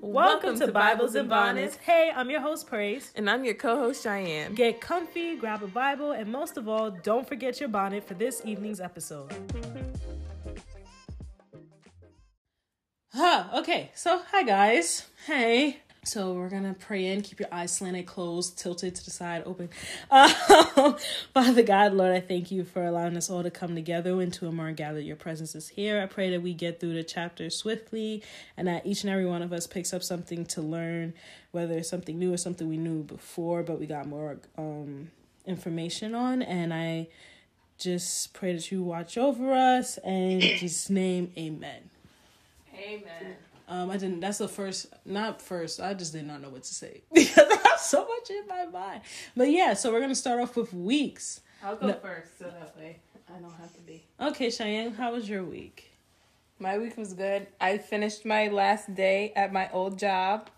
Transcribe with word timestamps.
Welcome, 0.00 0.58
to, 0.60 0.70
Bibles 0.70 1.16
and 1.16 1.28
Bonnets. 1.28 1.76
Hey, 1.76 2.12
I'm 2.14 2.30
your 2.30 2.40
host, 2.40 2.68
Praise. 2.68 3.10
And 3.16 3.28
I'm 3.28 3.44
your 3.44 3.54
co 3.54 3.76
host, 3.76 4.04
Cheyenne. 4.04 4.54
Get 4.54 4.80
comfy, 4.80 5.36
grab 5.36 5.62
a 5.62 5.66
Bible, 5.66 6.12
and 6.12 6.30
most 6.30 6.56
of 6.56 6.68
all, 6.68 6.90
don't 6.90 7.26
forget 7.26 7.58
your 7.58 7.68
bonnet 7.68 8.06
for 8.06 8.14
this 8.14 8.40
evening's 8.44 8.80
episode. 8.80 9.32
Huh, 13.12 13.44
okay, 13.56 13.90
so 13.94 14.20
hi 14.30 14.44
guys. 14.44 15.08
Hey. 15.26 15.78
So 16.08 16.32
we're 16.32 16.48
gonna 16.48 16.74
pray 16.74 17.04
in. 17.04 17.20
Keep 17.20 17.40
your 17.40 17.52
eyes 17.52 17.70
slanted, 17.70 18.06
closed, 18.06 18.56
tilted 18.56 18.94
to 18.94 19.04
the 19.04 19.10
side, 19.10 19.42
open. 19.44 19.68
Um, 20.10 20.96
Father 21.34 21.62
God, 21.62 21.92
Lord, 21.92 22.12
I 22.12 22.20
thank 22.20 22.50
you 22.50 22.64
for 22.64 22.82
allowing 22.82 23.14
us 23.16 23.28
all 23.28 23.42
to 23.42 23.50
come 23.50 23.74
together 23.74 24.22
into 24.22 24.46
a 24.46 24.52
more 24.52 24.72
gathered. 24.72 25.04
Your 25.04 25.16
presence 25.16 25.54
is 25.54 25.68
here. 25.68 26.00
I 26.00 26.06
pray 26.06 26.30
that 26.30 26.40
we 26.40 26.54
get 26.54 26.80
through 26.80 26.94
the 26.94 27.02
chapter 27.02 27.50
swiftly, 27.50 28.22
and 28.56 28.66
that 28.68 28.86
each 28.86 29.02
and 29.02 29.10
every 29.10 29.26
one 29.26 29.42
of 29.42 29.52
us 29.52 29.66
picks 29.66 29.92
up 29.92 30.02
something 30.02 30.46
to 30.46 30.62
learn, 30.62 31.12
whether 31.50 31.76
it's 31.76 31.90
something 31.90 32.18
new 32.18 32.32
or 32.32 32.38
something 32.38 32.68
we 32.68 32.78
knew 32.78 33.02
before, 33.02 33.62
but 33.62 33.78
we 33.78 33.84
got 33.86 34.06
more 34.06 34.38
um 34.56 35.10
information 35.44 36.14
on. 36.14 36.40
And 36.40 36.72
I 36.72 37.08
just 37.76 38.32
pray 38.32 38.54
that 38.54 38.72
you 38.72 38.82
watch 38.82 39.18
over 39.18 39.52
us 39.52 39.98
and 39.98 40.40
just 40.58 40.88
name, 40.88 41.32
Amen. 41.36 41.90
Amen. 42.74 43.36
Um, 43.68 43.90
I 43.90 43.98
didn't. 43.98 44.20
That's 44.20 44.38
the 44.38 44.48
first, 44.48 44.86
not 45.04 45.42
first. 45.42 45.78
I 45.78 45.92
just 45.92 46.14
did 46.14 46.26
not 46.26 46.40
know 46.40 46.48
what 46.48 46.64
to 46.64 46.74
say 46.74 47.02
because 47.12 47.36
I 47.52 47.68
have 47.68 47.78
so 47.78 48.00
much 48.08 48.30
in 48.30 48.48
my 48.48 48.64
mind. 48.64 49.02
But 49.36 49.50
yeah, 49.50 49.74
so 49.74 49.92
we're 49.92 50.00
gonna 50.00 50.14
start 50.14 50.40
off 50.40 50.56
with 50.56 50.72
weeks. 50.72 51.42
I'll 51.62 51.76
go 51.76 51.88
no. 51.88 51.92
first, 51.94 52.38
so 52.38 52.44
that 52.44 52.74
way 52.78 52.98
I 53.28 53.38
don't 53.38 53.52
have 53.52 53.74
to 53.74 53.80
be. 53.82 54.04
Okay, 54.20 54.48
Cheyenne, 54.48 54.94
how 54.94 55.12
was 55.12 55.28
your 55.28 55.44
week? 55.44 55.92
My 56.58 56.78
week 56.78 56.96
was 56.96 57.12
good. 57.12 57.46
I 57.60 57.78
finished 57.78 58.24
my 58.24 58.48
last 58.48 58.94
day 58.94 59.32
at 59.36 59.52
my 59.52 59.70
old 59.70 59.98
job, 59.98 60.48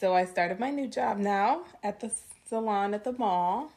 so 0.00 0.14
I 0.14 0.24
started 0.24 0.58
my 0.58 0.70
new 0.70 0.88
job 0.88 1.18
now 1.18 1.64
at 1.82 2.00
the 2.00 2.10
salon 2.48 2.94
at 2.94 3.04
the 3.04 3.12
mall, 3.12 3.70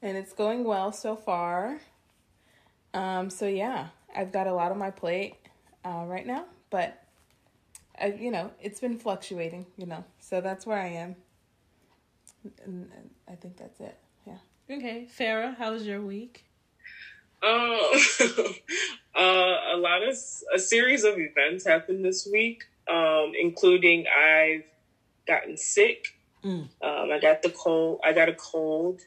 and 0.00 0.16
it's 0.16 0.32
going 0.32 0.64
well 0.64 0.90
so 0.90 1.16
far. 1.16 1.78
Um, 2.94 3.28
so 3.28 3.46
yeah, 3.46 3.88
I've 4.16 4.32
got 4.32 4.46
a 4.46 4.54
lot 4.54 4.72
on 4.72 4.78
my 4.78 4.90
plate 4.90 5.36
uh, 5.84 6.04
right 6.06 6.26
now, 6.26 6.46
but 6.70 7.04
I, 8.00 8.06
you 8.18 8.30
know, 8.30 8.50
it's 8.60 8.80
been 8.80 8.98
fluctuating, 8.98 9.66
you 9.76 9.86
know, 9.86 10.04
so 10.18 10.40
that's 10.40 10.66
where 10.66 10.78
I 10.78 10.88
am. 10.88 11.16
And, 12.64 12.90
and 12.96 13.10
I 13.28 13.34
think 13.34 13.56
that's 13.56 13.80
it. 13.80 13.98
Yeah. 14.26 14.38
Okay, 14.70 15.06
Farah, 15.18 15.56
how 15.56 15.72
was 15.72 15.86
your 15.86 16.00
week? 16.00 16.44
Um, 17.42 17.50
uh, 19.14 19.56
a 19.74 19.76
lot 19.76 20.02
of 20.02 20.16
a 20.54 20.58
series 20.58 21.04
of 21.04 21.14
events 21.18 21.66
happened 21.66 22.04
this 22.04 22.28
week, 22.30 22.64
um, 22.88 23.32
including 23.38 24.06
I've 24.06 24.64
gotten 25.26 25.56
sick. 25.56 26.18
Mm. 26.44 26.68
Um, 26.82 27.10
I 27.10 27.18
got 27.20 27.42
the 27.42 27.50
cold. 27.50 28.00
I 28.04 28.12
got 28.12 28.28
a 28.28 28.34
cold. 28.34 29.00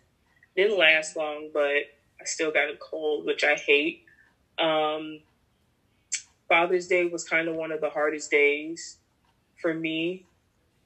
Didn't 0.56 0.78
last 0.78 1.16
long, 1.16 1.50
but 1.54 1.62
I 2.22 2.26
still 2.26 2.52
got 2.52 2.70
a 2.70 2.78
cold, 2.78 3.26
which 3.26 3.44
I 3.44 3.56
hate. 3.56 4.04
Um, 4.60 5.20
Father's 6.48 6.88
Day 6.88 7.06
was 7.06 7.24
kind 7.24 7.48
of 7.48 7.56
one 7.56 7.72
of 7.72 7.82
the 7.82 7.90
hardest 7.90 8.32
days 8.32 8.98
for 9.62 9.74
me. 9.74 10.26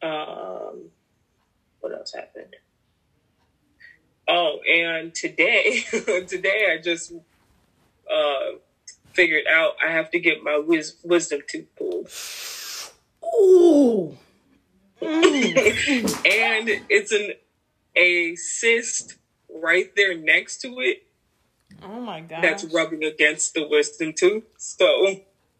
Um, 0.02 0.90
what 1.80 1.94
else 1.94 2.14
happened? 2.14 2.56
Oh, 4.28 4.60
and 4.70 5.14
today, 5.16 5.82
today 5.92 6.68
I 6.74 6.82
just 6.82 7.14
uh, 8.12 8.58
figured 9.14 9.46
out 9.48 9.74
I 9.86 9.92
have 9.92 10.12
to 10.12 10.20
get 10.20 10.44
my 10.44 10.58
wis- 10.58 10.98
wisdom 11.04 11.42
tooth 11.48 11.68
pulled. 11.78 12.10
Ooh. 13.36 14.18
and 15.02 16.70
it's 16.90 17.12
an 17.12 17.34
a 17.96 18.36
cyst 18.36 19.18
right 19.50 19.96
there 19.96 20.18
next 20.18 20.62
to 20.62 20.80
it. 20.80 21.04
Oh 21.84 22.00
my 22.02 22.22
god! 22.22 22.44
That's 22.44 22.64
rubbing 22.66 23.04
against 23.04 23.54
the 23.54 23.68
wisdom 23.68 24.14
tooth. 24.18 24.44
So 24.58 25.18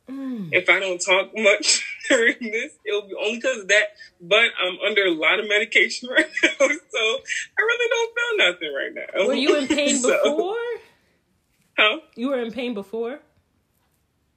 Mm. 0.10 0.50
If 0.52 0.70
I 0.70 0.80
don't 0.80 1.00
talk 1.00 1.32
much 1.36 1.86
during 2.10 2.38
this, 2.40 2.74
it'll 2.86 3.08
be 3.08 3.14
only 3.20 3.36
because 3.38 3.62
of 3.62 3.68
that. 3.68 3.96
But 4.22 4.50
I'm 4.62 4.78
under 4.86 5.04
a 5.06 5.12
lot 5.12 5.40
of 5.40 5.48
medication 5.48 6.10
right 6.12 6.30
now, 6.44 6.50
so 6.60 6.68
I 6.68 7.62
really 7.62 7.90
don't 7.90 8.16
feel 8.16 8.52
nothing 8.52 8.74
right 8.74 8.94
now. 8.94 9.28
Were 9.28 9.34
you 9.34 9.58
in 9.58 9.68
pain 9.68 9.98
so, 10.02 10.24
before? 10.24 10.56
Huh? 11.78 12.00
You 12.16 12.30
were 12.30 12.42
in 12.42 12.52
pain 12.52 12.74
before? 12.74 13.20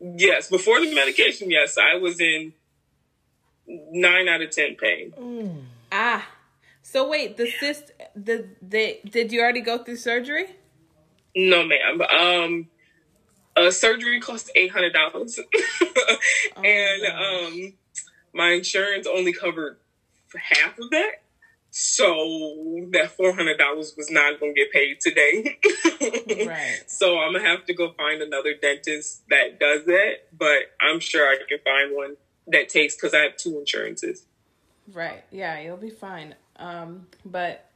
Yes, 0.01 0.49
before 0.49 0.81
the 0.81 0.95
medication. 0.95 1.51
Yes, 1.51 1.77
I 1.79 1.97
was 1.97 2.21
in 2.21 2.53
nine 3.67 4.29
out 4.29 4.43
of 4.43 4.51
ten 4.51 4.77
pain. 4.77 5.13
Mm. 5.19 5.63
Ah, 5.93 6.27
so 6.83 7.09
wait, 7.09 7.37
the 7.37 7.51
cyst, 7.61 7.93
the 8.17 8.49
the 8.63 8.99
did 9.09 9.31
you 9.31 9.41
already 9.41 9.61
go 9.61 9.79
through 9.79 9.97
surgery? 9.97 10.47
No, 11.37 11.65
ma'am. 11.65 12.01
Um, 12.01 12.69
uh, 13.61 13.71
surgery 13.71 14.21
cost 14.21 14.51
eight 14.55 14.71
hundred 14.71 14.93
dollars, 14.93 15.39
oh 16.57 16.63
and 16.63 17.07
um, 17.07 17.73
my 18.33 18.51
insurance 18.51 19.07
only 19.07 19.33
covered 19.33 19.79
half 20.37 20.79
of 20.79 20.91
that. 20.91 21.23
So 21.73 22.89
that 22.91 23.13
four 23.13 23.35
hundred 23.35 23.59
dollars 23.59 23.95
was 23.97 24.11
not 24.11 24.41
going 24.41 24.55
to 24.55 24.61
get 24.61 24.73
paid 24.73 25.01
today. 25.01 25.59
right. 26.47 26.83
So 26.87 27.19
I'm 27.19 27.33
gonna 27.33 27.47
have 27.47 27.65
to 27.67 27.75
go 27.75 27.93
find 27.93 28.23
another 28.23 28.55
dentist 28.61 29.23
that 29.31 29.61
does 29.61 29.85
that, 29.87 30.27
but 30.37 30.73
I'm 30.81 30.99
sure 30.99 31.27
I 31.27 31.37
can 31.49 31.59
find 31.65 31.95
one 31.95 32.17
that 32.49 32.69
takes 32.69 32.97
because 32.97 33.15
I 33.15 33.19
have 33.19 33.37
two 33.37 33.59
insurances. 33.59 34.27
Right. 34.93 35.23
Yeah, 35.31 35.61
you'll 35.61 35.77
be 35.77 35.91
fine. 35.91 36.35
Um, 36.57 37.07
but 37.25 37.71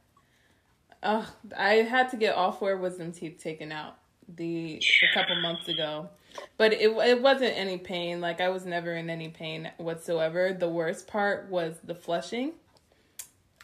uh, 1.01 1.25
I 1.57 1.75
had 1.75 2.09
to 2.09 2.17
get 2.17 2.35
all 2.35 2.51
four 2.51 2.75
wisdom 2.75 3.13
teeth 3.13 3.39
taken 3.41 3.71
out 3.71 3.97
the 4.27 4.81
a 5.03 5.13
couple 5.13 5.35
months 5.41 5.67
ago. 5.67 6.09
But 6.57 6.73
it 6.73 6.91
it 6.91 7.21
wasn't 7.21 7.57
any 7.57 7.77
pain. 7.77 8.21
Like 8.21 8.41
I 8.41 8.49
was 8.49 8.65
never 8.65 8.93
in 8.93 9.09
any 9.09 9.29
pain 9.29 9.71
whatsoever. 9.77 10.53
The 10.53 10.69
worst 10.69 11.07
part 11.07 11.49
was 11.49 11.75
the 11.83 11.95
flushing. 11.95 12.53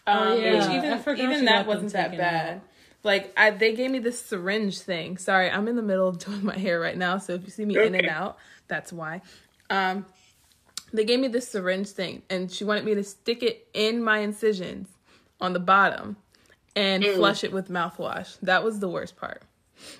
Oh, 0.08 0.12
um, 0.12 0.28
oh, 0.30 0.36
yeah. 0.36 0.96
which 0.96 1.18
even 1.18 1.20
even 1.20 1.46
that 1.46 1.68
wasn't 1.68 1.94
that 1.94 2.18
bad. 2.18 2.56
Out. 2.58 2.62
Like 3.04 3.34
I 3.36 3.52
they 3.52 3.74
gave 3.74 3.92
me 3.92 4.00
this 4.00 4.22
syringe 4.22 4.80
thing. 4.80 5.18
Sorry, 5.18 5.50
I'm 5.50 5.68
in 5.68 5.76
the 5.76 5.82
middle 5.82 6.08
of 6.08 6.18
doing 6.26 6.46
my 6.46 6.58
hair 6.58 6.80
right 6.80 6.98
now, 6.98 7.18
so 7.18 7.34
if 7.34 7.44
you 7.44 7.50
see 7.50 7.66
me 7.66 7.78
okay. 7.78 7.88
in 7.88 7.96
and 7.96 8.08
out, 8.08 8.38
that's 8.68 8.94
why. 8.94 9.22
Um 9.70 10.06
they 10.94 11.06
gave 11.06 11.20
me 11.20 11.28
this 11.28 11.48
syringe 11.48 11.90
thing 11.90 12.22
and 12.30 12.52
she 12.52 12.66
wanted 12.66 12.84
me 12.84 12.96
to 12.96 13.04
stick 13.04 13.44
it 13.44 13.68
in 13.74 14.04
my 14.04 14.20
incisions 14.20 14.90
on 15.40 15.54
the 15.54 15.60
bottom 15.60 16.18
and 16.76 17.04
mm. 17.04 17.16
flush 17.16 17.44
it 17.44 17.52
with 17.52 17.70
mouthwash. 17.70 18.38
That 18.42 18.64
was 18.64 18.80
the 18.80 18.90
worst 18.90 19.16
part. 19.16 19.44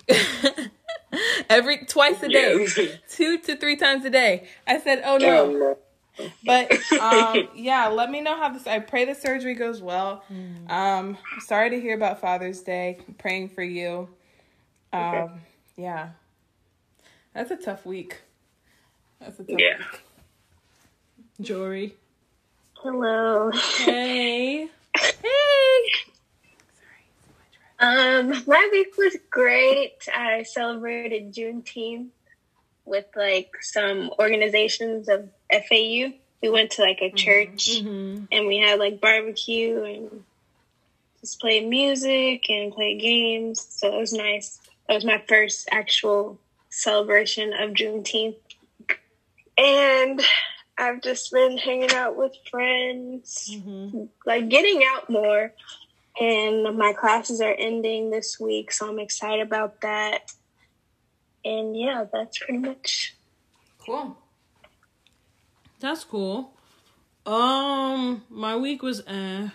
Every 1.50 1.84
twice 1.86 2.22
a 2.22 2.28
day, 2.28 2.66
two 3.10 3.38
to 3.38 3.56
three 3.56 3.76
times 3.76 4.04
a 4.04 4.10
day. 4.10 4.48
I 4.66 4.78
said, 4.78 5.02
"Oh 5.04 5.18
no." 5.18 5.76
but 6.44 6.72
um, 7.00 7.48
yeah, 7.54 7.88
let 7.88 8.10
me 8.10 8.20
know 8.20 8.36
how 8.36 8.48
this. 8.48 8.66
I 8.66 8.78
pray 8.78 9.04
the 9.04 9.14
surgery 9.14 9.54
goes 9.54 9.82
well. 9.82 10.24
Mm. 10.32 10.70
Um, 10.70 11.18
sorry 11.40 11.70
to 11.70 11.80
hear 11.80 11.94
about 11.94 12.20
Father's 12.20 12.60
Day. 12.60 12.98
I'm 13.06 13.14
praying 13.14 13.50
for 13.50 13.62
you. 13.62 14.08
Um, 14.92 15.02
okay. 15.02 15.32
yeah, 15.76 16.10
that's 17.34 17.50
a 17.50 17.56
tough 17.56 17.86
week. 17.86 18.20
That's 19.20 19.38
a 19.38 19.44
tough 19.44 19.56
yeah. 19.58 19.78
week. 19.78 20.02
Jory. 21.40 21.94
Hello. 22.82 23.50
Hey. 23.78 24.68
hey. 24.96 26.11
Um, 27.82 28.44
my 28.46 28.68
week 28.70 28.96
was 28.96 29.16
great. 29.28 30.08
I 30.14 30.44
celebrated 30.44 31.34
Juneteenth 31.34 32.10
with 32.84 33.06
like 33.16 33.50
some 33.60 34.12
organizations 34.20 35.08
of 35.08 35.28
FAU. 35.50 36.12
We 36.40 36.48
went 36.48 36.70
to 36.72 36.82
like 36.82 37.00
a 37.00 37.06
mm-hmm. 37.06 37.16
church 37.16 37.70
mm-hmm. 37.82 38.24
and 38.30 38.46
we 38.46 38.58
had 38.58 38.78
like 38.78 39.00
barbecue 39.00 39.82
and 39.82 40.24
just 41.20 41.40
play 41.40 41.64
music 41.64 42.48
and 42.48 42.72
play 42.72 42.96
games. 42.96 43.66
So 43.68 43.88
it 43.92 43.98
was 43.98 44.12
nice. 44.12 44.60
That 44.86 44.94
was 44.94 45.04
my 45.04 45.20
first 45.28 45.68
actual 45.72 46.38
celebration 46.70 47.52
of 47.52 47.70
Juneteenth. 47.70 48.36
And 49.58 50.22
I've 50.78 51.02
just 51.02 51.32
been 51.32 51.58
hanging 51.58 51.92
out 51.92 52.16
with 52.16 52.32
friends, 52.48 53.50
mm-hmm. 53.52 54.04
like 54.24 54.48
getting 54.48 54.84
out 54.94 55.10
more 55.10 55.52
and 56.20 56.76
my 56.76 56.92
classes 56.92 57.40
are 57.40 57.54
ending 57.58 58.10
this 58.10 58.38
week, 58.38 58.72
so 58.72 58.88
I'm 58.88 58.98
excited 58.98 59.46
about 59.46 59.80
that. 59.80 60.32
And 61.44 61.76
yeah, 61.76 62.04
that's 62.12 62.38
pretty 62.38 62.58
much 62.58 63.14
cool. 63.78 64.16
That's 65.80 66.04
cool. 66.04 66.52
Um, 67.26 68.22
my 68.30 68.56
week 68.56 68.82
was 68.82 69.02
eh. 69.06 69.48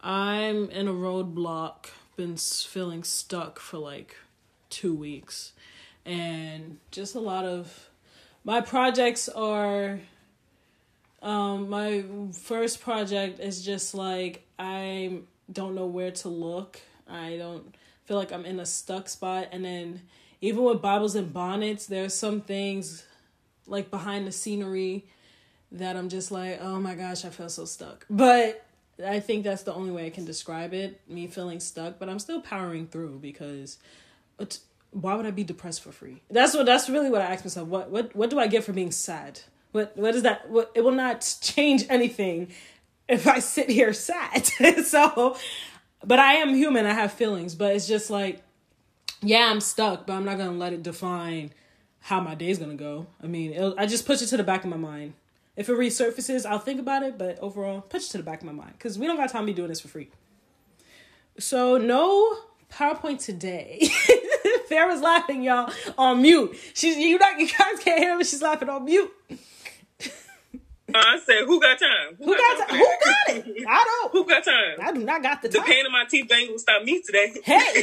I'm 0.00 0.70
in 0.70 0.88
a 0.88 0.92
roadblock. 0.92 1.86
Been 2.16 2.36
feeling 2.36 3.04
stuck 3.04 3.58
for 3.58 3.78
like 3.78 4.16
two 4.70 4.94
weeks, 4.94 5.52
and 6.06 6.78
just 6.90 7.14
a 7.14 7.20
lot 7.20 7.44
of 7.44 7.90
my 8.44 8.60
projects 8.60 9.28
are 9.28 10.00
Um, 11.22 11.68
my 11.70 12.04
first 12.32 12.80
project 12.80 13.40
is 13.40 13.64
just 13.64 13.94
like 13.94 14.46
I 14.58 15.20
don't 15.50 15.74
know 15.74 15.86
where 15.86 16.10
to 16.10 16.28
look. 16.28 16.80
I 17.08 17.36
don't 17.36 17.74
feel 18.04 18.16
like 18.16 18.32
I'm 18.32 18.44
in 18.44 18.60
a 18.60 18.66
stuck 18.66 19.08
spot. 19.08 19.48
And 19.52 19.64
then 19.64 20.02
even 20.40 20.62
with 20.64 20.82
Bibles 20.82 21.14
and 21.14 21.32
bonnets, 21.32 21.86
there's 21.86 22.14
some 22.14 22.40
things 22.40 23.04
like 23.66 23.90
behind 23.90 24.26
the 24.26 24.32
scenery 24.32 25.06
that 25.72 25.96
I'm 25.96 26.08
just 26.08 26.30
like, 26.30 26.60
oh 26.60 26.78
my 26.80 26.94
gosh, 26.94 27.24
I 27.24 27.30
feel 27.30 27.48
so 27.48 27.64
stuck. 27.64 28.06
But 28.08 28.64
I 29.04 29.20
think 29.20 29.44
that's 29.44 29.62
the 29.62 29.74
only 29.74 29.90
way 29.90 30.06
I 30.06 30.10
can 30.10 30.24
describe 30.24 30.72
it, 30.72 31.00
me 31.08 31.26
feeling 31.26 31.60
stuck, 31.60 31.98
but 31.98 32.08
I'm 32.08 32.18
still 32.18 32.40
powering 32.40 32.86
through 32.86 33.18
because 33.20 33.78
uh, 34.38 34.46
why 34.90 35.14
would 35.14 35.26
I 35.26 35.30
be 35.30 35.44
depressed 35.44 35.82
for 35.82 35.92
free? 35.92 36.22
That's 36.30 36.54
what 36.54 36.66
that's 36.66 36.88
really 36.88 37.10
what 37.10 37.20
I 37.20 37.26
ask 37.26 37.44
myself. 37.44 37.68
What 37.68 37.90
what 37.90 38.14
what 38.16 38.30
do 38.30 38.38
I 38.38 38.46
get 38.46 38.64
for 38.64 38.72
being 38.72 38.92
sad? 38.92 39.40
What 39.72 39.96
what 39.96 40.14
is 40.14 40.22
that? 40.22 40.48
What 40.48 40.70
it 40.74 40.82
will 40.82 40.92
not 40.92 41.36
change 41.42 41.84
anything 41.90 42.52
if 43.08 43.26
I 43.26 43.38
sit 43.40 43.70
here 43.70 43.92
sad. 43.92 44.46
so 44.84 45.36
but 46.04 46.18
I 46.18 46.34
am 46.34 46.54
human. 46.54 46.86
I 46.86 46.92
have 46.92 47.12
feelings, 47.12 47.54
but 47.54 47.74
it's 47.74 47.86
just 47.86 48.10
like 48.10 48.42
yeah, 49.22 49.50
I'm 49.50 49.60
stuck, 49.60 50.06
but 50.06 50.14
I'm 50.14 50.24
not 50.24 50.36
going 50.36 50.50
to 50.50 50.56
let 50.56 50.72
it 50.72 50.82
define 50.82 51.52
how 52.00 52.20
my 52.20 52.34
day's 52.34 52.58
going 52.58 52.70
to 52.70 52.76
go. 52.76 53.06
I 53.22 53.26
mean, 53.26 53.74
I 53.78 53.86
just 53.86 54.06
push 54.06 54.22
it 54.22 54.26
to 54.26 54.36
the 54.36 54.44
back 54.44 54.62
of 54.62 54.70
my 54.70 54.76
mind. 54.76 55.14
If 55.56 55.68
it 55.68 55.72
resurfaces, 55.72 56.44
I'll 56.44 56.58
think 56.58 56.78
about 56.78 57.02
it, 57.02 57.16
but 57.16 57.38
overall, 57.40 57.80
push 57.80 58.08
it 58.08 58.10
to 58.12 58.18
the 58.18 58.22
back 58.22 58.40
of 58.40 58.46
my 58.46 58.52
mind 58.52 58.74
because 58.76 58.98
we 58.98 59.06
don't 59.06 59.16
got 59.16 59.30
time 59.30 59.42
to 59.42 59.46
be 59.46 59.54
doing 59.54 59.68
this 59.68 59.80
for 59.80 59.88
free. 59.88 60.10
So, 61.38 61.78
no 61.78 62.36
PowerPoint 62.70 63.24
today. 63.24 63.88
Farrah's 64.70 65.00
laughing, 65.00 65.42
y'all, 65.42 65.72
on 65.96 66.20
mute. 66.20 66.56
She's 66.74 66.96
you 66.96 67.18
not 67.18 67.38
you 67.38 67.46
guys 67.48 67.78
can't 67.80 67.98
hear 67.98 68.12
her, 68.12 68.18
but 68.18 68.26
she's 68.26 68.42
laughing 68.42 68.68
on 68.68 68.84
mute. 68.84 69.10
I 70.98 71.18
said, 71.24 71.44
who 71.46 71.60
got 71.60 71.78
time? 71.78 72.16
Who, 72.18 72.24
who 72.24 72.36
got, 72.36 72.58
got 72.58 72.68
time? 72.68 72.78
Who 72.78 72.84
got 72.84 73.46
it? 73.46 73.64
I 73.68 73.84
don't. 73.84 74.12
Who 74.12 74.26
got 74.26 74.44
time? 74.44 74.76
I 74.82 74.92
do 74.92 75.04
not 75.04 75.22
got 75.22 75.42
the 75.42 75.48
time. 75.48 75.62
The 75.62 75.72
pain 75.72 75.86
in 75.86 75.92
my 75.92 76.04
teeth 76.04 76.30
ain't 76.32 76.48
gonna 76.48 76.58
stop 76.58 76.82
me 76.82 77.02
today. 77.02 77.34
Hey, 77.44 77.82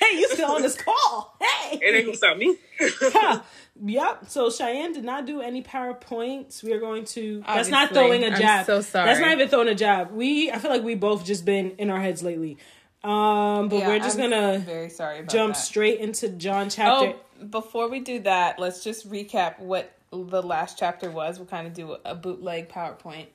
hey, 0.00 0.18
you 0.18 0.28
still 0.30 0.50
on 0.50 0.62
this 0.62 0.76
call? 0.76 1.36
Hey, 1.40 1.78
it 1.82 1.94
ain't 1.94 2.06
gonna 2.06 2.16
stop 2.16 2.36
me. 2.36 2.56
huh. 2.80 3.40
Yep. 3.80 4.24
So 4.28 4.50
Cheyenne 4.50 4.92
did 4.92 5.04
not 5.04 5.26
do 5.26 5.40
any 5.40 5.62
powerpoints. 5.62 6.62
We 6.62 6.72
are 6.72 6.80
going 6.80 7.04
to. 7.06 7.42
Obviously, 7.46 7.54
that's 7.54 7.70
not 7.70 7.90
throwing 7.90 8.24
a 8.24 8.30
jab. 8.30 8.60
I'm 8.60 8.64
so 8.66 8.80
sorry. 8.80 9.06
That's 9.06 9.20
not 9.20 9.32
even 9.32 9.48
throwing 9.48 9.68
a 9.68 9.74
jab. 9.74 10.10
We. 10.10 10.50
I 10.50 10.58
feel 10.58 10.70
like 10.70 10.82
we 10.82 10.94
both 10.94 11.24
just 11.24 11.44
been 11.44 11.72
in 11.72 11.90
our 11.90 12.00
heads 12.00 12.22
lately. 12.22 12.58
Um, 13.04 13.68
but 13.68 13.76
yeah, 13.78 13.88
we're 13.88 13.98
just 14.00 14.18
I'm 14.18 14.30
gonna 14.30 14.58
very 14.58 14.90
sorry 14.90 15.24
jump 15.28 15.54
that. 15.54 15.60
straight 15.60 16.00
into 16.00 16.28
John 16.30 16.68
chapter. 16.68 17.14
Oh, 17.40 17.44
before 17.44 17.88
we 17.88 18.00
do 18.00 18.20
that, 18.20 18.58
let's 18.58 18.82
just 18.82 19.08
recap 19.08 19.60
what 19.60 19.92
the 20.10 20.42
last 20.42 20.78
chapter 20.78 21.10
was. 21.10 21.38
We'll 21.38 21.48
kind 21.48 21.66
of 21.66 21.74
do 21.74 21.96
a 22.04 22.14
bootleg 22.14 22.68
PowerPoint. 22.68 23.26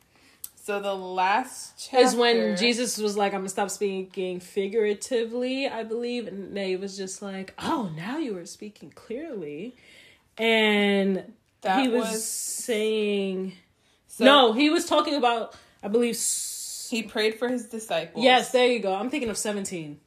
So 0.63 0.79
the 0.79 0.95
last 0.95 1.73
chapter 1.77 2.05
is 2.05 2.15
when 2.15 2.55
Jesus 2.55 2.97
was 2.97 3.17
like, 3.17 3.33
"I'm 3.33 3.41
gonna 3.41 3.49
stop 3.49 3.69
speaking 3.69 4.39
figuratively," 4.39 5.67
I 5.67 5.83
believe, 5.83 6.25
and 6.25 6.55
they 6.55 6.77
was 6.77 6.95
just 6.95 7.21
like, 7.21 7.53
"Oh, 7.59 7.91
now 7.97 8.17
you 8.17 8.37
are 8.37 8.45
speaking 8.45 8.89
clearly," 8.91 9.75
and 10.37 11.33
that 11.61 11.81
he 11.81 11.89
was, 11.89 12.11
was 12.11 12.23
saying, 12.23 13.53
so, 14.07 14.23
"No, 14.23 14.53
he 14.53 14.69
was 14.69 14.85
talking 14.85 15.15
about, 15.15 15.55
I 15.83 15.89
believe." 15.89 16.17
He 16.89 17.03
prayed 17.03 17.39
for 17.39 17.49
his 17.49 17.65
disciples. 17.65 18.23
Yes, 18.23 18.51
there 18.51 18.67
you 18.67 18.79
go. 18.79 18.93
I'm 18.93 19.09
thinking 19.09 19.29
of 19.29 19.37
17. 19.37 19.99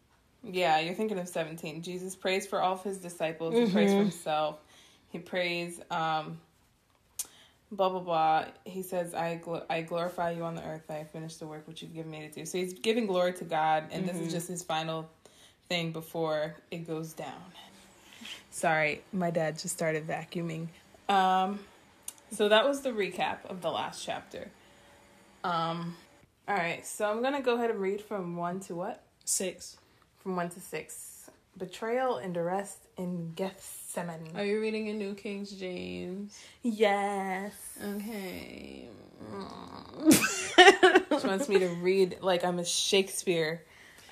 Yeah, 0.42 0.78
you're 0.78 0.94
thinking 0.94 1.18
of 1.18 1.28
17. 1.28 1.82
Jesus 1.82 2.14
prays 2.14 2.46
for 2.46 2.62
all 2.62 2.74
of 2.74 2.82
his 2.82 2.98
disciples. 2.98 3.54
He 3.54 3.60
mm-hmm. 3.60 3.72
prays 3.72 3.90
for 3.90 3.96
mm-hmm. 3.96 4.02
himself. 4.04 4.58
He 5.10 5.18
prays 5.18 5.80
um, 5.90 6.38
blah 7.70 7.88
blah 7.88 8.00
blah. 8.00 8.44
He 8.64 8.82
says, 8.82 9.14
"I 9.14 9.40
gl- 9.44 9.64
I 9.68 9.82
glorify 9.82 10.30
you 10.30 10.44
on 10.44 10.54
the 10.54 10.64
earth. 10.64 10.90
I 10.90 11.04
finished 11.04 11.40
the 11.40 11.46
work 11.46 11.66
which 11.66 11.82
you've 11.82 11.94
given 11.94 12.10
me 12.10 12.20
to 12.20 12.30
do." 12.30 12.46
So 12.46 12.58
he's 12.58 12.74
giving 12.74 13.06
glory 13.06 13.32
to 13.34 13.44
God, 13.44 13.84
and 13.90 14.04
mm-hmm. 14.04 14.06
this 14.06 14.16
is 14.16 14.22
mm-hmm. 14.22 14.30
just 14.30 14.48
his 14.48 14.62
final 14.62 15.08
thing 15.68 15.92
before 15.92 16.56
it 16.70 16.86
goes 16.86 17.12
down. 17.12 17.42
Sorry, 18.50 19.02
my 19.12 19.30
dad 19.30 19.58
just 19.58 19.74
started 19.74 20.06
vacuuming. 20.06 20.68
Um, 21.08 21.58
so 22.32 22.48
that 22.48 22.66
was 22.66 22.80
the 22.80 22.90
recap 22.90 23.44
of 23.48 23.60
the 23.60 23.70
last 23.70 24.04
chapter. 24.04 24.50
Um, 25.44 25.96
all 26.48 26.56
right, 26.56 26.84
so 26.86 27.10
I'm 27.10 27.22
gonna 27.22 27.42
go 27.42 27.56
ahead 27.56 27.70
and 27.70 27.80
read 27.80 28.00
from 28.00 28.36
one 28.36 28.60
to 28.60 28.74
what? 28.74 29.02
Six. 29.24 29.76
From 30.22 30.36
one 30.36 30.48
to 30.50 30.60
six. 30.60 31.15
Betrayal 31.58 32.18
and 32.18 32.36
arrest 32.36 32.86
in 32.98 33.32
Gethsemane. 33.34 34.30
Are 34.34 34.44
you 34.44 34.60
reading 34.60 34.88
a 34.90 34.92
New 34.92 35.14
King 35.14 35.46
James? 35.46 36.38
Yes. 36.62 37.52
Okay. 37.82 38.88
she 41.20 41.26
wants 41.26 41.48
me 41.48 41.58
to 41.58 41.68
read 41.80 42.18
like 42.20 42.44
I'm 42.44 42.58
a 42.58 42.64
Shakespeare. 42.64 43.62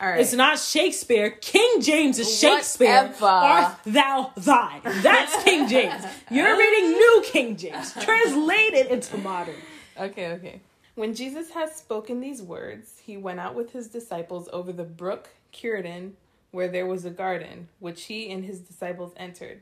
All 0.01 0.09
right. 0.09 0.21
It's 0.21 0.33
not 0.33 0.59
Shakespeare. 0.59 1.31
King 1.31 1.81
James 1.81 2.19
is 2.19 2.39
Shakespeare. 2.39 3.03
Whatever. 3.03 3.27
Art 3.27 3.79
thou 3.85 4.33
thy. 4.37 4.81
That's 5.03 5.43
King 5.45 5.69
James. 5.69 6.03
You're 6.31 6.57
reading 6.57 6.93
New 6.93 7.23
King 7.27 7.57
James, 7.57 7.93
translated 7.93 8.87
into 8.87 9.19
modern. 9.19 9.55
Okay, 9.99 10.33
okay. 10.33 10.61
When 10.97 11.15
Jesus 11.15 11.51
had 11.51 11.71
spoken 11.71 12.21
these 12.21 12.41
words, 12.41 13.01
he 13.05 13.17
went 13.17 13.39
out 13.39 13.55
with 13.55 13.73
his 13.73 13.89
disciples 13.89 14.49
over 14.53 14.73
the 14.73 14.85
brook 14.85 15.29
Kidron, 15.53 16.15
where 16.55 16.69
there 16.69 16.87
was 16.87 17.05
a 17.05 17.11
garden, 17.11 17.69
which 17.81 18.05
he 18.05 18.31
and 18.31 18.45
his 18.45 18.61
disciples 18.61 19.13
entered. 19.17 19.61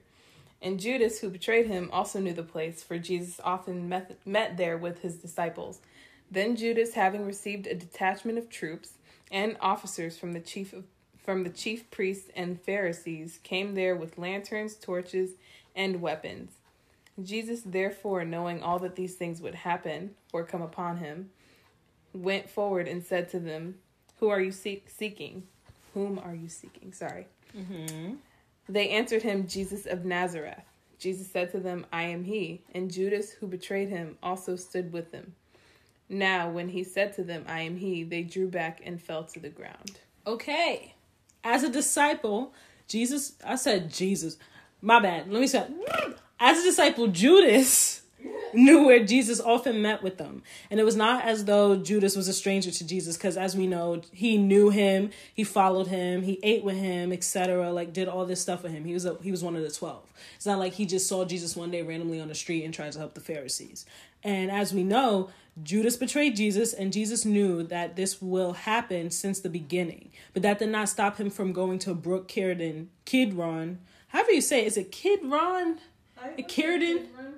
And 0.60 0.78
Judas, 0.78 1.18
who 1.18 1.30
betrayed 1.30 1.66
him, 1.66 1.88
also 1.90 2.20
knew 2.20 2.34
the 2.34 2.42
place, 2.42 2.82
for 2.82 2.98
Jesus 2.98 3.40
often 3.42 3.88
met, 3.88 4.18
met 4.26 4.58
there 4.58 4.76
with 4.76 5.00
his 5.00 5.16
disciples. 5.16 5.80
Then 6.30 6.54
Judas, 6.54 6.92
having 6.92 7.24
received 7.24 7.66
a 7.66 7.74
detachment 7.74 8.36
of 8.36 8.50
troops 8.50 8.90
and 9.30 9.56
officers 9.60 10.18
from 10.18 10.34
the 10.34 10.40
chief 10.40 10.74
of, 10.74 10.84
from 11.16 11.44
the 11.44 11.50
chief 11.50 11.90
priests 11.90 12.28
and 12.36 12.60
Pharisees, 12.60 13.40
came 13.42 13.74
there 13.74 13.96
with 13.96 14.18
lanterns, 14.18 14.74
torches, 14.74 15.30
and 15.74 16.02
weapons. 16.02 16.52
Jesus, 17.22 17.62
therefore, 17.64 18.24
knowing 18.24 18.62
all 18.62 18.78
that 18.80 18.96
these 18.96 19.14
things 19.14 19.40
would 19.40 19.54
happen 19.54 20.10
or 20.30 20.44
come 20.44 20.62
upon 20.62 20.98
him, 20.98 21.30
went 22.12 22.50
forward 22.50 22.86
and 22.86 23.02
said 23.02 23.30
to 23.30 23.40
them, 23.40 23.76
Who 24.20 24.28
are 24.28 24.40
you 24.40 24.52
seek- 24.52 24.90
seeking? 24.90 25.44
Whom 25.94 26.18
are 26.18 26.34
you 26.34 26.48
seeking? 26.48 26.92
Sorry. 26.92 27.26
Mm-hmm. 27.56 28.14
They 28.68 28.88
answered 28.90 29.22
him, 29.22 29.46
Jesus 29.46 29.86
of 29.86 30.04
Nazareth. 30.04 30.62
Jesus 30.98 31.28
said 31.30 31.50
to 31.52 31.58
them, 31.58 31.84
I 31.92 32.04
am 32.04 32.24
he. 32.24 32.62
And 32.74 32.90
Judas, 32.90 33.32
who 33.32 33.46
betrayed 33.46 33.88
him, 33.88 34.16
also 34.22 34.56
stood 34.56 34.92
with 34.92 35.10
them. 35.10 35.34
Now, 36.08 36.50
when 36.50 36.68
he 36.68 36.84
said 36.84 37.12
to 37.14 37.24
them, 37.24 37.44
I 37.48 37.62
am 37.62 37.76
he, 37.76 38.04
they 38.04 38.22
drew 38.22 38.48
back 38.48 38.80
and 38.84 39.02
fell 39.02 39.24
to 39.24 39.40
the 39.40 39.48
ground. 39.48 39.98
Okay. 40.26 40.94
As 41.42 41.64
a 41.64 41.68
disciple, 41.68 42.52
Jesus, 42.86 43.32
I 43.44 43.56
said 43.56 43.90
Jesus. 43.92 44.38
My 44.80 45.00
bad. 45.00 45.30
Let 45.30 45.40
me 45.40 45.46
say, 45.46 45.66
as 46.38 46.60
a 46.60 46.62
disciple, 46.62 47.08
Judas 47.08 48.01
knew 48.54 48.86
where 48.86 49.04
Jesus 49.04 49.40
often 49.40 49.82
met 49.82 50.02
with 50.02 50.18
them. 50.18 50.42
And 50.70 50.80
it 50.80 50.84
was 50.84 50.96
not 50.96 51.24
as 51.24 51.44
though 51.44 51.76
Judas 51.76 52.16
was 52.16 52.28
a 52.28 52.32
stranger 52.32 52.70
to 52.70 52.86
Jesus, 52.86 53.16
because 53.16 53.36
as 53.36 53.56
we 53.56 53.66
know, 53.66 54.02
he 54.12 54.36
knew 54.36 54.70
him, 54.70 55.10
he 55.34 55.44
followed 55.44 55.88
him, 55.88 56.22
he 56.22 56.38
ate 56.42 56.64
with 56.64 56.76
him, 56.76 57.12
etc. 57.12 57.72
Like 57.72 57.92
did 57.92 58.08
all 58.08 58.26
this 58.26 58.40
stuff 58.40 58.62
with 58.62 58.72
him. 58.72 58.84
He 58.84 58.94
was 58.94 59.04
a, 59.04 59.16
he 59.22 59.30
was 59.30 59.42
one 59.42 59.56
of 59.56 59.62
the 59.62 59.70
twelve. 59.70 60.12
It's 60.36 60.46
not 60.46 60.58
like 60.58 60.74
he 60.74 60.86
just 60.86 61.06
saw 61.08 61.24
Jesus 61.24 61.56
one 61.56 61.70
day 61.70 61.82
randomly 61.82 62.20
on 62.20 62.28
the 62.28 62.34
street 62.34 62.64
and 62.64 62.72
tried 62.72 62.92
to 62.92 62.98
help 62.98 63.14
the 63.14 63.20
Pharisees. 63.20 63.86
And 64.24 64.50
as 64.50 64.72
we 64.72 64.84
know, 64.84 65.30
Judas 65.62 65.96
betrayed 65.96 66.36
Jesus, 66.36 66.72
and 66.72 66.92
Jesus 66.92 67.24
knew 67.26 67.62
that 67.64 67.96
this 67.96 68.22
will 68.22 68.52
happen 68.54 69.10
since 69.10 69.40
the 69.40 69.50
beginning. 69.50 70.10
But 70.32 70.42
that 70.42 70.58
did 70.58 70.70
not 70.70 70.88
stop 70.88 71.18
him 71.18 71.28
from 71.28 71.52
going 71.52 71.78
to 71.80 71.94
Brook 71.94 72.26
Kidron, 72.26 72.88
Kidron. 73.04 73.80
However 74.08 74.30
you 74.30 74.40
say, 74.40 74.62
it, 74.62 74.68
is 74.68 74.76
it 74.78 74.90
Kidron? 74.92 75.78
Kidron? 76.48 77.31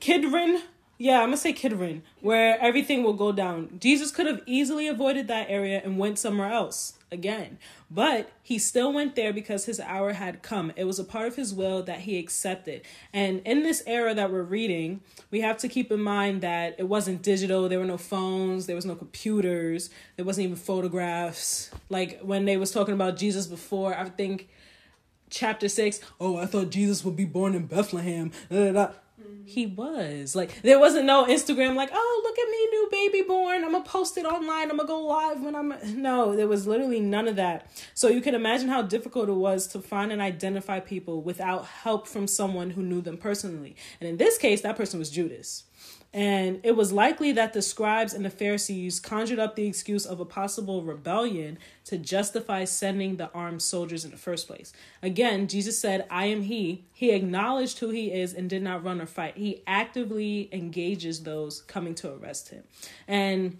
Kidron. 0.00 0.62
Yeah, 0.98 1.20
I'm 1.20 1.28
gonna 1.28 1.38
say 1.38 1.54
Kidron, 1.54 2.02
where 2.20 2.60
everything 2.60 3.02
will 3.02 3.14
go 3.14 3.32
down. 3.32 3.78
Jesus 3.80 4.10
could 4.10 4.26
have 4.26 4.42
easily 4.44 4.86
avoided 4.86 5.28
that 5.28 5.48
area 5.48 5.80
and 5.82 5.98
went 5.98 6.18
somewhere 6.18 6.52
else 6.52 6.98
again, 7.10 7.58
but 7.90 8.30
he 8.42 8.58
still 8.58 8.92
went 8.92 9.16
there 9.16 9.32
because 9.32 9.64
his 9.64 9.80
hour 9.80 10.12
had 10.12 10.42
come. 10.42 10.72
It 10.76 10.84
was 10.84 10.98
a 10.98 11.04
part 11.04 11.26
of 11.26 11.36
his 11.36 11.54
will 11.54 11.82
that 11.84 12.00
he 12.00 12.18
accepted. 12.18 12.82
And 13.14 13.40
in 13.46 13.62
this 13.62 13.82
era 13.86 14.12
that 14.14 14.30
we're 14.30 14.42
reading, 14.42 15.00
we 15.30 15.40
have 15.40 15.56
to 15.58 15.68
keep 15.68 15.90
in 15.90 16.02
mind 16.02 16.42
that 16.42 16.76
it 16.78 16.86
wasn't 16.86 17.22
digital. 17.22 17.66
There 17.68 17.78
were 17.78 17.86
no 17.86 17.96
phones. 17.96 18.66
There 18.66 18.76
was 18.76 18.84
no 18.84 18.94
computers. 18.94 19.88
There 20.16 20.26
wasn't 20.26 20.44
even 20.44 20.56
photographs. 20.56 21.70
Like 21.88 22.20
when 22.20 22.44
they 22.44 22.58
was 22.58 22.72
talking 22.72 22.94
about 22.94 23.16
Jesus 23.16 23.46
before, 23.46 23.96
I 23.96 24.08
think 24.10 24.50
chapter 25.30 25.68
six. 25.68 26.00
Oh, 26.20 26.36
I 26.36 26.46
thought 26.46 26.70
Jesus 26.70 27.04
would 27.04 27.16
be 27.16 27.24
born 27.24 27.54
in 27.54 27.66
Bethlehem. 27.66 28.32
Da, 28.50 28.66
da, 28.66 28.72
da 28.72 28.92
he 29.44 29.66
was. 29.66 30.34
Like 30.36 30.62
there 30.62 30.78
wasn't 30.78 31.06
no 31.06 31.24
instagram 31.24 31.74
like 31.74 31.90
oh 31.92 32.20
look 32.24 32.38
at 32.38 32.50
me 32.50 32.66
new 32.70 32.88
baby 32.90 33.26
born. 33.26 33.64
I'm 33.64 33.72
gonna 33.72 33.84
post 33.84 34.16
it 34.16 34.24
online. 34.24 34.70
I'm 34.70 34.76
gonna 34.76 34.88
go 34.88 35.04
live 35.06 35.42
when 35.42 35.54
i'm 35.54 35.74
no 36.00 36.36
there 36.36 36.48
was 36.48 36.66
literally 36.66 37.00
none 37.00 37.28
of 37.28 37.36
that. 37.36 37.70
So 37.94 38.08
you 38.08 38.20
can 38.20 38.34
imagine 38.34 38.68
how 38.68 38.82
difficult 38.82 39.28
it 39.28 39.32
was 39.32 39.66
to 39.68 39.80
find 39.80 40.12
and 40.12 40.20
identify 40.20 40.80
people 40.80 41.22
without 41.22 41.66
help 41.66 42.06
from 42.06 42.26
someone 42.26 42.70
who 42.70 42.82
knew 42.82 43.00
them 43.00 43.16
personally. 43.16 43.76
And 44.00 44.08
in 44.08 44.16
this 44.16 44.38
case 44.38 44.60
that 44.62 44.76
person 44.76 44.98
was 44.98 45.10
judas 45.10 45.64
And 46.12 46.58
it 46.64 46.74
was 46.74 46.92
likely 46.92 47.30
that 47.32 47.52
the 47.52 47.62
scribes 47.62 48.12
and 48.14 48.24
the 48.24 48.30
Pharisees 48.30 48.98
conjured 48.98 49.38
up 49.38 49.54
the 49.54 49.66
excuse 49.66 50.04
of 50.04 50.18
a 50.18 50.24
possible 50.24 50.82
rebellion 50.82 51.56
to 51.84 51.98
justify 51.98 52.64
sending 52.64 53.16
the 53.16 53.30
armed 53.32 53.62
soldiers 53.62 54.04
in 54.04 54.10
the 54.10 54.16
first 54.16 54.48
place. 54.48 54.72
Again, 55.02 55.46
Jesus 55.46 55.78
said, 55.78 56.06
I 56.10 56.26
am 56.26 56.42
He. 56.42 56.84
He 56.92 57.12
acknowledged 57.12 57.78
who 57.78 57.90
He 57.90 58.12
is 58.12 58.34
and 58.34 58.50
did 58.50 58.62
not 58.62 58.82
run 58.82 59.00
or 59.00 59.06
fight. 59.06 59.36
He 59.36 59.62
actively 59.68 60.48
engages 60.50 61.22
those 61.22 61.62
coming 61.62 61.94
to 61.96 62.12
arrest 62.12 62.48
Him. 62.48 62.64
And 63.06 63.58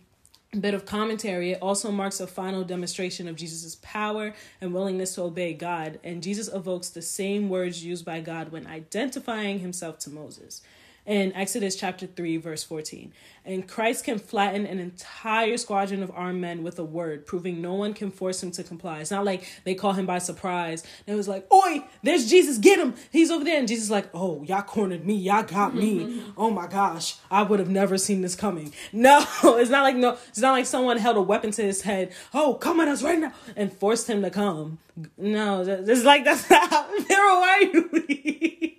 a 0.52 0.56
bit 0.56 0.74
of 0.74 0.84
commentary, 0.84 1.52
it 1.52 1.62
also 1.62 1.92
marks 1.92 2.18
a 2.18 2.26
final 2.26 2.64
demonstration 2.64 3.28
of 3.28 3.36
Jesus' 3.36 3.76
power 3.82 4.34
and 4.60 4.74
willingness 4.74 5.14
to 5.14 5.22
obey 5.22 5.52
God. 5.52 6.00
And 6.02 6.20
Jesus 6.20 6.48
evokes 6.48 6.88
the 6.88 7.02
same 7.02 7.48
words 7.48 7.84
used 7.84 8.04
by 8.04 8.20
God 8.20 8.50
when 8.50 8.66
identifying 8.66 9.60
himself 9.60 10.00
to 10.00 10.10
Moses 10.10 10.62
in 11.10 11.32
Exodus 11.34 11.74
chapter 11.74 12.06
3, 12.06 12.36
verse 12.36 12.62
14. 12.62 13.12
And 13.44 13.66
Christ 13.66 14.04
can 14.04 14.20
flatten 14.20 14.64
an 14.64 14.78
entire 14.78 15.56
squadron 15.56 16.04
of 16.04 16.12
armed 16.14 16.40
men 16.40 16.62
with 16.62 16.78
a 16.78 16.84
word, 16.84 17.26
proving 17.26 17.60
no 17.60 17.74
one 17.74 17.94
can 17.94 18.12
force 18.12 18.40
him 18.40 18.52
to 18.52 18.62
comply. 18.62 19.00
It's 19.00 19.10
not 19.10 19.24
like 19.24 19.44
they 19.64 19.74
call 19.74 19.92
him 19.92 20.06
by 20.06 20.18
surprise. 20.18 20.84
And 21.08 21.14
it 21.14 21.16
was 21.16 21.26
like, 21.26 21.52
Oi, 21.52 21.82
there's 22.04 22.30
Jesus, 22.30 22.58
get 22.58 22.78
him. 22.78 22.94
He's 23.10 23.32
over 23.32 23.42
there. 23.42 23.58
And 23.58 23.66
Jesus 23.66 23.90
like, 23.90 24.08
Oh, 24.14 24.44
y'all 24.44 24.62
cornered 24.62 25.04
me. 25.04 25.16
Y'all 25.16 25.42
got 25.42 25.74
me. 25.74 26.22
oh 26.36 26.50
my 26.50 26.68
gosh. 26.68 27.16
I 27.28 27.42
would 27.42 27.58
have 27.58 27.70
never 27.70 27.98
seen 27.98 28.20
this 28.20 28.36
coming. 28.36 28.72
No, 28.92 29.26
it's 29.42 29.70
not 29.70 29.82
like 29.82 29.96
no, 29.96 30.16
it's 30.28 30.38
not 30.38 30.52
like 30.52 30.66
someone 30.66 30.96
held 30.96 31.16
a 31.16 31.22
weapon 31.22 31.50
to 31.50 31.62
his 31.62 31.82
head. 31.82 32.12
Oh, 32.32 32.54
come 32.54 32.78
at 32.78 32.86
us 32.86 33.02
right 33.02 33.18
now 33.18 33.32
and 33.56 33.72
forced 33.72 34.08
him 34.08 34.22
to 34.22 34.30
come. 34.30 34.78
No, 35.18 35.62
it's 35.66 36.04
like 36.04 36.22
that's 36.22 36.48
not 36.50 36.70
how, 36.70 36.86
why 37.08 37.62
are 37.62 37.62
you 37.64 38.76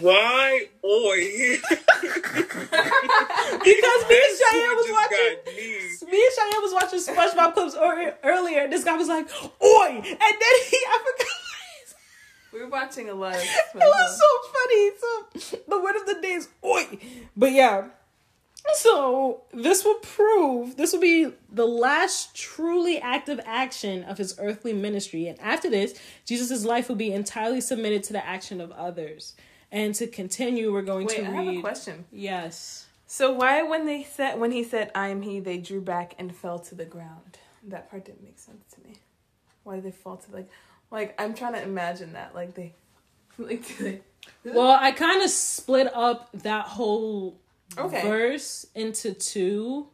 Why 0.00 0.66
oi? 0.84 1.58
because 3.62 4.00
me 4.08 4.16
and 4.16 4.36
Cheyenne 4.38 4.76
was 4.76 4.90
watching. 4.90 5.36
Me 6.10 6.18
and 6.22 6.34
Cheyenne 6.34 6.62
was 6.62 6.72
watching 6.72 7.00
SpongeBob 7.00 7.54
clips 7.54 7.76
earlier. 8.24 8.60
And 8.62 8.72
this 8.72 8.84
guy 8.84 8.96
was 8.96 9.08
like, 9.08 9.28
"Oi!" 9.62 9.88
and 9.88 10.02
then 10.02 10.56
he, 10.70 10.76
I 10.88 10.98
forgot. 11.04 11.26
We 12.52 12.60
were 12.62 12.68
watching 12.68 13.10
a 13.10 13.14
lot. 13.14 13.36
It 13.36 13.74
was 13.74 14.18
so 14.18 14.28
funny. 14.54 14.90
So 15.00 15.60
the 15.68 15.78
word 15.82 15.96
of 15.96 16.06
the 16.06 16.20
day 16.22 16.32
is 16.32 16.48
"oi," 16.64 16.98
but 17.36 17.52
yeah. 17.52 17.88
So 18.74 19.42
this 19.52 19.84
will 19.84 19.96
prove 19.96 20.76
this 20.76 20.92
will 20.92 21.00
be 21.00 21.32
the 21.50 21.66
last 21.66 22.34
truly 22.34 22.98
active 22.98 23.40
action 23.44 24.04
of 24.04 24.18
his 24.18 24.36
earthly 24.38 24.72
ministry, 24.72 25.28
and 25.28 25.40
after 25.40 25.70
this, 25.70 25.98
Jesus' 26.24 26.64
life 26.64 26.88
will 26.88 26.96
be 26.96 27.12
entirely 27.12 27.60
submitted 27.60 28.02
to 28.04 28.12
the 28.12 28.26
action 28.26 28.60
of 28.60 28.70
others. 28.72 29.34
And 29.72 29.94
to 29.96 30.06
continue, 30.06 30.72
we're 30.72 30.82
going 30.82 31.06
Wait, 31.06 31.16
to 31.16 31.22
read. 31.22 31.30
I 31.30 31.42
have 31.42 31.56
a 31.56 31.60
question. 31.60 32.04
Yes. 32.12 32.86
So 33.06 33.32
why, 33.32 33.62
when 33.62 33.86
they 33.86 34.02
said 34.02 34.38
when 34.38 34.52
he 34.52 34.64
said 34.64 34.90
"I 34.94 35.08
am 35.08 35.22
he," 35.22 35.40
they 35.40 35.58
drew 35.58 35.80
back 35.80 36.14
and 36.18 36.34
fell 36.34 36.58
to 36.60 36.74
the 36.74 36.84
ground? 36.84 37.38
That 37.68 37.90
part 37.90 38.04
didn't 38.04 38.22
make 38.22 38.38
sense 38.38 38.64
to 38.74 38.80
me. 38.88 38.96
Why 39.64 39.76
did 39.76 39.84
they 39.84 39.90
fall 39.90 40.16
to 40.16 40.32
like, 40.32 40.48
like 40.90 41.20
I'm 41.20 41.34
trying 41.34 41.54
to 41.54 41.62
imagine 41.62 42.12
that 42.12 42.34
like 42.34 42.54
they, 42.54 42.74
like 43.38 43.66
they. 43.78 44.00
Well, 44.44 44.76
I 44.80 44.92
kind 44.92 45.22
of 45.22 45.30
split 45.30 45.92
up 45.94 46.30
that 46.42 46.66
whole 46.66 47.38
okay. 47.78 48.02
verse 48.02 48.66
into 48.74 49.14
two 49.14 49.88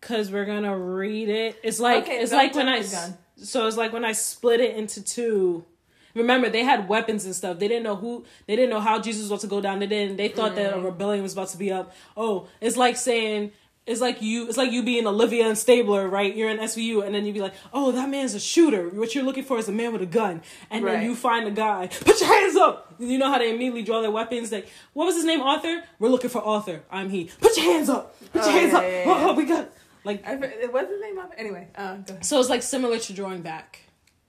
because 0.00 0.30
we're 0.30 0.46
gonna 0.46 0.76
read 0.76 1.28
it. 1.28 1.58
It's 1.62 1.80
like 1.80 2.04
okay, 2.04 2.22
it's 2.22 2.32
like 2.32 2.54
when 2.54 2.68
I 2.68 2.82
so 2.82 3.66
it's 3.66 3.76
like 3.76 3.92
when 3.92 4.04
I 4.04 4.12
split 4.12 4.60
it 4.60 4.76
into 4.76 5.02
two. 5.02 5.64
Remember, 6.12 6.50
they 6.50 6.64
had 6.64 6.88
weapons 6.88 7.24
and 7.24 7.32
stuff. 7.36 7.60
They 7.60 7.68
didn't 7.68 7.84
know 7.84 7.94
who. 7.94 8.24
They 8.48 8.56
didn't 8.56 8.70
know 8.70 8.80
how 8.80 9.00
Jesus 9.00 9.22
was 9.22 9.30
about 9.30 9.40
to 9.42 9.46
go 9.46 9.60
down. 9.60 9.78
They 9.78 9.86
didn't. 9.86 10.16
They 10.16 10.26
thought 10.26 10.52
mm. 10.52 10.56
that 10.56 10.72
a 10.72 10.76
mm. 10.76 10.84
rebellion 10.84 11.22
was 11.22 11.34
about 11.34 11.48
to 11.50 11.56
be 11.56 11.70
up. 11.70 11.94
Oh, 12.16 12.48
it's 12.60 12.76
like 12.76 12.96
saying 12.96 13.52
it's 13.90 14.00
like 14.00 14.22
you 14.22 14.46
it's 14.46 14.56
like 14.56 14.70
you 14.70 14.84
being 14.84 15.04
Olivia 15.06 15.48
and 15.48 15.58
Stabler, 15.58 16.06
right? 16.08 16.34
You're 16.34 16.48
in 16.48 16.58
SVU 16.58 17.04
and 17.04 17.12
then 17.12 17.26
you'd 17.26 17.32
be 17.32 17.40
like, 17.40 17.54
Oh, 17.72 17.90
that 17.90 18.08
man's 18.08 18.34
a 18.34 18.40
shooter. 18.40 18.88
What 18.88 19.14
you're 19.16 19.24
looking 19.24 19.42
for 19.42 19.58
is 19.58 19.68
a 19.68 19.72
man 19.72 19.92
with 19.92 20.00
a 20.02 20.06
gun. 20.06 20.42
And 20.70 20.84
right. 20.84 20.92
then 20.92 21.04
you 21.04 21.16
find 21.16 21.48
a 21.48 21.50
guy, 21.50 21.88
put 21.88 22.20
your 22.20 22.32
hands 22.32 22.56
up. 22.56 22.94
You 23.00 23.18
know 23.18 23.28
how 23.28 23.38
they 23.38 23.50
immediately 23.50 23.82
draw 23.82 24.00
their 24.00 24.12
weapons? 24.12 24.52
Like, 24.52 24.68
what 24.92 25.06
was 25.06 25.16
his 25.16 25.24
name? 25.24 25.40
Arthur? 25.40 25.82
We're 25.98 26.08
looking 26.08 26.30
for 26.30 26.40
Arthur. 26.40 26.82
I'm 26.90 27.10
he. 27.10 27.30
Put 27.40 27.56
your 27.56 27.72
hands 27.72 27.88
up. 27.88 28.14
Put 28.32 28.42
your 28.42 28.44
oh, 28.44 28.50
hands 28.50 28.72
yeah, 28.72 28.78
up. 28.78 28.84
Yeah, 28.84 29.04
yeah. 29.06 29.26
Oh, 29.28 29.34
we 29.34 29.44
got 29.44 29.70
like 30.04 30.22
it 30.24 30.72
was 30.72 30.88
his 30.88 31.00
name? 31.00 31.18
Anyway, 31.36 31.68
uh, 31.74 31.96
so 32.20 32.38
it's 32.38 32.48
like 32.48 32.62
similar 32.62 32.98
to 32.98 33.12
drawing 33.12 33.42
back. 33.42 33.80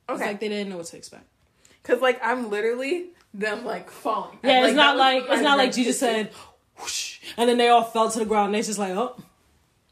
Okay. 0.10 0.16
It's 0.22 0.28
like 0.28 0.40
they 0.40 0.50
didn't 0.50 0.70
know 0.70 0.78
what 0.78 0.88
to 0.88 0.98
expect. 0.98 1.26
Cause 1.84 2.02
like 2.02 2.20
I'm 2.24 2.50
literally 2.50 3.10
them 3.34 3.64
like 3.64 3.92
falling. 3.92 4.40
Yeah, 4.44 4.66
it's 4.66 4.76
not 4.76 4.98
like 4.98 5.26
it's 5.30 5.42
not 5.42 5.58
like 5.58 5.72
Jesus 5.72 6.00
said, 6.00 6.32
whoosh, 6.80 7.20
and 7.38 7.48
then 7.48 7.58
they 7.58 7.70
all 7.70 7.84
fell 7.84 8.10
to 8.10 8.20
the 8.20 8.26
ground. 8.26 8.48
and 8.48 8.56
They 8.56 8.62
just 8.66 8.80
like, 8.80 8.92
oh, 8.92 9.16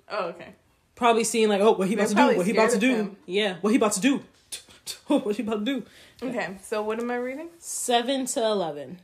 Oh, 0.10 0.26
okay. 0.30 0.56
Probably 0.96 1.24
seeing 1.24 1.50
like, 1.50 1.62
oh, 1.62 1.74
what 1.74 1.88
he 1.88 1.94
about 1.94 2.10
to 2.10 2.16
do? 2.16 2.38
What 2.38 2.46
he 2.46 2.52
about 2.52 2.72
to 2.72 2.78
do? 2.80 2.96
Him. 2.96 3.18
Yeah, 3.26 3.56
what 3.62 3.70
he 3.70 3.78
about 3.78 3.94
to 3.94 4.02
do? 4.02 4.22
what 5.08 5.36
he 5.36 5.44
about 5.44 5.66
to 5.66 5.66
do? 5.66 5.84
Okay, 6.22 6.58
so 6.62 6.82
what 6.82 7.00
am 7.00 7.10
I 7.12 7.16
reading? 7.16 7.50
Seven 7.60 8.26
to 8.28 8.44
eleven. 8.44 9.00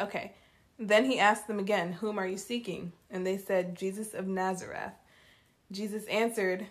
Okay. 0.00 0.32
Then 0.78 1.04
he 1.04 1.18
asked 1.18 1.46
them 1.46 1.58
again, 1.58 1.92
Whom 1.92 2.18
are 2.18 2.26
you 2.26 2.38
seeking? 2.38 2.92
And 3.10 3.26
they 3.26 3.36
said, 3.36 3.76
Jesus 3.76 4.14
of 4.14 4.26
Nazareth. 4.26 4.92
Jesus 5.70 6.06
answered, 6.06 6.66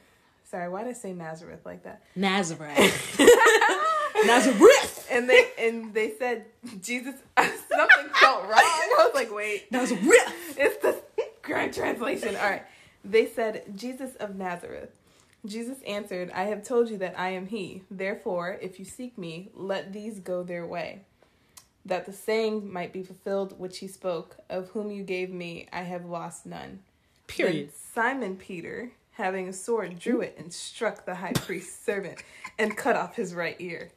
Sorry, 0.49 0.67
why 0.67 0.83
did 0.83 0.89
I 0.89 0.93
say 0.93 1.13
Nazareth 1.13 1.61
like 1.63 1.83
that? 1.83 2.01
Nazareth. 2.15 3.19
Nazareth. 4.25 5.07
And 5.11 5.29
they 5.29 5.49
and 5.59 5.93
they 5.93 6.13
said 6.17 6.45
Jesus. 6.81 7.15
Something 7.37 8.09
felt 8.19 8.43
wrong. 8.43 8.53
I 8.55 8.95
was 8.97 9.11
like, 9.13 9.33
wait, 9.33 9.71
Nazareth. 9.71 10.03
It's 10.57 10.81
the 10.81 10.99
grand 11.43 11.73
translation. 11.73 12.35
All 12.35 12.49
right. 12.49 12.63
They 13.09 13.25
said, 13.25 13.63
Jesus 13.75 14.15
of 14.17 14.35
Nazareth. 14.35 14.91
Jesus 15.43 15.81
answered, 15.81 16.31
I 16.31 16.43
have 16.43 16.63
told 16.63 16.89
you 16.89 16.97
that 16.99 17.17
I 17.17 17.29
am 17.29 17.47
he. 17.47 17.81
Therefore, 17.89 18.59
if 18.61 18.77
you 18.77 18.85
seek 18.85 19.17
me, 19.17 19.49
let 19.55 19.93
these 19.93 20.19
go 20.19 20.43
their 20.43 20.67
way. 20.67 21.01
That 21.83 22.05
the 22.05 22.13
saying 22.13 22.71
might 22.71 22.93
be 22.93 23.01
fulfilled 23.01 23.57
which 23.57 23.79
he 23.79 23.87
spoke, 23.87 24.37
of 24.47 24.69
whom 24.69 24.91
you 24.91 25.01
gave 25.01 25.31
me, 25.31 25.67
I 25.73 25.81
have 25.83 26.05
lost 26.05 26.45
none. 26.45 26.81
Period. 27.25 27.69
Then 27.69 27.73
Simon 27.95 28.35
Peter, 28.35 28.91
having 29.13 29.47
a 29.47 29.53
sword, 29.53 29.97
drew 29.97 30.21
it 30.21 30.35
and 30.37 30.53
struck 30.53 31.05
the 31.05 31.15
high 31.15 31.33
priest's 31.33 31.83
servant 31.83 32.21
and 32.59 32.77
cut 32.77 32.95
off 32.95 33.15
his 33.15 33.33
right 33.33 33.55
ear. 33.57 33.91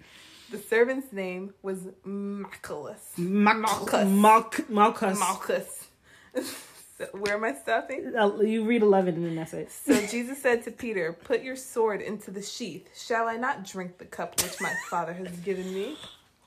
The 0.50 0.58
servant's 0.58 1.12
name 1.12 1.52
was 1.60 1.88
Malchus. 2.02 3.12
Malchus. 3.18 4.08
Malchus. 4.08 4.68
Malchus. 4.70 5.18
Malchus. 6.34 6.68
Where 7.12 7.34
am 7.34 7.44
I 7.44 7.54
stopping? 7.54 8.12
You 8.44 8.64
read 8.64 8.82
11 8.82 9.14
and 9.14 9.26
then 9.26 9.34
that's 9.36 9.52
it. 9.52 9.70
So 9.70 10.06
Jesus 10.06 10.40
said 10.40 10.62
to 10.64 10.70
Peter, 10.70 11.12
Put 11.12 11.42
your 11.42 11.56
sword 11.56 12.00
into 12.00 12.30
the 12.30 12.42
sheath. 12.42 12.88
Shall 12.94 13.28
I 13.28 13.36
not 13.36 13.64
drink 13.64 13.98
the 13.98 14.04
cup 14.04 14.40
which 14.42 14.60
my 14.60 14.72
father 14.88 15.12
has 15.12 15.30
given 15.38 15.72
me? 15.72 15.96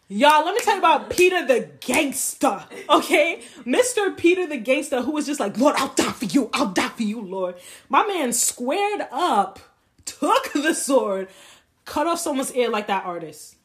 Y'all, 0.07 0.45
let 0.45 0.53
me 0.53 0.62
tell 0.62 0.75
you 0.75 0.79
about 0.79 1.09
Peter 1.09 1.47
the 1.47 1.67
gangster, 1.79 2.63
okay? 2.89 3.41
Mr. 3.65 4.15
Peter 4.15 4.45
the 4.45 4.57
gangster, 4.57 5.01
who 5.01 5.12
was 5.12 5.25
just 5.25 5.39
like, 5.39 5.57
Lord, 5.57 5.75
I'll 5.77 5.93
die 5.95 6.12
for 6.12 6.25
you. 6.25 6.50
I'll 6.53 6.67
die 6.67 6.89
for 6.89 7.01
you, 7.01 7.21
Lord. 7.21 7.55
My 7.89 8.05
man 8.05 8.31
squared 8.31 9.07
up, 9.12 9.59
took 10.05 10.53
the 10.53 10.75
sword, 10.75 11.27
cut 11.85 12.05
off 12.05 12.19
someone's 12.19 12.53
ear 12.53 12.69
like 12.69 12.85
that 12.85 13.03
artist, 13.03 13.55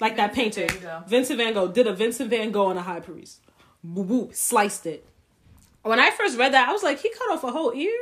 like 0.00 0.16
that 0.16 0.32
painter. 0.32 0.66
Vincent 1.06 1.38
Van 1.38 1.54
Gogh 1.54 1.68
did 1.68 1.86
a 1.86 1.92
Vincent 1.92 2.28
Van 2.28 2.50
Gogh 2.50 2.66
on 2.66 2.76
a 2.76 2.82
high 2.82 2.98
priest. 2.98 3.38
Woo 3.84 4.02
woo, 4.02 4.30
sliced 4.32 4.86
it 4.86 5.06
when 5.84 6.00
I 6.00 6.10
first 6.10 6.38
read 6.38 6.52
that, 6.54 6.68
I 6.68 6.72
was 6.72 6.82
like, 6.82 7.00
he 7.00 7.10
cut 7.10 7.30
off 7.30 7.44
a 7.44 7.50
whole 7.50 7.72
ear. 7.74 7.92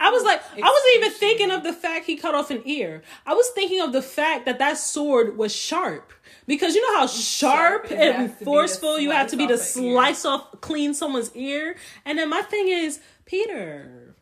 I 0.00 0.10
was 0.10 0.22
like, 0.22 0.40
I 0.40 0.60
wasn't 0.60 0.96
even 0.96 1.10
thinking 1.12 1.50
of 1.50 1.64
the 1.64 1.72
fact 1.72 2.06
he 2.06 2.16
cut 2.16 2.34
off 2.34 2.50
an 2.50 2.62
ear. 2.64 3.02
I 3.26 3.34
was 3.34 3.48
thinking 3.50 3.80
of 3.80 3.92
the 3.92 4.02
fact 4.02 4.46
that 4.46 4.58
that 4.58 4.78
sword 4.78 5.36
was 5.36 5.54
sharp. 5.54 6.12
Because 6.46 6.74
you 6.74 6.82
know 6.82 7.00
how 7.00 7.06
sharp, 7.06 7.88
sharp 7.88 8.00
and 8.00 8.32
forceful 8.32 8.98
you 8.98 9.10
have 9.10 9.28
to 9.28 9.36
be 9.36 9.46
to 9.46 9.58
slice 9.58 10.24
ear. 10.24 10.32
off, 10.32 10.60
clean 10.60 10.94
someone's 10.94 11.34
ear. 11.34 11.76
And 12.04 12.18
then 12.18 12.30
my 12.30 12.42
thing 12.42 12.68
is, 12.68 13.00
Peter. 13.24 14.14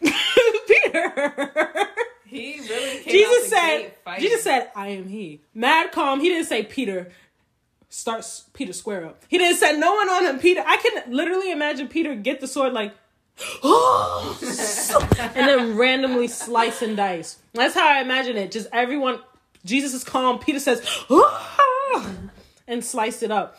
Peter. 0.00 1.72
He 2.24 2.60
really 2.60 3.04
Jesus 3.04 3.50
said, 3.50 3.92
Jesus 4.18 4.42
said, 4.42 4.70
I 4.74 4.88
am 4.88 5.06
he. 5.06 5.42
Mad 5.54 5.92
calm. 5.92 6.20
He 6.20 6.30
didn't 6.30 6.46
say, 6.46 6.62
Peter, 6.62 7.10
starts 7.92 8.46
Peter 8.54 8.72
square 8.72 9.04
up. 9.04 9.22
He 9.28 9.36
didn't 9.36 9.58
set 9.58 9.78
no 9.78 9.94
one 9.94 10.08
on 10.08 10.24
him. 10.24 10.38
Peter, 10.38 10.62
I 10.66 10.78
can 10.78 11.12
literally 11.12 11.52
imagine 11.52 11.88
Peter 11.88 12.14
get 12.14 12.40
the 12.40 12.48
sword 12.48 12.72
like, 12.72 12.94
and 13.62 15.48
then 15.48 15.76
randomly 15.76 16.28
slice 16.28 16.80
and 16.82 16.96
dice. 16.96 17.38
That's 17.52 17.74
how 17.74 17.86
I 17.86 18.00
imagine 18.00 18.36
it. 18.36 18.50
Just 18.50 18.68
everyone, 18.72 19.20
Jesus 19.64 19.92
is 19.92 20.04
calm. 20.04 20.38
Peter 20.38 20.58
says, 20.58 20.80
and 22.66 22.84
sliced 22.84 23.22
it 23.22 23.30
up. 23.30 23.58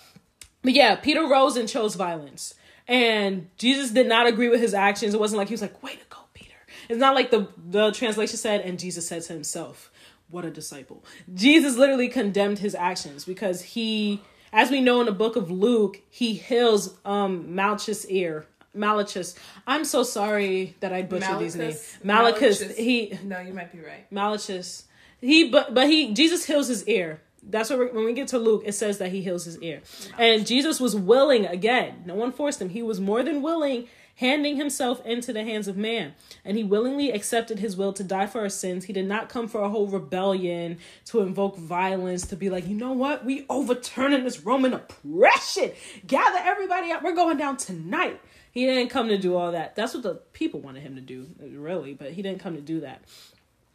But 0.63 0.73
yeah, 0.73 0.95
Peter 0.95 1.27
rose 1.27 1.55
and 1.55 1.69
chose 1.69 1.95
violence. 1.95 2.55
And 2.87 3.49
Jesus 3.57 3.91
did 3.91 4.07
not 4.07 4.25
agree 4.25 4.49
with 4.49 4.61
his 4.61 4.73
actions. 4.73 5.13
It 5.13 5.19
wasn't 5.19 5.37
like 5.37 5.47
he 5.47 5.53
was 5.53 5.61
like, 5.61 5.81
way 5.83 5.93
to 5.93 6.05
go, 6.09 6.19
Peter. 6.33 6.55
It's 6.89 6.99
not 6.99 7.13
like 7.13 7.29
the, 7.29 7.47
the 7.57 7.91
translation 7.91 8.37
said, 8.37 8.61
and 8.61 8.79
Jesus 8.79 9.07
said 9.07 9.21
to 9.23 9.33
himself 9.33 9.91
what 10.29 10.45
a 10.45 10.51
disciple. 10.51 11.03
Jesus 11.33 11.75
literally 11.77 12.09
condemned 12.09 12.59
his 12.59 12.75
actions 12.75 13.25
because 13.25 13.61
he 13.61 14.21
as 14.51 14.69
we 14.69 14.81
know 14.81 14.99
in 14.99 15.07
the 15.07 15.11
book 15.11 15.35
of 15.35 15.49
Luke, 15.49 16.01
he 16.09 16.33
heals 16.35 16.95
um 17.05 17.55
Malchus' 17.55 18.05
ear. 18.05 18.45
Malachus. 18.75 19.35
I'm 19.67 19.85
so 19.85 20.01
sorry 20.01 20.75
that 20.79 20.91
I 20.91 21.03
butchered 21.03 21.39
these 21.39 21.55
names. 21.55 21.97
Malachus. 22.03 22.59
Malachus. 22.59 22.77
He 22.77 23.19
No, 23.23 23.39
you 23.39 23.53
might 23.53 23.71
be 23.71 23.79
right. 23.79 24.11
Malachus. 24.11 24.85
He 25.21 25.49
but 25.49 25.73
but 25.73 25.87
he 25.87 26.13
Jesus 26.13 26.45
heals 26.45 26.67
his 26.67 26.87
ear. 26.87 27.21
That's 27.45 27.69
what 27.69 27.77
we're, 27.79 27.93
when 27.93 28.05
we 28.05 28.13
get 28.13 28.29
to 28.29 28.39
Luke, 28.39 28.63
it 28.65 28.71
says 28.71 28.99
that 28.99 29.11
he 29.11 29.21
heals 29.21 29.45
his 29.45 29.59
ear. 29.59 29.81
And 30.17 30.47
Jesus 30.47 30.79
was 30.79 30.95
willing 30.95 31.45
again. 31.45 32.03
No 32.05 32.15
one 32.15 32.31
forced 32.31 32.61
him. 32.61 32.69
He 32.69 32.81
was 32.81 33.01
more 33.01 33.21
than 33.21 33.41
willing, 33.41 33.89
handing 34.15 34.57
himself 34.57 35.03
into 35.05 35.33
the 35.33 35.43
hands 35.43 35.67
of 35.67 35.75
man. 35.75 36.13
And 36.45 36.55
he 36.55 36.63
willingly 36.63 37.11
accepted 37.11 37.59
his 37.59 37.75
will 37.75 37.93
to 37.93 38.03
die 38.03 38.27
for 38.27 38.41
our 38.41 38.49
sins. 38.49 38.85
He 38.85 38.93
did 38.93 39.07
not 39.07 39.29
come 39.29 39.47
for 39.47 39.61
a 39.61 39.69
whole 39.69 39.87
rebellion 39.87 40.77
to 41.05 41.21
invoke 41.21 41.57
violence, 41.57 42.27
to 42.27 42.35
be 42.35 42.49
like, 42.49 42.67
you 42.67 42.75
know 42.75 42.93
what? 42.93 43.25
We 43.25 43.45
overturning 43.49 44.23
this 44.23 44.41
Roman 44.41 44.73
oppression. 44.73 45.71
Gather 46.05 46.39
everybody 46.39 46.91
up. 46.91 47.03
We're 47.03 47.15
going 47.15 47.37
down 47.37 47.57
tonight. 47.57 48.21
He 48.51 48.65
didn't 48.65 48.89
come 48.89 49.07
to 49.07 49.17
do 49.17 49.35
all 49.35 49.51
that. 49.53 49.75
That's 49.75 49.95
what 49.95 50.03
the 50.03 50.15
people 50.33 50.59
wanted 50.59 50.83
him 50.83 50.95
to 50.95 51.01
do, 51.01 51.27
really, 51.41 51.93
but 51.95 52.11
he 52.11 52.21
didn't 52.21 52.39
come 52.39 52.55
to 52.55 52.61
do 52.61 52.81
that. 52.81 53.01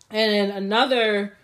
And 0.09 0.53
another 0.53 1.37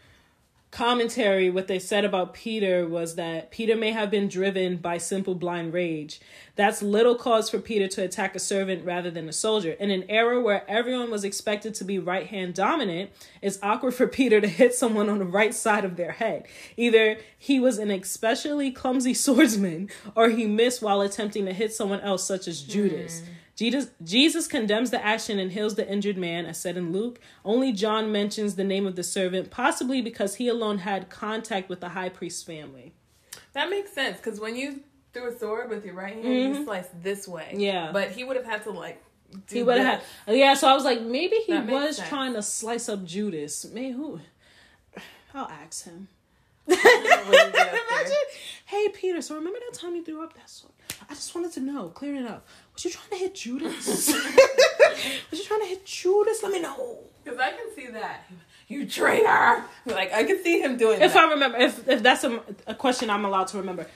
commentary, 0.74 1.48
what 1.50 1.68
they 1.68 1.78
said 1.78 2.04
about 2.04 2.34
Peter 2.34 2.86
was 2.86 3.14
that 3.14 3.52
Peter 3.52 3.76
may 3.76 3.92
have 3.92 4.10
been 4.10 4.28
driven 4.28 4.76
by 4.76 4.98
simple 4.98 5.36
blind 5.36 5.72
rage. 5.72 6.20
That's 6.56 6.82
little 6.82 7.14
cause 7.14 7.48
for 7.48 7.60
Peter 7.60 7.86
to 7.86 8.02
attack 8.02 8.34
a 8.34 8.40
servant 8.40 8.84
rather 8.84 9.08
than 9.08 9.28
a 9.28 9.32
soldier. 9.32 9.70
In 9.72 9.92
an 9.92 10.04
era 10.08 10.40
where 10.40 10.68
everyone 10.68 11.12
was 11.12 11.22
expected 11.22 11.74
to 11.76 11.84
be 11.84 12.00
right 12.00 12.26
hand 12.26 12.54
dominant, 12.54 13.10
it's 13.40 13.58
awkward 13.62 13.94
for 13.94 14.06
Peter 14.18 14.40
to 14.40 14.48
hit 14.48 14.74
someone 14.74 15.08
on 15.08 15.20
the 15.20 15.24
right 15.24 15.54
side 15.54 15.84
of 15.84 15.94
their 15.94 16.12
head. 16.12 16.44
Either 16.76 17.18
he 17.38 17.60
was 17.60 17.78
an 17.78 17.92
especially 17.92 18.72
clumsy 18.72 19.14
swordsman 19.24 19.88
or 20.16 20.30
he 20.30 20.44
missed 20.44 20.82
while 20.82 21.00
attempting 21.00 21.46
to 21.46 21.52
hit 21.52 21.72
someone 21.72 22.00
else, 22.00 22.24
such 22.24 22.48
as 22.48 22.62
Judas. 22.62 23.20
Hmm. 23.20 23.26
Jesus, 23.56 23.90
Jesus 24.02 24.46
condemns 24.48 24.90
the 24.90 25.04
action 25.04 25.38
and 25.38 25.52
heals 25.52 25.76
the 25.76 25.88
injured 25.88 26.18
man, 26.18 26.44
as 26.46 26.60
said 26.60 26.76
in 26.76 26.92
Luke. 26.92 27.20
Only 27.44 27.72
John 27.72 28.10
mentions 28.10 28.56
the 28.56 28.64
name 28.64 28.86
of 28.86 28.96
the 28.96 29.04
servant, 29.04 29.50
possibly 29.50 30.02
because 30.02 30.36
he 30.36 30.48
alone 30.48 30.78
had 30.78 31.08
contact 31.08 31.68
with 31.68 31.80
the 31.80 31.90
high 31.90 32.08
priest's 32.08 32.42
family. 32.42 32.92
That 33.52 33.70
makes 33.70 33.92
sense 33.92 34.16
because 34.16 34.40
when 34.40 34.56
you 34.56 34.80
threw 35.12 35.28
a 35.32 35.38
sword 35.38 35.70
with 35.70 35.84
your 35.84 35.94
right 35.94 36.14
hand, 36.14 36.26
you 36.56 36.64
slice 36.64 36.88
this 37.00 37.28
way. 37.28 37.48
Mm-hmm. 37.52 37.60
Yeah. 37.60 37.90
But 37.92 38.10
he 38.10 38.24
would 38.24 38.36
have 38.36 38.44
had 38.46 38.64
to 38.64 38.70
like. 38.70 39.00
Do 39.48 39.56
He 39.56 39.62
would 39.62 39.78
have 39.78 40.02
had, 40.26 40.36
yeah. 40.36 40.54
So 40.54 40.68
I 40.68 40.74
was 40.74 40.84
like, 40.84 41.00
maybe 41.02 41.36
he 41.46 41.52
was 41.58 41.96
sense. 41.96 42.08
trying 42.08 42.34
to 42.34 42.42
slice 42.42 42.88
up 42.88 43.04
Judas. 43.04 43.64
Maybe 43.72 43.92
who? 43.92 44.20
I'll 45.32 45.48
ask 45.48 45.84
him. 45.84 46.08
When 46.66 46.76
you 46.78 46.82
get 46.84 47.26
up 47.26 47.52
there. 47.52 47.80
Imagine, 47.90 48.16
hey 48.66 48.88
Peter. 48.90 49.20
So 49.22 49.34
remember 49.34 49.58
that 49.70 49.78
time 49.78 49.94
you 49.96 50.04
threw 50.04 50.22
up 50.22 50.34
that 50.34 50.48
sword? 50.48 50.72
I 51.08 51.14
just 51.14 51.34
wanted 51.34 51.52
to 51.52 51.60
know, 51.60 51.88
clear 51.88 52.14
it 52.14 52.24
up. 52.26 52.46
Was 52.74 52.84
you 52.84 52.90
trying 52.90 53.10
to 53.10 53.16
hit 53.16 53.34
Judas? 53.34 53.86
was 55.30 55.38
you 55.38 55.44
trying 55.44 55.60
to 55.60 55.66
hit 55.66 55.86
Judas? 55.86 56.42
Let 56.42 56.52
me 56.52 56.60
know. 56.60 56.98
Because 57.22 57.38
I 57.38 57.50
can 57.50 57.74
see 57.74 57.86
that. 57.88 58.24
You 58.68 58.86
traitor! 58.86 59.64
Like, 59.86 60.12
I 60.12 60.24
can 60.24 60.42
see 60.42 60.60
him 60.60 60.76
doing 60.76 61.00
it. 61.00 61.04
If 61.04 61.14
that. 61.14 61.24
I 61.24 61.30
remember, 61.32 61.58
if 61.58 61.86
if 61.88 62.02
that's 62.02 62.24
a, 62.24 62.40
a 62.66 62.74
question 62.74 63.10
I'm 63.10 63.24
allowed 63.24 63.46
to 63.48 63.58
remember, 63.58 63.86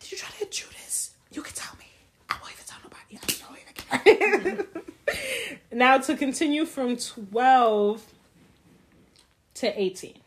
did 0.00 0.12
you 0.12 0.18
try 0.18 0.28
to 0.30 0.36
hit 0.36 0.52
Judas? 0.52 1.12
You 1.32 1.42
can 1.42 1.54
tell 1.54 1.74
me. 1.78 1.86
I 2.30 2.36
won't 2.40 2.52
even 2.52 2.64
tell 2.66 2.78
nobody. 2.82 3.16
I 3.16 3.26
don't 3.26 3.40
know 3.40 4.54
even 4.54 4.66
care. 4.66 5.56
now 5.72 5.98
to 5.98 6.16
continue 6.16 6.64
from 6.66 6.96
twelve 6.96 8.04
to 9.54 9.80
eighteen. 9.80 10.18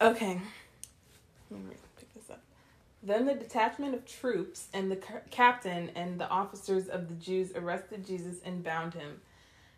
Okay. 0.00 0.40
Let 1.50 1.60
me 1.62 1.74
pick 1.96 2.12
this 2.14 2.30
up. 2.30 2.40
Then 3.06 3.24
the 3.24 3.34
detachment 3.34 3.94
of 3.94 4.04
troops 4.04 4.66
and 4.74 4.90
the 4.90 4.98
captain 5.30 5.92
and 5.94 6.18
the 6.18 6.28
officers 6.28 6.88
of 6.88 7.08
the 7.08 7.14
Jews 7.14 7.52
arrested 7.54 8.04
Jesus 8.04 8.38
and 8.44 8.64
bound 8.64 8.94
him. 8.94 9.20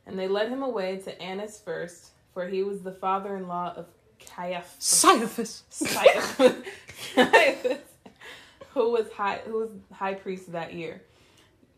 And 0.07 0.19
they 0.19 0.27
led 0.27 0.49
him 0.49 0.63
away 0.63 0.97
to 1.05 1.21
Annas 1.21 1.61
first, 1.63 2.13
for 2.33 2.49
he 2.49 2.63
was 2.63 2.81
the 2.81 2.93
father 2.93 3.37
in 3.37 3.47
law 3.47 3.75
of 3.77 3.85
Caiaphas. 4.19 5.03
Caiaphas. 5.03 5.63
Caiaphas, 5.79 6.55
Caiaphas, 7.15 7.79
who 8.71 8.93
was 8.93 9.13
high 9.13 9.43
who 9.45 9.59
was 9.59 9.71
high 9.93 10.15
priest 10.15 10.51
that 10.53 10.73
year. 10.73 11.03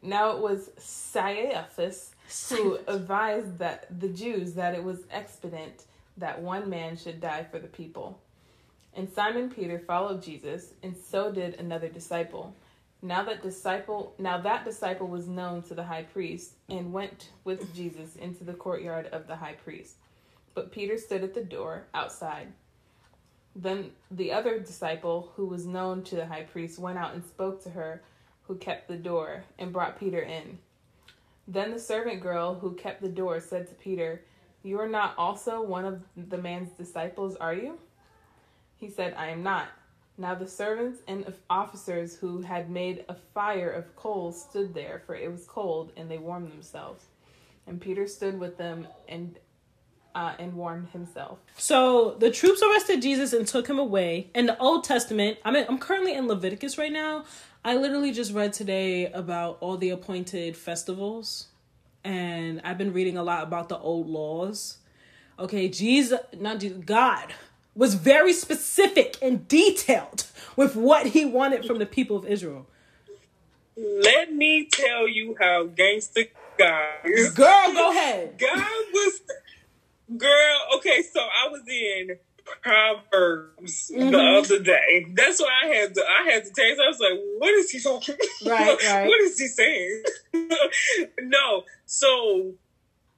Now 0.03 0.31
it 0.31 0.39
was 0.39 0.71
Caiaphas 1.13 2.15
who 2.49 2.79
advised 2.87 3.59
that 3.59 3.87
the 3.99 4.09
Jews 4.09 4.53
that 4.53 4.75
it 4.77 4.85
was 4.85 5.01
expedient 5.13 5.87
that 6.17 6.41
one 6.41 6.71
man 6.71 6.97
should 6.97 7.21
die 7.21 7.45
for 7.51 7.59
the 7.59 7.67
people. 7.67 8.21
And 8.95 9.09
Simon 9.13 9.51
Peter 9.51 9.79
followed 9.79 10.23
Jesus, 10.23 10.75
and 10.83 10.97
so 10.97 11.31
did 11.31 11.59
another 11.59 11.89
disciple. 11.89 12.55
Now 13.03 13.23
that 13.25 13.43
disciple 13.43 14.15
now 14.19 14.39
that 14.41 14.65
disciple 14.65 15.07
was 15.07 15.27
known 15.27 15.63
to 15.63 15.75
the 15.75 15.85
high 15.85 16.03
priest, 16.03 16.55
and 16.69 16.93
went 16.93 17.31
with 17.45 17.75
Jesus 17.75 18.17
into 18.17 18.45
the 18.45 18.53
courtyard 18.53 19.07
of 19.07 19.27
the 19.27 19.37
high 19.37 19.55
priest. 19.65 19.97
But 20.55 20.73
Peter 20.73 20.99
stood 20.99 21.23
at 21.23 21.35
the 21.35 21.45
door 21.45 21.87
outside. 21.95 22.53
Then 23.57 23.91
the 24.11 24.33
other 24.33 24.59
disciple, 24.59 25.33
who 25.37 25.47
was 25.47 25.67
known 25.67 26.03
to 26.05 26.17
the 26.17 26.27
high 26.27 26.43
priest, 26.43 26.79
went 26.79 26.99
out 26.99 27.15
and 27.15 27.25
spoke 27.25 27.63
to 27.65 27.71
her 27.71 28.03
who 28.51 28.57
kept 28.57 28.89
the 28.89 28.97
door, 28.97 29.45
and 29.61 29.73
brought 29.73 30.01
Peter 30.01 30.21
in. 30.21 30.59
Then 31.47 31.71
the 31.71 31.79
servant 31.79 32.21
girl 32.21 32.57
who 32.57 32.75
kept 32.75 33.01
the 33.01 33.09
door 33.09 33.39
said 33.39 33.69
to 33.69 33.75
Peter, 33.75 34.23
You 34.65 34.81
are 34.81 34.89
not 34.89 35.15
also 35.17 35.63
one 35.63 35.85
of 35.85 36.03
the 36.17 36.37
man's 36.37 36.71
disciples, 36.71 37.37
are 37.37 37.55
you? 37.55 37.79
He 38.81 38.89
said, 38.89 39.15
I 39.17 39.29
am 39.29 39.43
not. 39.43 39.69
Now 40.17 40.35
the 40.35 40.49
servants 40.49 41.01
and 41.07 41.33
officers 41.51 42.17
who 42.17 42.41
had 42.41 42.71
made 42.71 43.05
a 43.09 43.15
fire 43.35 43.71
of 43.71 43.95
coals 43.95 44.43
stood 44.43 44.73
there, 44.75 45.03
for 45.07 45.15
it 45.15 45.31
was 45.31 45.45
cold, 45.45 45.93
and 45.97 46.11
they 46.11 46.17
warmed 46.19 46.51
themselves. 46.51 47.05
And 47.67 47.81
Peter 47.81 48.07
stood 48.07 48.41
with 48.41 48.57
them 48.57 48.89
and 49.07 49.39
uh, 50.15 50.35
and 50.39 50.55
warmed 50.55 50.89
himself. 50.89 51.39
So 51.57 52.17
the 52.19 52.31
troops 52.31 52.63
arrested 52.63 53.01
Jesus 53.01 53.33
and 53.33 53.47
took 53.47 53.69
him 53.69 53.79
away. 53.79 54.29
In 54.35 54.47
the 54.47 54.59
Old 54.59 54.83
Testament, 54.83 55.39
I 55.45 55.53
mean, 55.53 55.65
I'm 55.69 55.79
currently 55.79 56.15
in 56.15 56.27
Leviticus 56.27 56.79
right 56.79 56.91
now. 56.91 57.25
I 57.65 57.77
literally 57.77 58.11
just 58.11 58.33
read 58.33 58.53
today 58.53 59.07
about 59.13 59.59
all 59.61 59.77
the 59.77 59.91
appointed 59.91 60.57
festivals, 60.57 61.49
and 62.03 62.61
I've 62.65 62.79
been 62.79 62.93
reading 62.93 63.17
a 63.17 63.23
lot 63.23 63.45
about 63.45 63.69
the 63.69 63.79
old 63.79 64.09
laws. 64.09 64.79
Okay, 65.39 65.69
Jesus, 65.69 66.19
not 66.39 66.61
Jesus, 66.61 66.79
God 66.85 67.33
was 67.81 67.95
very 67.95 68.35
specific 68.35 69.17
and 69.23 69.49
detailed 69.49 70.27
with 70.55 70.77
what 70.77 71.07
he 71.07 71.25
wanted 71.25 71.65
from 71.65 71.79
the 71.79 71.87
people 71.87 72.15
of 72.15 72.27
Israel. 72.27 72.67
Let 73.77 74.35
me 74.35 74.69
tell 74.71 75.09
you 75.09 75.35
how 75.41 75.65
gangster 75.65 76.25
God 76.59 76.93
is. 77.07 77.33
Girl, 77.33 77.73
go 77.73 77.91
ahead. 77.91 78.39
God 78.39 78.85
was, 78.93 79.21
girl. 80.19 80.59
Okay, 80.77 81.03
so 81.11 81.21
I 81.21 81.49
was 81.49 81.63
in 81.69 82.19
Proverbs 82.63 83.91
Mm-hmm. 83.95 84.11
the 84.11 84.19
other 84.19 84.63
day. 84.63 85.07
That's 85.15 85.41
why 85.41 85.49
I 85.65 85.67
had 85.69 85.95
to. 85.95 86.03
I 86.03 86.31
had 86.31 86.45
to 86.45 86.51
text. 86.51 86.81
I 86.85 86.89
was 86.89 87.01
like, 87.01 87.19
"What 87.39 87.55
is 87.55 87.71
he 87.71 87.81
talking? 87.81 88.17
Right, 88.47 88.77
right. 88.85 89.07
what 89.07 89.21
is 89.23 89.39
he 89.39 89.47
saying?" 89.47 90.03
no. 91.23 91.63
So, 91.87 92.53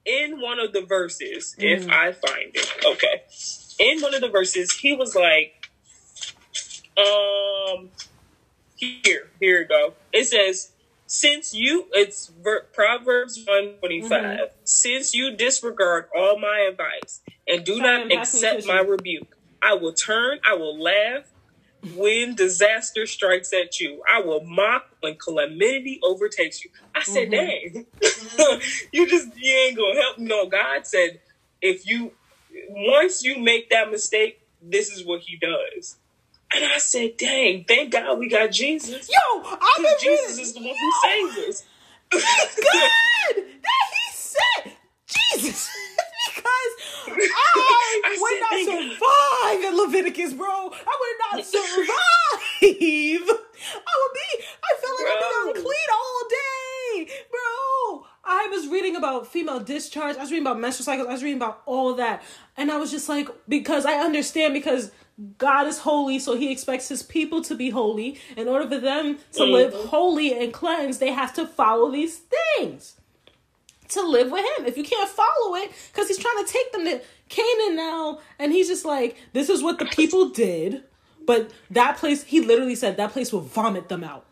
in 0.04 0.40
one 0.40 0.60
of 0.60 0.72
the 0.72 0.82
verses, 0.82 1.56
if 1.58 1.82
Mm-hmm. 1.82 1.90
I 1.90 2.12
find 2.12 2.50
it, 2.54 2.72
okay, 2.86 3.22
in 3.78 4.00
one 4.00 4.14
of 4.14 4.20
the 4.20 4.28
verses, 4.30 4.72
he 4.72 4.94
was 4.94 5.14
like, 5.14 5.52
um, 6.98 7.90
here, 8.76 9.30
here 9.40 9.60
we 9.60 9.64
go. 9.66 9.94
It 10.12 10.26
says, 10.26 10.72
since 11.06 11.54
you, 11.54 11.86
it's 11.92 12.32
ver- 12.42 12.68
Proverbs 12.74 13.38
125, 13.46 14.10
Mm-hmm. 14.20 14.44
since 14.64 15.14
you 15.14 15.36
disregard 15.36 16.06
all 16.16 16.38
my 16.38 16.68
advice 16.70 17.20
and 17.48 17.64
do 17.64 17.80
not 17.80 18.08
pass 18.10 18.10
me 18.10 18.16
a 18.16 18.20
accept 18.20 18.66
my 18.66 18.80
rebuke, 18.80 19.28
I 19.62 19.74
will 19.74 19.94
turn, 19.94 20.38
I 20.48 20.54
will 20.54 20.80
laugh 20.82 21.24
when 21.82 22.34
disaster 22.36 23.06
strikes 23.06 23.52
at 23.52 23.80
you. 23.80 24.02
I 24.12 24.20
will 24.22 24.44
mock 24.44 24.84
when 25.00 25.16
calamity 25.16 26.00
overtakes 26.04 26.64
you. 26.64 26.70
I 26.96 27.02
said, 27.04 27.30
Mm-hmm. 27.30 27.30
dang, 27.30 27.86
you 28.92 29.08
just, 29.10 29.28
you 29.36 29.52
ain't 29.52 29.76
gonna 29.78 30.00
help. 30.00 30.18
No, 30.18 30.48
God 30.48 30.86
said, 30.86 31.20
if 31.62 31.86
you, 31.86 32.12
once 32.74 33.22
you 33.22 33.38
make 33.38 33.70
that 33.70 33.90
mistake, 33.90 34.40
this 34.62 34.90
is 34.90 35.04
what 35.04 35.22
he 35.22 35.36
does. 35.36 35.96
And 36.54 36.64
I 36.64 36.78
said, 36.78 37.16
dang, 37.16 37.64
thank 37.66 37.92
God 37.92 38.18
we 38.18 38.28
got 38.28 38.50
Jesus. 38.50 39.08
Yo, 39.08 39.40
I've 39.42 39.58
been 39.76 39.84
Because 39.84 40.02
Jesus 40.02 40.38
is 40.38 40.52
the 40.54 40.60
one 40.60 40.74
who 40.78 40.92
saves 41.02 41.38
us. 41.48 41.64
God 42.12 42.20
that 43.36 43.86
he 43.90 44.12
said 44.12 44.72
Jesus 45.06 45.70
because 46.28 46.74
I 47.08 48.00
I 48.04 48.16
would 48.20 48.40
not 48.40 49.00
survive 49.00 49.64
in 49.72 49.78
Leviticus, 49.78 50.34
bro. 50.34 50.46
I 50.46 50.96
would 51.00 51.38
not 51.38 51.46
survive. 51.56 51.88
I 52.62 53.94
would 53.96 54.14
be. 54.14 54.44
I 54.62 54.70
feel 54.80 54.94
like 54.98 55.08
I'd 55.08 55.20
be 55.20 55.60
unclean 55.60 55.88
all 55.94 56.22
day, 56.28 57.12
bro. 57.30 58.06
I 58.24 58.48
was 58.52 58.68
reading 58.68 58.94
about 58.96 59.26
female 59.26 59.58
discharge. 59.60 60.16
I 60.16 60.20
was 60.20 60.30
reading 60.30 60.46
about 60.46 60.60
menstrual 60.60 60.84
cycles. 60.84 61.08
I 61.08 61.12
was 61.12 61.22
reading 61.22 61.38
about 61.38 61.62
all 61.66 61.94
that, 61.94 62.22
and 62.56 62.70
I 62.70 62.76
was 62.76 62.90
just 62.90 63.08
like, 63.08 63.28
because 63.48 63.84
I 63.84 63.94
understand 63.94 64.54
because 64.54 64.92
God 65.38 65.66
is 65.66 65.78
holy, 65.78 66.18
so 66.18 66.36
he 66.36 66.52
expects 66.52 66.88
his 66.88 67.02
people 67.02 67.42
to 67.42 67.54
be 67.54 67.70
holy. 67.70 68.18
In 68.36 68.48
order 68.48 68.68
for 68.68 68.78
them 68.78 69.18
to 69.32 69.40
Mm-hmm. 69.42 69.52
live 69.52 69.74
holy 69.74 70.38
and 70.38 70.52
cleansed, 70.52 71.00
they 71.00 71.10
have 71.12 71.34
to 71.34 71.46
follow 71.46 71.90
these 71.90 72.20
things 72.56 72.96
to 73.88 74.02
live 74.02 74.30
with 74.30 74.44
him. 74.56 74.66
If 74.66 74.78
you 74.78 74.84
can't 74.84 75.08
follow 75.08 75.56
it, 75.56 75.72
because 75.92 76.08
he's 76.08 76.18
trying 76.18 76.44
to 76.44 76.52
take 76.52 76.72
them 76.72 76.84
to 76.84 77.00
Canaan 77.28 77.76
now, 77.76 78.20
and 78.38 78.52
he's 78.52 78.68
just 78.68 78.84
like, 78.84 79.16
this 79.32 79.48
is 79.48 79.62
what 79.62 79.78
the 79.78 79.86
people 79.86 80.28
did. 80.28 80.84
But 81.26 81.50
that 81.70 81.98
place, 81.98 82.24
he 82.24 82.40
literally 82.40 82.74
said 82.74 82.96
that 82.96 83.12
place 83.12 83.32
will 83.32 83.42
vomit 83.42 83.88
them 83.88 84.02
out. 84.02 84.26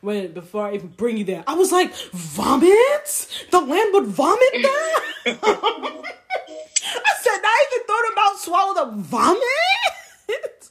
When 0.00 0.32
before 0.32 0.66
I 0.66 0.74
even 0.74 0.88
bring 0.88 1.18
you 1.18 1.24
there, 1.24 1.44
I 1.46 1.54
was 1.54 1.72
like, 1.72 1.94
vomit? 2.12 3.46
The 3.50 3.60
land 3.60 3.90
would 3.92 4.06
vomit 4.06 4.40
them? 4.52 4.62
I 6.86 7.12
said, 7.20 7.40
I 7.44 7.64
even 7.66 7.86
thought 7.86 8.12
about 8.12 8.38
swallow 8.38 8.74
the 8.74 9.02
vomit. 9.02 10.70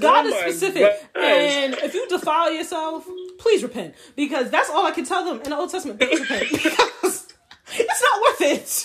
God 0.00 0.26
Oh 0.26 0.28
is 0.28 0.34
specific, 0.34 0.82
gosh. 1.14 1.24
and 1.24 1.74
if 1.74 1.94
you 1.94 2.06
defile 2.08 2.52
yourself, 2.52 3.06
please 3.38 3.62
repent 3.62 3.94
because 4.16 4.50
that's 4.50 4.68
all 4.68 4.86
I 4.86 4.90
can 4.90 5.06
tell 5.06 5.24
them 5.24 5.40
in 5.40 5.50
the 5.50 5.56
Old 5.56 5.70
Testament. 5.70 5.98
Please 5.98 6.20
repent 6.30 6.50
because 6.50 7.28
it's 7.72 8.02
not 8.02 8.20
worth 8.20 8.40
it. 8.42 8.84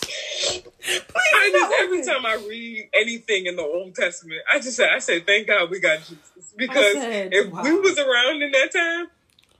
Please, 0.81 1.07
I 1.15 1.49
just 1.51 1.73
every 1.81 1.99
it. 1.99 2.05
time 2.05 2.25
I 2.25 2.35
read 2.47 2.89
anything 2.93 3.47
in 3.47 3.57
the 3.57 3.63
Old 3.63 3.95
Testament, 3.95 4.41
I 4.51 4.59
just 4.59 4.77
say, 4.77 4.89
I 4.89 4.99
say, 4.99 5.19
thank 5.19 5.47
God 5.47 5.69
we 5.69 5.79
got 5.81 5.99
Jesus 5.99 6.53
because 6.55 6.93
said, 6.93 7.33
if 7.33 7.51
wow. 7.51 7.63
we 7.63 7.79
was 7.79 7.97
around 7.97 8.41
in 8.41 8.51
that 8.51 8.71
time, 8.71 9.07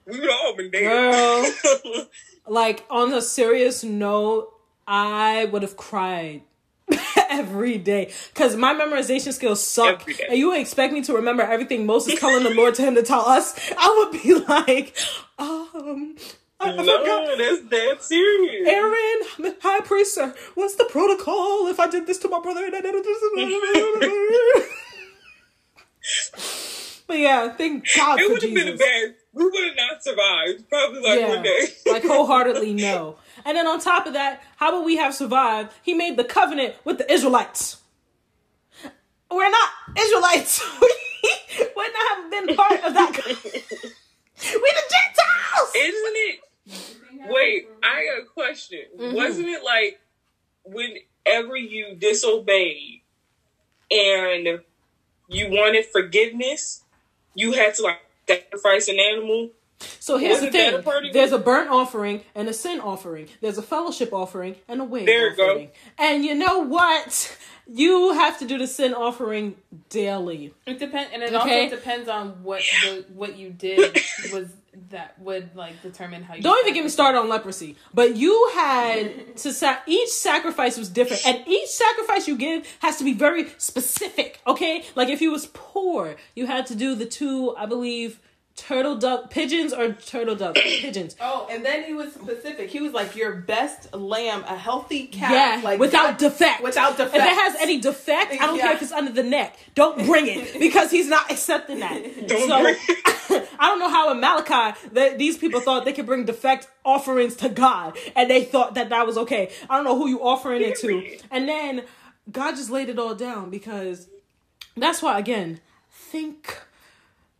we 0.06 0.20
would 0.20 0.30
all 0.30 0.56
been 0.56 0.72
dead. 0.72 0.82
Girl. 0.84 2.06
like 2.48 2.86
on 2.90 3.14
a 3.14 3.22
serious 3.22 3.84
note, 3.84 4.50
I 4.88 5.46
would 5.46 5.62
have 5.62 5.78
cried 5.78 6.42
every 7.30 7.78
day 7.78 8.12
because 8.34 8.56
my 8.56 8.74
memorization 8.74 9.32
skills 9.34 9.66
suck, 9.66 10.08
and 10.30 10.38
you 10.38 10.54
expect 10.56 10.94
me 10.94 11.02
to 11.04 11.14
remember 11.14 11.44
everything 11.44 11.86
Moses 11.86 12.20
calling 12.20 12.44
the 12.44 12.50
Lord 12.54 12.76
to 12.76 12.82
him 12.82 12.96
to 12.96 13.04
tell 13.04 13.22
us. 13.28 13.58
I 13.78 14.10
would 14.12 14.22
be 14.22 14.34
like, 14.48 14.96
um, 15.40 16.16
I, 16.60 16.70
I 16.72 16.78
forgot. 16.78 17.06
no, 17.06 17.38
that's 17.38 17.62
that 17.70 18.04
serious. 18.04 18.68
Aaron, 18.68 19.56
high 19.62 19.82
priest, 19.82 20.16
sir, 20.16 20.34
what's 20.56 20.76
the 20.76 20.86
protocol 20.86 21.68
if 21.68 21.80
I 21.80 21.88
did 21.88 22.08
this 22.08 22.18
to 22.20 22.28
my 22.30 22.42
brother? 22.42 22.66
and 22.66 22.76
I 22.76 22.82
did 22.82 23.04
this? 23.04 24.68
but 27.08 27.18
yeah, 27.18 27.54
thank 27.54 27.88
God 27.96 28.20
It 28.20 28.30
would 28.32 28.42
have 28.42 28.54
been 28.54 28.68
a 28.68 28.78
bad. 28.78 29.16
We 29.34 29.46
would 29.46 29.64
have 29.66 29.76
not 29.76 30.04
survived. 30.04 30.70
Probably 30.70 31.02
like 31.02 31.20
yeah, 31.20 31.28
one 31.30 31.44
day. 31.44 31.66
like 31.88 32.04
wholeheartedly 32.04 32.74
no. 32.76 33.18
And 33.46 33.58
then 33.58 33.68
on 33.68 33.80
top 33.80 34.06
of 34.06 34.14
that, 34.14 34.44
how 34.58 34.78
would 34.78 34.86
we 34.86 34.98
have 34.98 35.14
survived? 35.16 35.74
He 35.82 35.94
made 35.94 36.18
the 36.18 36.24
covenant 36.24 36.76
with 36.86 37.00
the 37.00 37.12
Israelites. 37.12 37.78
We're 39.32 39.50
not 39.50 39.70
Israelites. 39.98 40.64
We 41.56 41.68
would 41.76 41.92
not 41.94 42.18
have 42.18 42.32
been 42.32 42.56
part 42.56 42.84
of 42.84 42.94
that. 42.94 43.14
co- 43.14 43.30
we 43.30 43.36
the 44.44 44.84
Gentiles. 44.92 45.72
Isn't 45.76 46.16
it? 46.16 46.40
Wait, 47.30 47.68
I 47.82 48.06
got 48.06 48.24
a 48.24 48.26
question. 48.26 48.82
Mm-hmm. 49.00 49.16
Wasn't 49.16 49.48
it 49.48 49.64
like 49.64 50.00
whenever 50.66 51.56
you 51.56 51.96
disobeyed 51.96 53.02
and 53.90 54.60
you 55.30 55.50
wanted 55.50 55.86
forgiveness, 55.86 56.84
you 57.36 57.54
had 57.54 57.76
to 57.76 57.84
like 57.84 58.00
sacrifice 58.28 58.88
an 58.88 59.00
animal? 59.00 59.52
So 60.00 60.18
here's 60.18 60.40
the 60.40 60.46
Wasn't 60.48 60.54
that 60.54 60.72
thing: 60.72 60.80
a 60.80 60.84
part 60.84 61.04
of 61.04 61.10
it? 61.10 61.14
there's 61.14 61.32
a 61.34 61.38
burnt 61.38 61.70
offering 61.70 62.22
and 62.36 62.48
a 62.48 62.54
sin 62.54 62.80
offering. 62.80 63.28
There's 63.42 63.58
a 63.58 63.62
fellowship 63.62 64.14
offering 64.14 64.56
and 64.68 64.80
a 64.80 64.84
wave 64.86 65.06
There 65.08 65.30
you 65.32 65.36
go. 65.36 65.50
offering. 65.50 65.72
And 65.98 66.24
you 66.24 66.36
know 66.36 66.60
what? 66.60 67.38
You 67.68 68.14
have 68.14 68.40
to 68.40 68.46
do 68.46 68.58
the 68.58 68.68
sin 68.68 68.94
offering 68.94 69.56
daily. 69.90 70.54
It 70.66 70.80
depends, 70.80 71.12
and 71.14 71.22
it 71.24 71.34
Okay. 71.34 71.64
also 71.66 71.76
depends 71.76 72.08
on 72.10 72.44
what 72.44 72.62
the, 72.84 73.06
what 73.14 73.38
you 73.38 73.50
did 73.50 73.94
was 74.34 74.48
that 74.90 75.18
would 75.20 75.56
like 75.56 75.82
determine 75.82 76.24
how 76.24 76.36
you. 76.36 76.42
Don't 76.42 76.60
even 76.66 76.74
get 76.74 76.84
me 76.84 76.90
started 76.90 77.20
on 77.20 77.30
leprosy. 77.30 77.76
But 77.94 78.16
you 78.16 78.52
had 78.54 79.36
to 79.38 79.54
sa- 79.54 79.78
each 79.88 80.10
sacrifice 80.10 80.78
was 80.78 80.90
different, 80.90 81.26
and 81.26 81.48
each 81.48 81.70
sacrifice 81.70 82.28
you 82.28 82.38
give 82.38 82.66
has 82.80 82.98
to 82.98 83.04
be 83.04 83.14
very 83.14 83.50
specific. 83.58 84.42
Okay, 84.48 84.86
like 84.96 85.10
if 85.10 85.22
you 85.22 85.32
was 85.32 85.48
poor, 85.54 86.16
you 86.36 86.48
had 86.48 86.66
to 86.68 86.76
do 86.76 86.96
the 86.96 87.06
two, 87.06 87.56
I 87.58 87.66
believe, 87.66 88.20
turtle 88.56 88.96
duck 88.96 89.30
pigeons 89.32 89.74
or 89.74 89.94
turtle 89.94 90.36
duck 90.36 90.56
pigeons. 90.56 91.16
Oh, 91.20 91.48
and 91.50 91.66
then 91.66 91.84
he 91.84 91.94
was 91.94 92.14
specific. 92.14 92.70
He 92.70 92.80
was 92.80 92.94
like 92.94 93.16
your 93.16 93.34
best 93.36 93.94
lamb, 93.96 94.44
a 94.48 94.56
healthy 94.56 95.08
calf, 95.08 95.32
Yeah, 95.32 95.62
like 95.64 95.80
without 95.80 96.18
defect. 96.20 96.62
Without 96.62 96.96
defect. 96.98 97.16
If 97.16 97.24
it 97.24 97.34
has 97.34 97.56
any 97.60 97.80
defect, 97.80 98.32
I 98.34 98.38
don't 98.46 98.56
Yeah. 98.58 98.64
care 98.64 98.74
if 98.74 98.82
it's 98.84 98.92
under 98.92 99.12
the 99.12 99.24
neck. 99.24 99.58
Don't 99.74 100.06
bring 100.06 100.28
it 100.28 100.60
because 100.60 100.92
he's 100.92 101.08
not 101.08 101.32
accepting 101.32 101.80
that. 101.80 102.28
Don't 102.28 102.48
so 102.48 102.62
bring 102.62 102.76
I 103.60 103.68
don't 103.70 103.80
know 103.80 103.90
how 103.90 104.12
in 104.12 104.20
Malachi 104.20 104.78
that 104.92 105.18
these 105.18 105.38
people 105.38 105.60
thought 105.62 105.86
they 105.86 105.94
could 105.94 106.06
bring 106.06 106.26
defect 106.26 106.68
offerings 106.86 107.36
to 107.38 107.50
God 107.50 107.98
and 108.16 108.30
they 108.30 108.44
thought 108.44 108.76
that 108.76 108.90
that 108.90 109.08
was 109.08 109.18
okay. 109.18 109.50
I 109.70 109.76
don't 109.78 109.86
know 109.86 109.98
who 109.98 110.08
you 110.08 110.22
offering 110.22 110.62
it 110.62 110.78
to. 110.80 111.18
And 111.32 111.48
then 111.48 111.84
God 112.32 112.52
just 112.56 112.70
laid 112.70 112.90
it 112.90 113.00
all 113.00 113.16
down 113.16 113.50
because 113.50 114.10
that's 114.78 115.02
why 115.02 115.18
again, 115.18 115.62
thank 115.90 116.60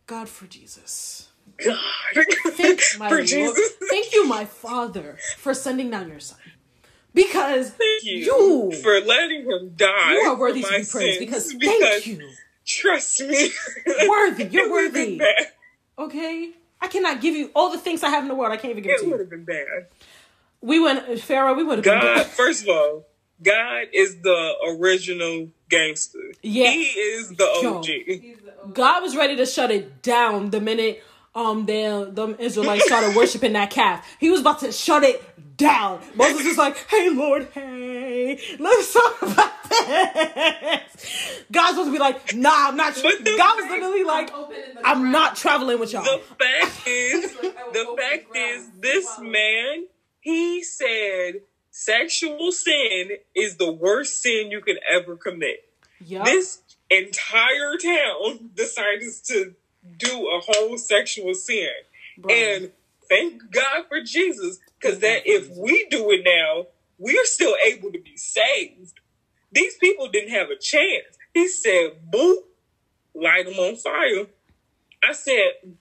God 0.06 0.28
for 0.28 0.46
Jesus. 0.46 1.28
God. 1.64 1.78
Thank 2.48 2.80
my 2.98 3.08
For 3.08 3.16
Lord. 3.16 3.26
Jesus. 3.26 3.70
Thank 3.90 4.12
you, 4.12 4.26
my 4.26 4.44
Father, 4.44 5.16
for 5.36 5.54
sending 5.54 5.90
down 5.90 6.08
your 6.08 6.20
son. 6.20 6.38
Because 7.14 7.70
Thank 7.70 8.04
you, 8.04 8.70
you 8.72 8.82
for 8.82 9.00
letting 9.00 9.42
him 9.48 9.72
die. 9.76 10.14
you 10.14 10.20
are 10.20 10.36
worthy 10.36 10.62
to 10.62 10.68
be 10.68 10.84
praised 10.84 11.20
because, 11.20 11.54
because 11.54 11.80
thank 11.80 12.06
you. 12.06 12.28
Trust 12.66 13.20
me. 13.20 13.50
Worthy. 14.08 14.44
You're 14.46 14.66
It 14.66 14.70
worthy. 14.70 15.20
Okay? 15.98 16.50
I 16.80 16.88
cannot 16.88 17.20
give 17.20 17.34
you 17.36 17.50
all 17.54 17.70
the 17.70 17.78
things 17.78 18.02
I 18.02 18.08
have 18.08 18.24
in 18.24 18.28
the 18.28 18.34
world. 18.34 18.52
I 18.52 18.56
can't 18.56 18.72
even 18.72 18.82
give 18.82 18.90
it 18.92 18.94
It 18.94 18.98
to 19.00 19.04
would 19.06 19.12
you. 19.12 19.18
have 19.20 19.30
been 19.30 19.44
bad. 19.44 19.86
We 20.60 20.80
went 20.80 21.20
Pharaoh, 21.20 21.54
we 21.54 21.62
would 21.62 21.76
have 21.78 21.84
been 21.84 22.00
dead. 22.00 22.26
first 22.26 22.62
of 22.64 22.68
all, 22.70 23.04
God 23.42 23.88
is 23.92 24.20
the 24.20 24.54
original 24.68 25.48
gangster. 25.68 26.32
Yeah. 26.42 26.70
He 26.70 26.84
is 26.84 27.30
the 27.30 27.58
Yo. 27.62 27.78
OG. 27.78 28.74
God 28.74 29.02
was 29.02 29.16
ready 29.16 29.36
to 29.36 29.46
shut 29.46 29.70
it 29.70 30.02
down 30.02 30.50
the 30.50 30.60
minute 30.60 31.02
um 31.34 31.66
the 31.66 32.10
them 32.12 32.36
Israelites 32.38 32.86
started 32.86 33.16
worshiping 33.16 33.52
that 33.54 33.70
calf. 33.70 34.06
He 34.20 34.30
was 34.30 34.40
about 34.40 34.60
to 34.60 34.72
shut 34.72 35.02
it 35.02 35.22
down. 35.56 36.00
Moses 36.14 36.46
was 36.46 36.58
like, 36.58 36.76
"Hey 36.88 37.10
Lord, 37.10 37.48
hey, 37.52 38.40
let's 38.58 38.92
talk 38.92 39.22
about 39.22 39.52
this." 39.70 41.44
God's 41.50 41.70
supposed 41.70 41.88
to 41.88 41.92
be 41.92 41.98
like, 41.98 42.34
"Nah, 42.34 42.68
I'm 42.68 42.76
not." 42.76 42.94
But 43.02 43.24
the- 43.24 43.36
God 43.36 43.56
was 43.56 43.70
literally 43.70 44.04
like, 44.04 44.30
"I'm 44.84 45.10
not 45.10 45.36
traveling 45.36 45.78
with 45.78 45.92
y'all." 45.92 46.04
The 46.04 46.20
fact 46.38 46.82
is, 46.86 47.32
the 47.32 47.96
fact 47.98 48.32
the 48.32 48.38
is, 48.38 48.70
this 48.80 49.18
man, 49.18 49.86
he 50.20 50.62
said 50.62 51.34
sexual 51.74 52.52
sin 52.52 53.10
is 53.34 53.56
the 53.56 53.72
worst 53.72 54.22
sin 54.22 54.48
you 54.48 54.60
could 54.60 54.78
ever 54.88 55.16
commit. 55.16 55.68
Yup. 55.98 56.24
This 56.24 56.62
entire 56.88 57.76
town 57.76 58.50
decided 58.54 59.12
to 59.24 59.54
do 59.98 60.28
a 60.28 60.40
whole 60.40 60.78
sexual 60.78 61.34
sin. 61.34 61.68
And 62.30 62.70
thank 63.08 63.50
God 63.50 63.86
for 63.88 64.00
Jesus, 64.00 64.60
because 64.78 65.00
that 65.00 65.22
if 65.26 65.50
we 65.56 65.86
do 65.90 66.12
it 66.12 66.22
now, 66.24 66.68
we're 66.96 67.24
still 67.24 67.56
able 67.66 67.90
to 67.90 67.98
be 67.98 68.16
saved. 68.16 69.00
These 69.50 69.76
people 69.78 70.08
didn't 70.08 70.30
have 70.30 70.50
a 70.50 70.56
chance. 70.56 71.18
He 71.32 71.48
said, 71.48 72.08
Boo, 72.08 72.44
light 73.14 73.46
them 73.46 73.58
on 73.58 73.76
fire." 73.76 74.26
I 75.02 75.12
said, 75.12 75.74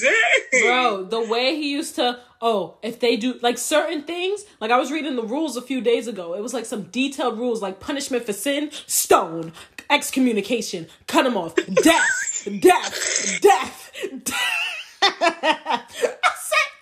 "Dang, 0.00 0.62
Bro, 0.62 1.04
the 1.04 1.20
way 1.20 1.54
he 1.56 1.70
used 1.70 1.94
to, 1.96 2.18
oh, 2.40 2.78
if 2.82 3.00
they 3.00 3.16
do 3.16 3.38
like 3.42 3.58
certain 3.58 4.02
things, 4.02 4.44
like 4.60 4.70
I 4.70 4.78
was 4.78 4.90
reading 4.90 5.16
the 5.16 5.22
rules 5.22 5.56
a 5.56 5.62
few 5.62 5.80
days 5.80 6.08
ago. 6.08 6.34
It 6.34 6.42
was 6.42 6.52
like 6.54 6.66
some 6.66 6.84
detailed 6.84 7.38
rules, 7.38 7.62
like 7.62 7.80
punishment 7.80 8.26
for 8.26 8.32
sin, 8.32 8.70
stone, 8.86 9.52
excommunication, 9.90 10.88
cut 11.06 11.26
him 11.26 11.36
off, 11.36 11.54
death, 11.54 12.48
death, 12.60 13.40
death, 13.40 13.92
death. 14.24 14.70
I 15.02 15.84
said 15.88 16.20
death. 16.24 16.73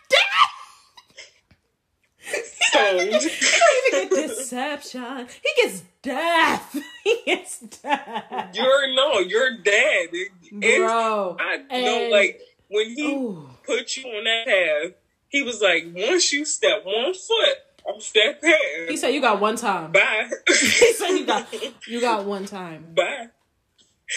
stoned." 2.70 3.00
He 3.22 3.96
even 3.96 4.08
get 4.08 4.10
deception. 4.28 5.26
He 5.42 5.62
gets 5.62 5.82
death. 6.02 6.76
He 7.04 7.18
gets 7.26 7.58
death. 7.58 8.54
You're 8.54 8.94
no, 8.94 9.18
you're 9.18 9.58
dead. 9.58 10.08
And 10.52 10.60
Bro. 10.60 11.36
I 11.40 11.56
know, 11.56 12.02
and- 12.02 12.12
like 12.12 12.40
when 12.68 12.86
he 12.94 13.12
Ooh. 13.12 13.48
put 13.66 13.96
you 13.96 14.04
on 14.08 14.22
that 14.24 14.46
path, 14.46 14.92
he 15.28 15.42
was 15.42 15.60
like, 15.60 15.86
once 15.94 16.32
you 16.32 16.44
step 16.44 16.84
one 16.84 17.12
foot 17.12 17.56
off 17.84 18.12
that 18.12 18.40
path, 18.40 18.88
He 18.88 18.96
said 18.96 19.08
you 19.08 19.20
got 19.20 19.40
one 19.40 19.56
time. 19.56 19.90
bye, 19.90 20.30
He 20.46 20.92
said 20.92 21.08
you 21.10 21.26
got 21.26 21.46
you 21.88 22.00
got 22.00 22.24
one 22.24 22.46
time. 22.46 22.86
bye. 22.94 23.28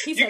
He 0.03 0.13
said 0.13 0.29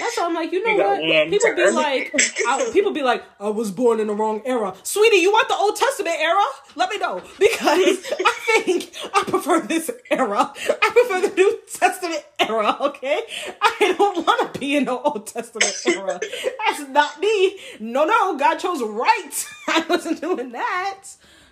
That's 0.00 0.16
why 0.16 0.24
I'm 0.24 0.34
like, 0.34 0.50
you 0.50 0.64
know 0.64 0.76
what? 0.76 1.30
People 1.30 1.54
be 1.54 1.70
like, 1.70 2.14
I, 2.48 2.70
people 2.72 2.92
be 2.92 3.02
like, 3.02 3.22
I 3.38 3.50
was 3.50 3.70
born 3.70 4.00
in 4.00 4.06
the 4.06 4.14
wrong 4.14 4.40
era, 4.46 4.74
sweetie. 4.82 5.16
You 5.18 5.30
want 5.30 5.48
the 5.48 5.56
Old 5.56 5.76
Testament 5.76 6.16
era? 6.18 6.42
Let 6.74 6.88
me 6.88 6.96
know 6.96 7.22
because 7.38 8.06
I 8.24 8.62
think 8.64 8.90
I 9.14 9.24
prefer 9.24 9.60
this 9.60 9.90
era. 10.10 10.52
I 10.56 10.90
prefer 10.90 11.28
the 11.28 11.34
New 11.36 11.58
Testament 11.70 12.24
era. 12.38 12.76
Okay, 12.80 13.20
I 13.60 13.94
don't 13.98 14.26
want 14.26 14.54
to 14.54 14.58
be 14.58 14.74
in 14.74 14.86
the 14.86 14.98
Old 14.98 15.26
Testament 15.26 15.74
era. 15.86 16.18
That's 16.18 16.88
not 16.88 17.20
me. 17.20 17.58
No, 17.78 18.04
no, 18.04 18.36
God 18.38 18.56
chose 18.56 18.82
right. 18.82 19.46
I 19.68 19.84
wasn't 19.88 20.20
doing 20.22 20.52
that. 20.52 21.04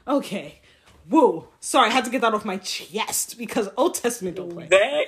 Okay. 0.07 0.61
Whoa. 1.09 1.49
Sorry, 1.61 1.89
I 1.89 1.93
had 1.93 2.05
to 2.07 2.11
get 2.11 2.23
that 2.23 2.35
off 2.35 2.45
my 2.45 2.57
chest 2.59 3.39
because 3.39 3.69
Old 3.77 3.95
Testament 3.95 4.37
don't 4.37 4.51
play. 4.53 4.69
That 4.69 5.07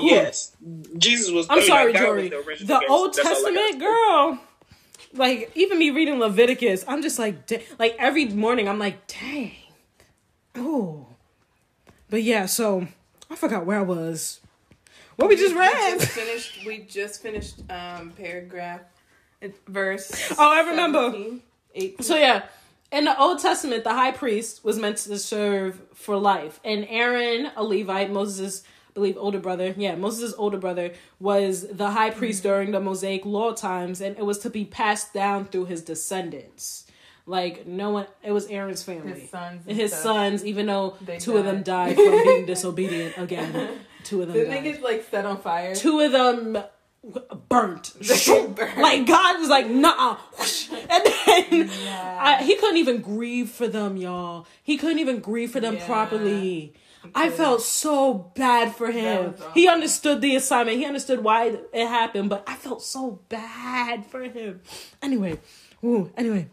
yes, 0.00 0.56
Jesus 0.98 1.30
was. 1.30 1.46
I'm 1.48 1.58
I 1.58 1.60
mean, 1.60 1.66
sorry, 1.68 1.92
Jory. 1.92 2.28
The, 2.28 2.64
the 2.64 2.82
Old 2.88 3.14
Testament 3.14 3.78
girl. 3.78 4.40
Like 5.14 5.50
even 5.54 5.78
me 5.78 5.90
reading 5.90 6.18
Leviticus, 6.18 6.84
I'm 6.88 7.02
just 7.02 7.18
like, 7.18 7.50
like 7.78 7.96
every 7.98 8.26
morning, 8.26 8.68
I'm 8.68 8.78
like, 8.78 9.06
dang, 9.06 9.52
oh. 10.56 11.06
But 12.08 12.22
yeah, 12.22 12.46
so 12.46 12.86
I 13.30 13.36
forgot 13.36 13.66
where 13.66 13.78
I 13.78 13.82
was. 13.82 14.40
What 15.16 15.28
we, 15.28 15.34
we 15.34 15.40
just 15.40 15.54
read. 15.54 15.92
We 15.94 15.98
just 15.98 16.12
finished. 16.12 16.66
We 16.66 16.78
just 16.78 17.22
finished 17.22 17.60
um 17.70 18.12
paragraph, 18.16 18.80
verse. 19.68 20.32
Oh, 20.38 20.50
I 20.50 20.68
remember. 20.70 21.14
18. 21.74 22.02
So 22.02 22.16
yeah, 22.16 22.44
in 22.90 23.04
the 23.04 23.18
Old 23.18 23.38
Testament, 23.40 23.84
the 23.84 23.92
high 23.94 24.12
priest 24.12 24.64
was 24.64 24.78
meant 24.78 24.98
to 24.98 25.18
serve 25.18 25.80
for 25.94 26.16
life, 26.16 26.60
and 26.64 26.86
Aaron, 26.88 27.50
a 27.56 27.64
Levite, 27.64 28.10
Moses' 28.10 28.62
believe 28.94 29.16
older 29.16 29.38
brother, 29.38 29.74
yeah, 29.76 29.94
Moses' 29.94 30.34
older 30.36 30.58
brother 30.58 30.92
was 31.18 31.66
the 31.68 31.90
high 31.90 32.10
priest 32.10 32.40
mm-hmm. 32.40 32.48
during 32.48 32.70
the 32.72 32.80
Mosaic 32.80 33.24
law 33.24 33.52
times, 33.52 34.00
and 34.00 34.16
it 34.16 34.24
was 34.24 34.38
to 34.40 34.50
be 34.50 34.64
passed 34.64 35.12
down 35.12 35.46
through 35.46 35.66
his 35.66 35.82
descendants. 35.82 36.86
Like 37.24 37.66
no 37.66 37.90
one, 37.90 38.06
it 38.22 38.32
was 38.32 38.46
Aaron's 38.48 38.82
family, 38.82 39.20
his 39.20 39.30
sons, 39.30 39.62
his 39.66 39.90
stuff. 39.92 40.02
sons. 40.02 40.44
Even 40.44 40.66
though 40.66 40.96
they 41.00 41.18
two 41.18 41.32
died. 41.32 41.38
of 41.38 41.44
them 41.44 41.62
died 41.62 41.94
from 41.96 42.10
being 42.24 42.46
disobedient 42.46 43.16
again, 43.16 43.78
two 44.04 44.22
of 44.22 44.28
them. 44.28 44.36
Did 44.36 44.50
they 44.50 44.62
get 44.62 44.82
like 44.82 45.06
set 45.08 45.24
on 45.24 45.40
fire? 45.40 45.74
Two 45.74 46.00
of 46.00 46.10
them 46.10 46.58
burnt. 47.48 47.92
burnt. 48.56 48.78
Like 48.78 49.06
God 49.06 49.38
was 49.40 49.48
like, 49.48 49.68
nah. 49.68 50.16
And 50.70 51.04
then 51.50 51.70
yeah. 51.84 52.18
I, 52.20 52.42
he 52.42 52.56
couldn't 52.56 52.76
even 52.78 53.00
grieve 53.00 53.50
for 53.50 53.68
them, 53.68 53.96
y'all. 53.96 54.46
He 54.62 54.76
couldn't 54.76 54.98
even 54.98 55.20
grieve 55.20 55.50
for 55.50 55.60
them 55.60 55.74
yeah. 55.74 55.86
properly. 55.86 56.74
I 57.14 57.30
felt 57.30 57.62
so 57.62 58.32
bad 58.34 58.74
for 58.74 58.90
him. 58.90 59.34
He 59.54 59.68
understood 59.68 60.20
the 60.20 60.36
assignment. 60.36 60.78
He 60.78 60.84
understood 60.84 61.22
why 61.22 61.58
it 61.72 61.86
happened, 61.86 62.30
but 62.30 62.44
I 62.46 62.54
felt 62.54 62.82
so 62.82 63.20
bad 63.28 64.06
for 64.06 64.22
him. 64.22 64.60
Anyway, 65.02 65.38
ooh, 65.84 66.10
anyway. 66.16 66.48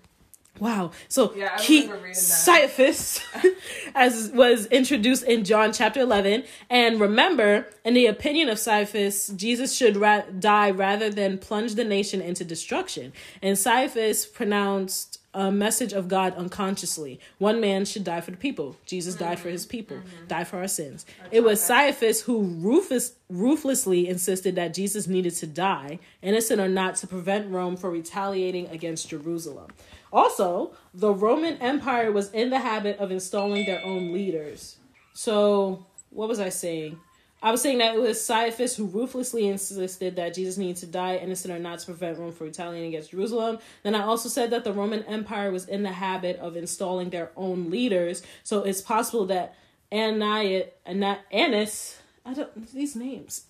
Wow. 0.59 0.91
So 1.07 1.33
yeah, 1.35 1.55
Caiaphas, 1.57 3.21
as 3.95 4.29
was 4.33 4.65
introduced 4.67 5.23
in 5.23 5.45
John 5.45 5.71
chapter 5.71 6.01
11. 6.01 6.43
And 6.69 6.99
remember, 6.99 7.67
in 7.85 7.93
the 7.93 8.07
opinion 8.07 8.49
of 8.49 8.63
Caiaphas, 8.63 9.27
Jesus 9.35 9.75
should 9.75 9.95
ra- 9.95 10.23
die 10.38 10.71
rather 10.71 11.09
than 11.09 11.38
plunge 11.38 11.75
the 11.75 11.85
nation 11.85 12.21
into 12.21 12.43
destruction. 12.43 13.13
And 13.41 13.57
Caiaphas 13.57 14.25
pronounced 14.25 15.18
a 15.34 15.52
message 15.52 15.94
of 15.94 16.08
God 16.08 16.34
unconsciously. 16.36 17.20
One 17.38 17.62
man 17.62 17.86
should 17.86 18.04
die 18.04 18.22
for 18.22 18.32
the 18.32 18.38
people. 18.38 18.78
Jesus 18.86 19.15
mm-hmm. 19.15 19.26
died 19.26 19.39
for 19.39 19.50
his 19.50 19.65
people, 19.65 19.98
mm-hmm. 19.98 20.28
died 20.28 20.48
for 20.48 20.58
our 20.58 20.68
sins. 20.68 21.06
That's 21.20 21.36
it 21.36 21.44
was 21.44 21.65
Caiaphas 21.65 22.22
who 22.22 22.44
ruthless, 22.44 23.13
ruthlessly 23.30 24.08
insisted 24.08 24.56
that 24.56 24.74
Jesus 24.74 25.08
needed 25.08 25.36
to 25.36 25.48
die, 25.48 26.00
innocent 26.22 26.60
or 26.60 26.68
not, 26.68 26.96
to 26.98 27.08
prevent 27.08 27.52
Rome 27.52 27.78
from 27.78 27.92
retaliating 27.92 28.68
against 28.68 29.10
Jerusalem. 29.10 29.68
Also, 30.12 30.74
the 30.94 31.13
Roman 31.13 31.58
Empire 31.58 32.12
was 32.12 32.32
in 32.32 32.50
the 32.50 32.60
habit 32.60 32.98
of 32.98 33.12
installing 33.12 33.65
their 33.65 33.84
own 33.86 34.12
leaders. 34.12 34.78
So, 35.13 35.86
what 36.10 36.28
was 36.28 36.39
I 36.39 36.50
saying? 36.50 37.00
I 37.41 37.52
was 37.52 37.62
saying 37.62 37.78
that 37.78 37.95
it 37.95 38.02
was 38.02 38.25
Caiaphas 38.25 38.75
who 38.75 38.86
ruthlessly 38.86 39.47
insisted 39.47 40.17
that 40.17 40.34
Jesus 40.34 40.58
needed 40.58 40.78
to 40.78 40.86
die, 40.86 41.15
innocent 41.15 41.54
or 41.54 41.60
not, 41.60 41.80
to 41.80 41.86
prevent 41.86 42.19
Rome 42.19 42.34
from 42.34 42.47
retaliating 42.47 42.89
against 42.89 43.12
Jerusalem. 43.12 43.60
Then 43.84 43.95
I 43.95 44.04
also 44.04 44.28
said 44.28 44.49
that 44.49 44.65
the 44.65 44.73
Roman 44.73 45.04
Empire 45.04 45.52
was 45.52 45.65
in 45.65 45.84
the 45.84 45.93
habit 45.93 46.38
of 46.38 46.58
installing 46.58 47.12
their 47.12 47.32
own 47.38 47.69
leaders. 47.69 48.21
So 48.43 48.63
it's 48.63 48.82
possible 48.82 49.25
that 49.28 49.56
Ananias, 49.91 50.67
Annas, 50.86 52.02
I 52.25 52.34
don't 52.34 52.73
these 52.73 52.95
names. 52.95 53.45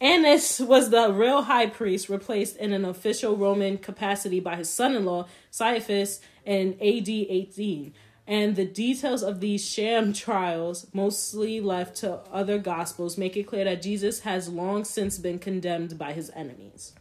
Annas 0.00 0.60
was 0.60 0.90
the 0.90 1.12
real 1.12 1.42
high 1.42 1.66
priest, 1.66 2.08
replaced 2.08 2.56
in 2.56 2.72
an 2.72 2.84
official 2.84 3.36
Roman 3.36 3.76
capacity 3.76 4.38
by 4.38 4.56
his 4.56 4.70
son-in-law 4.70 5.26
Caiaphas 5.56 6.20
in 6.46 6.74
AD 6.74 7.08
18 7.08 7.92
and 8.26 8.54
the 8.54 8.64
details 8.64 9.22
of 9.22 9.40
these 9.40 9.68
sham 9.68 10.12
trials, 10.12 10.86
mostly 10.92 11.60
left 11.60 11.96
to 11.98 12.20
other 12.32 12.58
gospels, 12.58 13.18
make 13.18 13.36
it 13.36 13.44
clear 13.44 13.64
that 13.64 13.82
Jesus 13.82 14.20
has 14.20 14.48
long 14.48 14.84
since 14.84 15.18
been 15.18 15.38
condemned 15.38 15.98
by 15.98 16.12
his 16.12 16.30
enemies. 16.34 16.92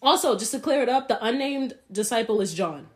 Also, 0.00 0.38
just 0.38 0.52
to 0.52 0.58
clear 0.58 0.82
it 0.82 0.88
up, 0.88 1.08
the 1.08 1.22
unnamed 1.24 1.74
disciple 1.90 2.40
is 2.40 2.54
John. 2.54 2.86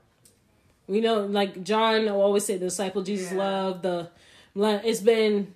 We 0.87 1.01
know, 1.01 1.21
like 1.27 1.63
John 1.63 2.07
will 2.07 2.23
always 2.23 2.45
say, 2.45 2.55
the 2.55 2.67
disciple 2.67 3.03
Jesus 3.03 3.33
yeah. 3.33 3.39
loved. 3.39 3.83
The 3.83 4.11
it's 4.57 5.01
been 5.01 5.55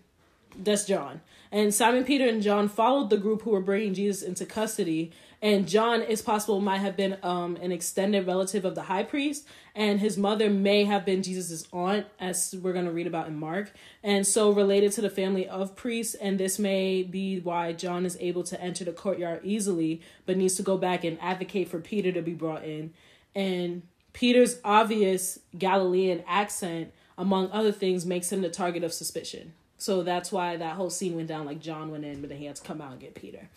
that's 0.57 0.85
John. 0.85 1.23
And 1.51 1.75
Simon 1.75 2.05
Peter 2.05 2.29
and 2.29 2.43
John 2.43 2.69
followed 2.69 3.11
the 3.11 3.17
group 3.17 3.43
who 3.43 3.51
were 3.51 3.61
bringing 3.61 3.95
Jesus 3.95 4.23
into 4.23 4.45
custody 4.45 5.13
and 5.43 5.67
John, 5.67 6.03
it's 6.03 6.21
possible, 6.21 6.61
might 6.61 6.79
have 6.79 6.97
been 6.97 7.17
um, 7.23 7.57
an 7.57 7.73
extended 7.73 8.27
relative 8.27 8.67
of 8.67 8.75
the 8.75 8.83
high 8.83 9.05
priest, 9.05 9.47
and 9.75 10.01
his 10.01 10.17
mother 10.17 10.51
may 10.51 10.85
have 10.85 11.05
been 11.05 11.23
Jesus's 11.23 11.67
aunt, 11.73 12.07
as 12.19 12.55
we're 12.61 12.73
going 12.73 12.85
to 12.87 12.91
read 12.91 13.07
about 13.07 13.29
in 13.29 13.37
Mark, 13.37 13.73
and 14.03 14.27
so 14.27 14.51
related 14.51 14.93
to 14.93 15.01
the 15.01 15.11
family 15.11 15.49
of 15.49 15.77
priests. 15.77 16.15
And 16.15 16.39
this 16.39 16.59
may 16.59 17.03
be 17.03 17.41
why 17.41 17.73
John 17.73 18.05
is 18.05 18.17
able 18.21 18.43
to 18.45 18.61
enter 18.61 18.85
the 18.85 18.93
courtyard 18.93 19.41
easily, 19.45 20.01
but 20.27 20.37
needs 20.37 20.55
to 20.57 20.63
go 20.63 20.77
back 20.77 21.05
and 21.05 21.19
advocate 21.21 21.69
for 21.69 21.81
Peter 21.81 22.13
to 22.13 22.23
be 22.23 22.35
brought 22.35 22.65
in. 22.65 22.93
And 23.35 23.83
Peter's 24.13 24.59
obvious 24.65 25.39
Galilean 25.57 26.25
accent, 26.27 26.93
among 27.17 27.51
other 27.53 27.73
things, 27.73 28.05
makes 28.05 28.33
him 28.33 28.43
the 28.43 28.49
target 28.49 28.83
of 28.83 28.93
suspicion. 28.93 29.53
So 29.79 30.03
that's 30.03 30.31
why 30.31 30.57
that 30.57 30.77
whole 30.77 30.91
scene 30.91 31.17
went 31.17 31.29
down 31.29 31.47
like 31.47 31.61
John 31.61 31.91
went 31.91 32.05
in, 32.05 32.21
but 32.21 32.29
then 32.29 32.39
he 32.39 32.45
had 32.45 32.57
to 32.57 32.63
come 32.63 32.81
out 32.81 32.93
and 32.93 33.01
get 33.01 33.15
Peter. 33.15 33.49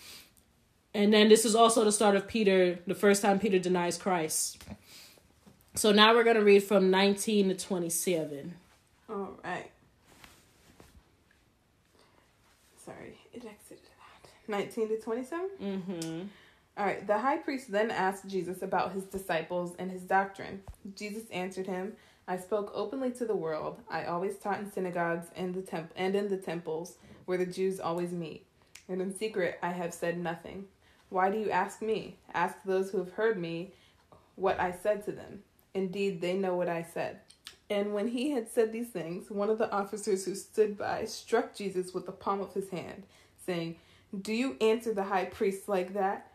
And 0.94 1.12
then 1.12 1.28
this 1.28 1.44
is 1.44 1.56
also 1.56 1.84
the 1.84 1.92
start 1.92 2.16
of 2.16 2.28
Peter, 2.28 2.80
the 2.86 2.96
first 2.96 3.22
time 3.22 3.40
Peter 3.40 3.58
denies 3.58 3.98
Christ. 3.98 4.64
So 5.76 5.92
now 5.92 6.14
we're 6.14 6.24
going 6.24 6.36
to 6.36 6.44
read 6.44 6.64
from 6.64 6.92
19 6.92 7.50
to 7.50 7.56
27. 7.56 8.54
All 9.10 9.30
right. 9.44 9.72
Sorry, 12.78 13.18
it 13.34 13.44
exited 13.46 13.80
out. 14.00 14.30
19 14.48 14.90
to 14.90 15.02
27? 15.02 15.50
Mm-hmm. 15.62 16.22
All 16.78 16.86
right. 16.86 17.06
The 17.06 17.18
high 17.18 17.38
priest 17.38 17.72
then 17.72 17.90
asked 17.90 18.28
Jesus 18.28 18.62
about 18.62 18.92
his 18.92 19.06
disciples 19.06 19.74
and 19.80 19.90
his 19.90 20.04
doctrine. 20.04 20.62
Jesus 20.96 21.30
answered 21.32 21.68
him, 21.68 21.94
I 22.28 22.38
spoke 22.38 22.72
openly 22.76 23.12
to 23.12 23.26
the 23.26 23.36
world. 23.36 23.80
I 23.90 24.06
always 24.06 24.38
taught 24.38 24.60
in 24.60 24.72
synagogues 24.72 25.28
and 25.36 25.54
the 25.54 25.62
temp- 25.62 25.94
and 25.96 26.16
in 26.16 26.30
the 26.30 26.38
temples 26.38 26.98
where 27.26 27.38
the 27.38 27.46
Jews 27.46 27.80
always 27.80 28.12
meet. 28.12 28.46
And 28.88 29.02
in 29.02 29.14
secret 29.14 29.60
I 29.62 29.72
have 29.72 29.94
said 29.94 30.18
nothing. 30.18 30.66
Why 31.10 31.30
do 31.32 31.38
you 31.38 31.50
ask 31.52 31.82
me? 31.82 32.18
Ask 32.34 32.58
those 32.64 32.92
who 32.92 33.00
have 33.00 33.14
heard 33.14 33.40
me 33.40 33.74
what 34.36 34.60
I 34.60 34.72
said 34.72 35.04
to 35.06 35.12
them. 35.12 35.44
Indeed, 35.74 36.22
they 36.22 36.34
know 36.34 36.56
what 36.56 36.70
I 36.70 36.86
said. 36.94 37.20
And 37.70 37.94
when 37.94 38.08
he 38.08 38.32
had 38.32 38.50
said 38.50 38.72
these 38.72 38.90
things, 38.90 39.32
one 39.32 39.50
of 39.50 39.58
the 39.58 39.72
officers 39.72 40.26
who 40.26 40.36
stood 40.36 40.78
by 40.78 41.06
struck 41.06 41.56
Jesus 41.56 41.94
with 41.94 42.06
the 42.06 42.12
palm 42.12 42.42
of 42.42 42.54
his 42.54 42.70
hand, 42.70 43.04
saying, 43.46 43.78
Do 44.22 44.34
you 44.34 44.58
answer 44.62 44.94
the 44.94 45.04
high 45.04 45.26
priest 45.26 45.68
like 45.68 45.94
that? 45.94 46.32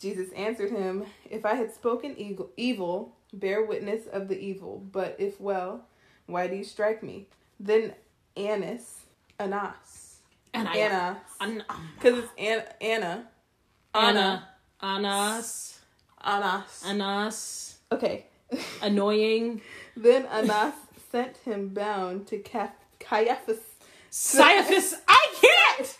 Jesus 0.00 0.30
answered 0.32 0.70
him, 0.70 1.04
If 1.28 1.44
I 1.44 1.54
had 1.54 1.74
spoken 1.74 2.14
evil, 2.56 3.16
bear 3.32 3.64
witness 3.64 4.06
of 4.06 4.28
the 4.28 4.38
evil, 4.38 4.86
but 4.92 5.16
if 5.18 5.40
well, 5.40 5.86
why 6.26 6.46
do 6.46 6.54
you 6.54 6.64
strike 6.64 7.02
me? 7.02 7.26
Then 7.58 7.94
Annas, 8.36 9.00
Annas, 9.40 10.20
Anna, 10.54 11.20
oh 11.40 11.80
because 11.96 12.18
it's 12.18 12.32
Anna 12.80 13.26
Anna. 13.94 14.48
Anas. 14.80 15.80
Anas. 16.22 16.84
Anas. 16.86 17.78
Okay. 17.90 18.26
Annoying. 18.82 19.60
then 19.96 20.26
Anas 20.26 20.74
sent 21.10 21.36
him 21.38 21.68
bound 21.68 22.26
to 22.28 22.38
Caiaphas. 22.38 23.60
Caiaphas, 24.10 24.94
I 25.06 25.26
can't! 25.40 25.96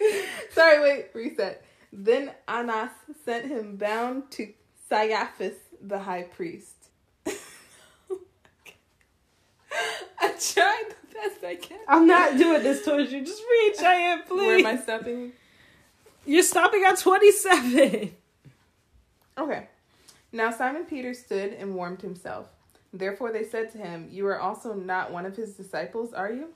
Sorry, 0.52 0.80
wait, 0.80 1.06
reset. 1.14 1.64
Then 1.92 2.32
Anas 2.46 2.92
sent 3.24 3.46
him 3.46 3.76
bound 3.76 4.30
to 4.32 4.52
Caiaphas, 4.88 5.56
the 5.80 5.98
high 5.98 6.22
priest. 6.22 6.74
I 7.26 7.30
tried 10.20 10.84
the 10.90 11.14
best 11.14 11.44
I 11.44 11.56
can. 11.60 11.78
I'm 11.86 12.06
not 12.06 12.36
doing 12.36 12.62
this 12.62 12.84
towards 12.84 13.12
you. 13.12 13.24
Just 13.24 13.42
read 13.42 13.74
Cheyenne, 13.78 14.22
please. 14.26 14.36
Where 14.36 14.58
am 14.58 14.66
I 14.66 14.76
stopping? 14.82 15.32
You're 16.26 16.42
stopping 16.42 16.84
at 16.84 16.98
27. 16.98 18.14
Now 20.32 20.50
Simon 20.50 20.84
Peter 20.84 21.14
stood 21.14 21.54
and 21.54 21.74
warmed 21.74 22.02
himself. 22.02 22.48
Therefore 22.92 23.32
they 23.32 23.44
said 23.44 23.70
to 23.72 23.78
him, 23.78 24.08
You 24.10 24.26
are 24.26 24.40
also 24.40 24.74
not 24.74 25.12
one 25.12 25.26
of 25.26 25.36
his 25.36 25.54
disciples, 25.54 26.12
are 26.12 26.32
you? 26.32 26.48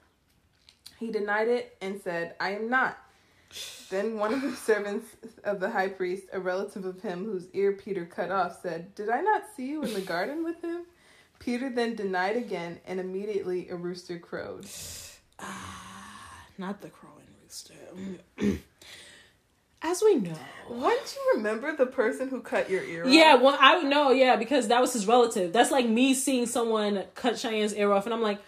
He 0.98 1.10
denied 1.10 1.48
it 1.48 1.76
and 1.80 2.00
said, 2.00 2.34
I 2.38 2.50
am 2.50 2.68
not. 2.68 2.98
Then 3.90 4.18
one 4.18 4.32
of 4.32 4.42
the 4.42 4.54
servants 4.56 5.08
of 5.44 5.60
the 5.60 5.70
high 5.70 5.88
priest, 5.88 6.24
a 6.32 6.40
relative 6.40 6.84
of 6.84 7.00
him 7.00 7.24
whose 7.24 7.48
ear 7.52 7.72
Peter 7.72 8.04
cut 8.04 8.30
off, 8.30 8.60
said, 8.62 8.94
Did 8.94 9.08
I 9.08 9.20
not 9.20 9.44
see 9.56 9.68
you 9.68 9.82
in 9.82 9.94
the 9.94 10.00
garden 10.00 10.44
with 10.44 10.62
him? 10.62 10.84
Peter 11.38 11.68
then 11.68 11.96
denied 11.96 12.36
again, 12.36 12.78
and 12.86 13.00
immediately 13.00 13.68
a 13.68 13.76
rooster 13.76 14.18
crowed. 14.18 14.66
Ah, 15.40 16.46
not 16.56 16.80
the 16.80 16.88
crowing 16.88 17.26
rooster. 17.42 17.74
As 19.82 20.02
we 20.02 20.14
know. 20.14 20.36
Wouldn't 20.68 21.16
you 21.16 21.32
remember 21.36 21.74
the 21.76 21.86
person 21.86 22.28
who 22.28 22.40
cut 22.40 22.70
your 22.70 22.82
ear 22.84 23.04
off? 23.04 23.10
Yeah, 23.10 23.34
well, 23.34 23.56
I 23.60 23.76
would 23.76 23.86
know, 23.86 24.10
yeah, 24.10 24.36
because 24.36 24.68
that 24.68 24.80
was 24.80 24.92
his 24.92 25.06
relative. 25.06 25.52
That's 25.52 25.70
like 25.70 25.88
me 25.88 26.14
seeing 26.14 26.46
someone 26.46 27.04
cut 27.14 27.34
Cheyenne's 27.34 27.74
ear 27.74 27.92
off, 27.92 28.06
and 28.06 28.14
I'm 28.14 28.22
like, 28.22 28.40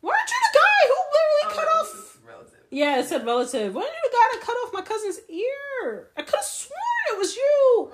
"Why 0.00 0.10
weren't 0.10 0.30
you 0.30 0.36
the 0.52 0.58
guy 0.58 0.88
who 0.88 0.94
literally 1.14 1.44
oh, 1.44 1.54
cut 1.54 1.80
off? 1.80 2.18
relative. 2.26 2.58
Yeah, 2.70 2.98
it 2.98 3.06
said 3.06 3.24
relative. 3.24 3.74
Weren't 3.74 3.86
you 3.86 4.10
the 4.10 4.16
guy 4.16 4.38
that 4.38 4.46
cut 4.46 4.56
off 4.56 4.74
my 4.74 4.82
cousin's 4.82 5.20
ear? 5.28 6.10
I 6.16 6.22
could 6.22 6.34
have 6.34 6.44
sworn 6.44 6.80
it 7.12 7.18
was 7.18 7.36
you. 7.36 7.92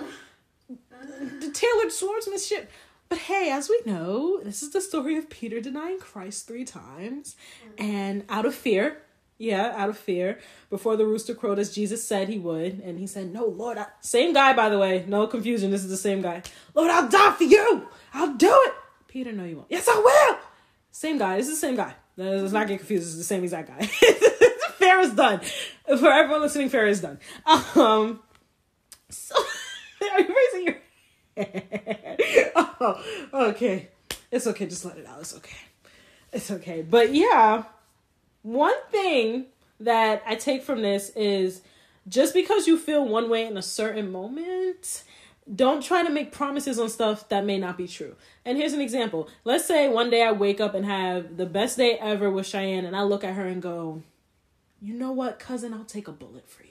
the 1.41 1.51
tailored 1.53 1.93
swordsmanship. 1.93 2.71
But 3.09 3.19
hey, 3.19 3.51
as 3.51 3.69
we 3.69 3.79
know, 3.85 4.41
this 4.43 4.63
is 4.63 4.71
the 4.71 4.81
story 4.81 5.19
of 5.19 5.29
Peter 5.29 5.61
denying 5.61 5.99
Christ 5.99 6.47
three 6.49 6.65
times, 6.65 7.37
mm. 7.63 7.85
and 7.85 8.25
out 8.31 8.47
of 8.47 8.55
fear, 8.55 9.03
yeah, 9.43 9.75
out 9.77 9.89
of 9.89 9.99
fear, 9.99 10.39
before 10.71 10.97
the 10.97 11.05
rooster 11.05 11.35
crowed 11.35 11.59
as 11.59 11.75
Jesus 11.75 12.07
said 12.07 12.29
he 12.29 12.39
would, 12.39 12.81
and 12.81 12.99
he 12.99 13.09
said, 13.09 13.33
"No, 13.33 13.45
Lord, 13.45 13.77
I, 13.77 13.87
same 14.01 14.33
guy, 14.33 14.53
by 14.53 14.69
the 14.69 14.79
way, 14.79 15.05
no 15.09 15.27
confusion. 15.27 15.73
This 15.73 15.83
is 15.83 15.91
the 15.91 15.97
same 15.97 16.23
guy. 16.23 16.43
Lord, 16.75 16.91
I'll 16.91 17.09
die 17.09 17.33
for 17.33 17.45
you. 17.45 17.89
I'll 18.15 18.35
do 18.35 18.53
it." 18.67 18.75
Peter, 19.09 19.33
no, 19.33 19.45
you 19.45 19.57
won't. 19.57 19.69
Yes, 19.69 19.89
I 19.89 19.99
will. 19.99 20.39
Same 20.93 21.19
guy. 21.19 21.39
This 21.39 21.49
is 21.49 21.61
the 21.61 21.67
same 21.67 21.75
guy. 21.75 21.95
Let's 22.17 22.53
not 22.53 22.69
get 22.69 22.79
confused. 22.79 23.09
It's 23.09 23.17
the 23.17 23.25
same 23.25 23.43
exact 23.43 23.69
guy. 23.69 23.87
fair 24.79 25.01
is 25.01 25.13
done. 25.15 25.41
For 25.87 26.11
everyone 26.13 26.43
listening, 26.43 26.69
fair 26.69 26.87
is 26.87 27.01
done. 27.01 27.19
Um, 27.47 28.21
so 29.09 29.35
are 30.13 30.21
you 30.21 30.35
raising 30.55 30.67
your 30.67 30.77
hand? 31.37 32.53
oh, 32.55 33.05
okay. 33.51 33.89
It's 34.31 34.47
okay. 34.47 34.67
Just 34.67 34.85
let 34.85 34.99
it 34.99 35.07
out. 35.07 35.21
It's 35.21 35.35
okay. 35.37 35.57
It's 36.33 36.51
okay. 36.51 36.83
But 36.83 37.15
yeah, 37.15 37.65
one 38.43 38.75
thing 38.91 39.47
that 39.81 40.23
I 40.27 40.35
take 40.35 40.63
from 40.63 40.83
this 40.83 41.11
is 41.11 41.63
just 42.09 42.35
because 42.35 42.67
you 42.67 42.79
feel 42.79 43.07
one 43.07 43.31
way 43.31 43.47
in 43.47 43.57
a 43.57 43.63
certain 43.63 44.11
moment, 44.11 45.05
don't 45.53 45.83
try 45.83 46.03
to 46.03 46.11
make 46.11 46.33
promises 46.33 46.79
on 46.79 46.89
stuff 46.89 47.29
that 47.29 47.45
may 47.45 47.59
not 47.59 47.77
be 47.77 47.89
true. 47.89 48.17
And 48.45 48.59
here's 48.59 48.73
an 48.73 48.81
example. 48.81 49.29
Let's 49.45 49.65
say 49.65 49.89
one 49.89 50.11
day 50.11 50.23
I 50.23 50.33
wake 50.33 50.61
up 50.61 50.75
and 50.75 50.85
have 50.85 51.37
the 51.37 51.47
best 51.47 51.77
day 51.77 51.99
ever 51.99 52.31
with 52.31 52.47
Cheyenne, 52.47 52.85
and 52.85 52.97
I 52.97 53.03
look 53.03 53.25
at 53.25 53.35
her 53.35 53.47
and 53.47 53.63
go, 53.63 54.03
You 54.81 54.95
know 54.95 55.13
what, 55.13 55.39
cousin, 55.39 55.75
I'll 55.75 55.85
take 55.85 56.09
a 56.09 56.13
bullet 56.13 56.49
for 56.49 56.63
you. 56.65 56.71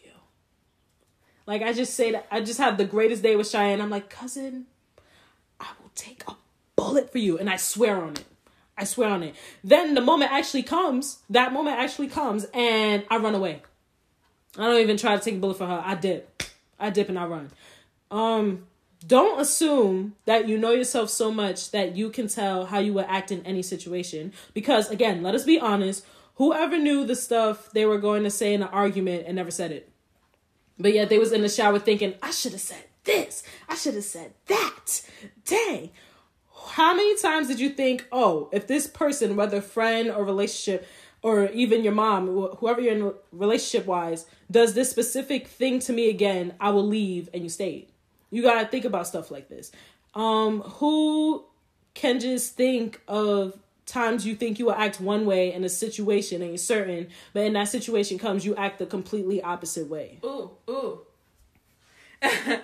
Like 1.48 1.62
I 1.62 1.74
just 1.74 1.96
say 1.96 2.12
that 2.12 2.28
I 2.32 2.42
just 2.42 2.60
have 2.60 2.78
the 2.78 2.86
greatest 2.86 3.24
day 3.24 3.36
with 3.36 3.50
Cheyenne. 3.50 3.82
I'm 3.82 3.90
like, 3.90 4.10
cousin, 4.10 4.68
I 5.60 5.68
will 5.82 5.92
take 5.96 6.24
a 6.28 6.36
bullet 6.76 7.12
for 7.12 7.18
you. 7.18 7.38
And 7.38 7.50
I 7.50 7.58
swear 7.58 8.02
on 8.02 8.14
it. 8.14 8.26
I 8.82 8.84
swear 8.84 9.10
on 9.10 9.22
it. 9.22 9.36
Then 9.64 9.94
the 9.94 10.02
moment 10.02 10.32
actually 10.32 10.64
comes, 10.64 11.20
that 11.30 11.54
moment 11.54 11.78
actually 11.78 12.08
comes, 12.08 12.48
and 12.52 13.06
I 13.12 13.18
run 13.18 13.36
away. 13.36 13.62
I 14.58 14.66
don't 14.66 14.82
even 14.82 14.98
try 14.98 15.16
to 15.16 15.24
take 15.24 15.36
a 15.36 15.38
bullet 15.38 15.58
for 15.58 15.68
her. 15.68 15.84
I 15.86 15.94
dip. 15.94 16.44
I 16.80 16.90
dip 16.90 17.08
and 17.08 17.20
I 17.20 17.26
run. 17.28 17.52
Um, 18.10 18.66
don't 19.06 19.40
assume 19.40 20.16
that 20.26 20.50
you 20.50 20.58
know 20.58 20.72
yourself 20.72 21.12
so 21.12 21.32
much 21.32 21.70
that 21.72 21.96
you 21.96 22.10
can 22.10 22.28
tell 22.28 22.66
how 22.66 22.80
you 22.80 22.94
would 22.94 23.06
act 23.08 23.32
in 23.32 23.46
any 23.46 23.62
situation. 23.62 24.34
Because 24.56 24.90
again, 24.90 25.22
let 25.22 25.36
us 25.36 25.46
be 25.46 25.60
honest, 25.60 26.04
whoever 26.36 26.78
knew 26.80 27.06
the 27.06 27.16
stuff 27.16 27.72
they 27.72 27.86
were 27.86 28.00
going 28.00 28.24
to 28.24 28.32
say 28.32 28.54
in 28.54 28.64
an 28.64 28.70
argument 28.70 29.26
and 29.28 29.36
never 29.36 29.52
said 29.52 29.72
it. 29.72 29.92
But 30.80 30.94
yet 30.94 31.10
they 31.10 31.20
was 31.20 31.32
in 31.32 31.44
the 31.44 31.50
shower 31.50 31.78
thinking, 31.78 32.16
I 32.22 32.32
should 32.32 32.54
have 32.54 32.62
said 32.62 32.84
this. 33.04 33.44
I 33.70 33.76
should 33.76 33.94
have 33.94 34.04
said 34.04 34.34
that. 34.48 35.02
Dang. 35.46 35.92
How 36.70 36.94
many 36.94 37.18
times 37.18 37.48
did 37.48 37.60
you 37.60 37.70
think, 37.70 38.08
oh, 38.12 38.50
if 38.52 38.68
this 38.68 38.88
person, 38.88 39.36
whether 39.36 39.62
friend 39.62 40.10
or 40.10 40.24
relationship, 40.24 40.88
or 41.24 41.48
even 41.50 41.84
your 41.84 41.94
mom, 41.94 42.28
whoever 42.58 42.82
you're 42.82 42.94
in 42.94 43.14
relationship 43.32 43.86
wise, 43.86 44.26
does 44.50 44.74
this 44.74 44.90
specific 44.90 45.48
thing 45.48 45.80
to 45.80 45.94
me 45.94 46.10
again, 46.10 46.54
I 46.60 46.72
will 46.72 46.88
leave 46.88 47.30
and 47.34 47.44
you 47.44 47.50
stayed. 47.50 47.88
You 48.32 48.42
gotta 48.42 48.68
think 48.68 48.86
about 48.86 49.08
stuff 49.08 49.30
like 49.30 49.50
this. 49.50 49.72
Um, 50.16 50.62
who 50.62 51.46
can 51.94 52.20
just 52.20 52.56
think 52.56 53.02
of 53.08 53.58
times 53.86 54.26
you 54.26 54.36
think 54.36 54.58
you 54.58 54.66
will 54.66 54.74
act 54.74 55.00
one 55.00 55.26
way 55.26 55.54
in 55.54 55.64
a 55.64 55.70
situation 55.70 56.42
and 56.42 56.52
you're 56.52 56.58
certain, 56.58 57.10
but 57.34 57.44
in 57.44 57.54
that 57.54 57.68
situation 57.68 58.18
comes 58.18 58.46
you 58.46 58.56
act 58.56 58.80
the 58.80 58.86
completely 58.86 59.42
opposite 59.44 59.88
way. 59.88 60.20
Ooh, 60.24 60.52
ooh. 60.70 61.02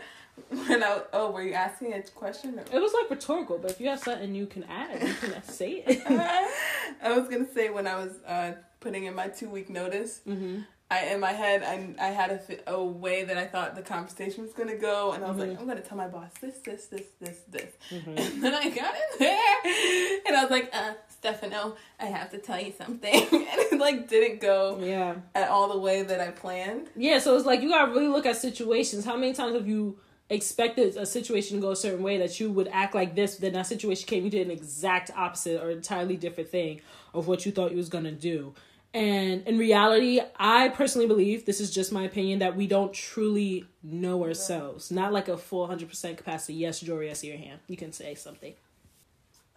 when 0.67 0.83
I 0.83 1.01
oh, 1.13 1.31
were 1.31 1.43
you 1.43 1.53
asking 1.53 1.93
a 1.93 2.01
question? 2.01 2.60
Or? 2.60 2.63
It 2.75 2.81
was 2.81 2.93
like 2.93 3.10
rhetorical, 3.10 3.57
but 3.57 3.71
if 3.71 3.81
you 3.81 3.88
have 3.89 3.99
something 3.99 4.33
you 4.36 4.45
can 4.47 4.63
add, 4.63 5.01
you 5.07 5.13
can 5.15 5.43
say 5.60 5.83
it. 5.86 6.01
I 7.01 7.17
was 7.17 7.27
gonna 7.29 7.47
say 7.53 7.69
when 7.69 7.88
I 7.88 7.95
was 8.03 8.13
uh, 8.25 8.53
putting 8.79 9.05
in 9.05 9.15
my 9.15 9.27
two 9.27 9.49
week 9.49 9.69
notice, 9.69 10.21
mm-hmm. 10.27 10.62
I 10.89 11.05
in 11.07 11.19
my 11.19 11.33
head 11.33 11.63
I 11.63 11.93
I 12.03 12.10
had 12.12 12.31
a, 12.67 12.71
a 12.73 12.83
way 12.83 13.23
that 13.25 13.38
I 13.38 13.45
thought 13.45 13.75
the 13.75 13.81
conversation 13.81 14.43
was 14.43 14.53
gonna 14.53 14.77
go, 14.77 15.12
and 15.12 15.23
I 15.23 15.27
was 15.29 15.38
Mm-hmm. 15.38 15.49
like, 15.51 15.60
I'm 15.60 15.67
gonna 15.67 15.81
tell 15.81 15.97
my 15.97 16.07
boss 16.07 16.31
this, 16.41 16.60
this, 16.60 16.86
this, 16.88 17.07
this, 17.19 17.39
this, 17.49 17.73
and 17.91 18.41
then 18.43 18.53
I 18.53 18.69
got 18.69 18.93
in 18.95 19.19
there, 19.19 20.21
and 20.27 20.36
I 20.38 20.41
was 20.43 20.49
like, 20.51 20.69
uh, 20.73 20.93
Stefano, 21.10 21.75
I 21.99 22.05
have 22.05 22.29
to 22.31 22.38
tell 22.38 22.62
you 22.62 22.71
something, 22.77 23.13
and 23.13 23.27
it 23.33 23.79
like 23.79 24.07
didn't 24.07 24.39
go 24.39 24.79
Yeah. 24.81 25.15
at 25.36 25.49
all 25.49 25.67
the 25.73 25.79
way 25.79 26.03
that 26.03 26.21
I 26.21 26.31
planned. 26.31 26.88
Yeah, 26.95 27.19
so 27.19 27.36
it's 27.36 27.45
like 27.45 27.62
you 27.62 27.69
gotta 27.69 27.91
really 27.91 28.07
look 28.07 28.25
at 28.25 28.38
situations. 28.38 29.03
How 29.03 29.17
many 29.17 29.33
times 29.33 29.55
have 29.55 29.67
you 29.67 29.97
expected 30.29 30.97
a 30.97 31.05
situation 31.05 31.57
to 31.57 31.61
go 31.61 31.71
a 31.71 31.75
certain 31.75 32.03
way 32.03 32.17
that 32.17 32.39
you 32.39 32.51
would 32.51 32.67
act 32.71 32.93
like 32.93 33.15
this, 33.15 33.37
then 33.37 33.53
that 33.53 33.67
situation 33.67 34.05
came, 34.07 34.23
you 34.23 34.29
did 34.29 34.47
an 34.47 34.51
exact 34.51 35.11
opposite 35.15 35.61
or 35.61 35.69
entirely 35.69 36.17
different 36.17 36.49
thing 36.49 36.81
of 37.13 37.27
what 37.27 37.45
you 37.45 37.51
thought 37.51 37.71
you 37.71 37.77
was 37.77 37.89
gonna 37.89 38.11
do. 38.11 38.53
And 38.93 39.45
in 39.47 39.57
reality, 39.57 40.21
I 40.37 40.69
personally 40.69 41.07
believe 41.07 41.45
this 41.45 41.61
is 41.61 41.71
just 41.71 41.91
my 41.91 42.03
opinion 42.03 42.39
that 42.39 42.55
we 42.55 42.67
don't 42.67 42.93
truly 42.93 43.65
know 43.83 44.23
ourselves. 44.23 44.91
Not 44.91 45.13
like 45.13 45.27
a 45.27 45.37
full 45.37 45.67
hundred 45.67 45.89
percent 45.89 46.17
capacity. 46.17 46.55
Yes, 46.55 46.79
Jory, 46.79 47.09
I 47.09 47.13
see 47.13 47.27
your 47.27 47.37
hand. 47.37 47.59
You 47.67 47.77
can 47.77 47.91
say 47.91 48.15
something. 48.15 48.53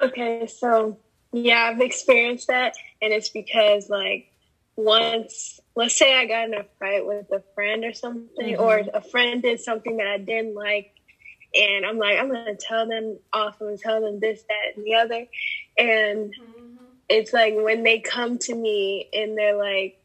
Okay, 0.01 0.47
so 0.47 0.99
yeah, 1.33 1.71
I've 1.73 1.81
experienced 1.81 2.49
that, 2.49 2.75
and 3.01 3.13
it's 3.13 3.29
because 3.29 3.89
like 3.89 4.31
once, 4.77 5.61
let's 5.81 5.97
say 5.97 6.15
I 6.15 6.27
got 6.27 6.49
in 6.49 6.55
a 6.55 6.65
fight 6.79 7.07
with 7.07 7.33
a 7.33 7.43
friend 7.55 7.85
or 7.85 7.95
something, 7.95 8.57
or 8.57 8.83
a 8.93 9.01
friend 9.01 9.41
did 9.41 9.61
something 9.61 9.97
that 9.97 10.07
I 10.07 10.19
didn't 10.19 10.55
like, 10.55 10.93
and 11.55 11.87
I'm 11.87 11.97
like, 11.97 12.19
I'm 12.19 12.29
gonna 12.29 12.55
tell 12.55 12.87
them 12.87 13.19
off, 13.33 13.57
I'm 13.61 13.69
gonna 13.69 13.79
tell 13.79 14.03
them 14.03 14.21
this, 14.21 14.43
that, 14.43 14.77
and 14.77 14.85
the 14.85 14.95
other, 14.97 15.27
and 15.79 16.35
it's 17.09 17.33
like 17.33 17.55
when 17.57 17.83
they 17.83 17.99
come 17.99 18.37
to 18.39 18.55
me 18.55 19.09
and 19.15 19.39
they're 19.39 19.57
like 19.57 19.97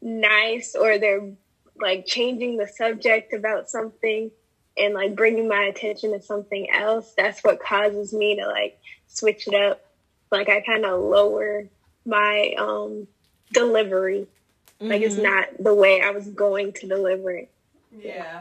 nice 0.00 0.76
or 0.76 0.98
they're 0.98 1.32
like 1.80 2.06
changing 2.06 2.56
the 2.56 2.68
subject 2.68 3.32
about 3.34 3.68
something 3.68 4.30
and 4.78 4.94
like 4.94 5.16
bringing 5.16 5.48
my 5.48 5.64
attention 5.64 6.12
to 6.12 6.22
something 6.22 6.70
else 6.70 7.12
that's 7.16 7.40
what 7.40 7.60
causes 7.60 8.14
me 8.14 8.36
to 8.36 8.46
like 8.46 8.78
switch 9.08 9.48
it 9.48 9.54
up. 9.54 9.80
Like 10.30 10.48
i 10.48 10.60
kind 10.60 10.84
of 10.86 11.00
lower 11.00 11.64
my 12.06 12.54
um 12.56 13.08
delivery 13.52 14.26
like 14.80 15.02
it's 15.02 15.14
mm-hmm. 15.14 15.24
not 15.24 15.48
the 15.58 15.74
way 15.74 16.00
i 16.02 16.10
was 16.10 16.26
going 16.28 16.72
to 16.72 16.86
deliver 16.86 17.30
it 17.30 17.50
Yeah, 17.92 18.40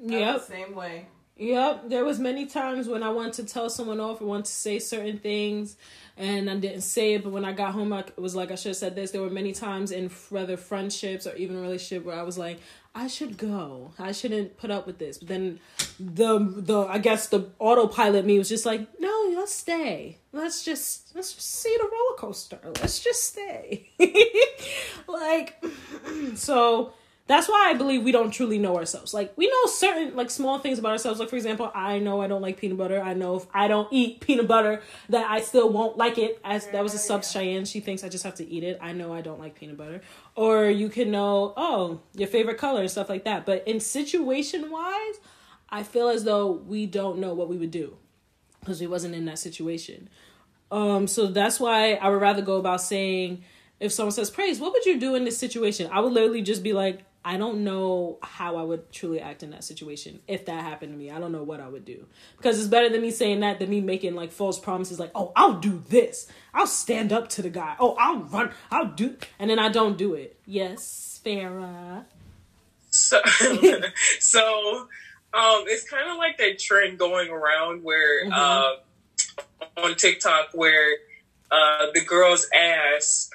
Yep. 0.00 0.42
same 0.42 0.74
way. 0.74 1.06
Yep, 1.38 1.90
there 1.90 2.04
was 2.04 2.18
many 2.18 2.46
times 2.46 2.88
when 2.88 3.02
I 3.02 3.10
wanted 3.10 3.34
to 3.34 3.44
tell 3.44 3.68
someone 3.68 4.00
off 4.00 4.22
or 4.22 4.24
wanted 4.24 4.46
to 4.46 4.52
say 4.52 4.78
certain 4.78 5.18
things, 5.18 5.76
and 6.16 6.48
I 6.48 6.56
didn't 6.56 6.80
say 6.80 7.12
it. 7.14 7.24
But 7.24 7.32
when 7.32 7.44
I 7.44 7.52
got 7.52 7.72
home, 7.74 7.92
I 7.92 8.04
was 8.16 8.34
like, 8.34 8.50
I 8.50 8.54
should 8.54 8.70
have 8.70 8.76
said 8.76 8.96
this. 8.96 9.10
There 9.10 9.20
were 9.20 9.28
many 9.28 9.52
times 9.52 9.90
in 9.90 10.08
whether 10.30 10.56
friendships 10.56 11.26
or 11.26 11.34
even 11.36 11.60
relationship 11.60 12.06
where 12.06 12.18
I 12.18 12.22
was 12.22 12.38
like, 12.38 12.58
I 12.98 13.08
should 13.08 13.36
go. 13.36 13.92
I 13.98 14.12
shouldn't 14.12 14.56
put 14.56 14.70
up 14.70 14.86
with 14.86 14.96
this. 14.96 15.18
But 15.18 15.28
then 15.28 15.60
the 16.00 16.38
the 16.38 16.80
I 16.80 16.96
guess 16.96 17.28
the 17.28 17.50
autopilot 17.58 18.24
me 18.24 18.38
was 18.38 18.48
just 18.48 18.64
like, 18.64 18.88
no, 18.98 19.34
let's 19.36 19.52
stay. 19.52 20.16
Let's 20.32 20.64
just 20.64 21.14
let's 21.14 21.34
just 21.34 21.46
see 21.46 21.76
the 21.76 21.84
roller 21.84 22.16
coaster. 22.16 22.58
Let's 22.64 23.00
just 23.00 23.22
stay. 23.22 23.90
like 25.06 25.62
so 26.36 26.94
that's 27.28 27.48
why 27.48 27.70
I 27.70 27.74
believe 27.74 28.04
we 28.04 28.12
don't 28.12 28.30
truly 28.30 28.58
know 28.58 28.76
ourselves. 28.76 29.12
Like 29.12 29.32
we 29.36 29.48
know 29.48 29.66
certain 29.66 30.14
like 30.14 30.30
small 30.30 30.60
things 30.60 30.78
about 30.78 30.92
ourselves. 30.92 31.18
Like 31.18 31.28
for 31.28 31.36
example, 31.36 31.70
I 31.74 31.98
know 31.98 32.20
I 32.20 32.28
don't 32.28 32.42
like 32.42 32.56
peanut 32.56 32.78
butter. 32.78 33.02
I 33.02 33.14
know 33.14 33.36
if 33.36 33.46
I 33.52 33.66
don't 33.66 33.88
eat 33.92 34.20
peanut 34.20 34.46
butter 34.46 34.80
that 35.08 35.28
I 35.28 35.40
still 35.40 35.68
won't 35.68 35.96
like 35.96 36.18
it. 36.18 36.40
As 36.44 36.68
that 36.68 36.84
was 36.84 36.94
a 36.94 36.98
sub 36.98 37.24
Cheyenne. 37.24 37.64
She 37.64 37.80
thinks 37.80 38.04
I 38.04 38.08
just 38.08 38.22
have 38.22 38.36
to 38.36 38.48
eat 38.48 38.62
it. 38.62 38.78
I 38.80 38.92
know 38.92 39.12
I 39.12 39.22
don't 39.22 39.40
like 39.40 39.56
peanut 39.56 39.76
butter. 39.76 40.02
Or 40.36 40.66
you 40.66 40.88
can 40.88 41.10
know, 41.10 41.52
oh, 41.56 42.00
your 42.14 42.28
favorite 42.28 42.58
color 42.58 42.80
and 42.80 42.90
stuff 42.90 43.08
like 43.08 43.24
that. 43.24 43.44
But 43.44 43.66
in 43.66 43.80
situation 43.80 44.70
wise, 44.70 45.14
I 45.68 45.82
feel 45.82 46.08
as 46.08 46.22
though 46.22 46.52
we 46.52 46.86
don't 46.86 47.18
know 47.18 47.34
what 47.34 47.48
we 47.48 47.56
would 47.56 47.72
do 47.72 47.96
because 48.60 48.80
we 48.80 48.86
wasn't 48.86 49.16
in 49.16 49.24
that 49.24 49.40
situation. 49.40 50.08
Um, 50.70 51.08
so 51.08 51.26
that's 51.26 51.58
why 51.58 51.94
I 51.94 52.08
would 52.08 52.20
rather 52.20 52.42
go 52.42 52.56
about 52.56 52.80
saying 52.80 53.44
if 53.80 53.92
someone 53.92 54.12
says 54.12 54.30
praise, 54.30 54.58
what 54.58 54.72
would 54.72 54.86
you 54.86 54.98
do 54.98 55.14
in 55.14 55.24
this 55.24 55.38
situation? 55.38 55.88
I 55.92 56.00
would 56.00 56.12
literally 56.12 56.42
just 56.42 56.62
be 56.62 56.72
like, 56.72 57.04
I 57.26 57.38
don't 57.38 57.64
know 57.64 58.18
how 58.22 58.54
I 58.54 58.62
would 58.62 58.92
truly 58.92 59.18
act 59.18 59.42
in 59.42 59.50
that 59.50 59.64
situation 59.64 60.20
if 60.28 60.46
that 60.46 60.62
happened 60.62 60.92
to 60.92 60.96
me. 60.96 61.10
I 61.10 61.18
don't 61.18 61.32
know 61.32 61.42
what 61.42 61.58
I 61.58 61.66
would 61.66 61.84
do 61.84 62.06
because 62.36 62.56
it's 62.60 62.68
better 62.68 62.88
than 62.88 63.02
me 63.02 63.10
saying 63.10 63.40
that 63.40 63.58
than 63.58 63.68
me 63.68 63.80
making 63.80 64.14
like 64.14 64.30
false 64.30 64.60
promises 64.60 65.00
like, 65.00 65.10
"Oh, 65.12 65.32
I'll 65.34 65.58
do 65.58 65.82
this. 65.88 66.28
I'll 66.54 66.68
stand 66.68 67.12
up 67.12 67.28
to 67.30 67.42
the 67.42 67.50
guy. 67.50 67.74
Oh, 67.80 67.96
I'll 67.98 68.20
run. 68.20 68.52
I'll 68.70 68.86
do." 68.86 69.16
And 69.40 69.50
then 69.50 69.58
I 69.58 69.70
don't 69.70 69.98
do 69.98 70.14
it. 70.14 70.38
Yes, 70.46 71.20
Farah. 71.24 72.04
So 72.90 73.20
so 74.20 74.86
um 75.34 75.64
it's 75.66 75.90
kind 75.90 76.08
of 76.08 76.18
like 76.18 76.38
that 76.38 76.60
trend 76.60 76.96
going 76.96 77.28
around 77.28 77.82
where 77.82 78.24
mm-hmm. 78.24 78.32
uh 78.32 79.82
on 79.84 79.96
TikTok 79.96 80.50
where 80.54 80.96
uh 81.50 81.86
the 81.92 82.04
girls 82.04 82.46
ask 82.54 83.32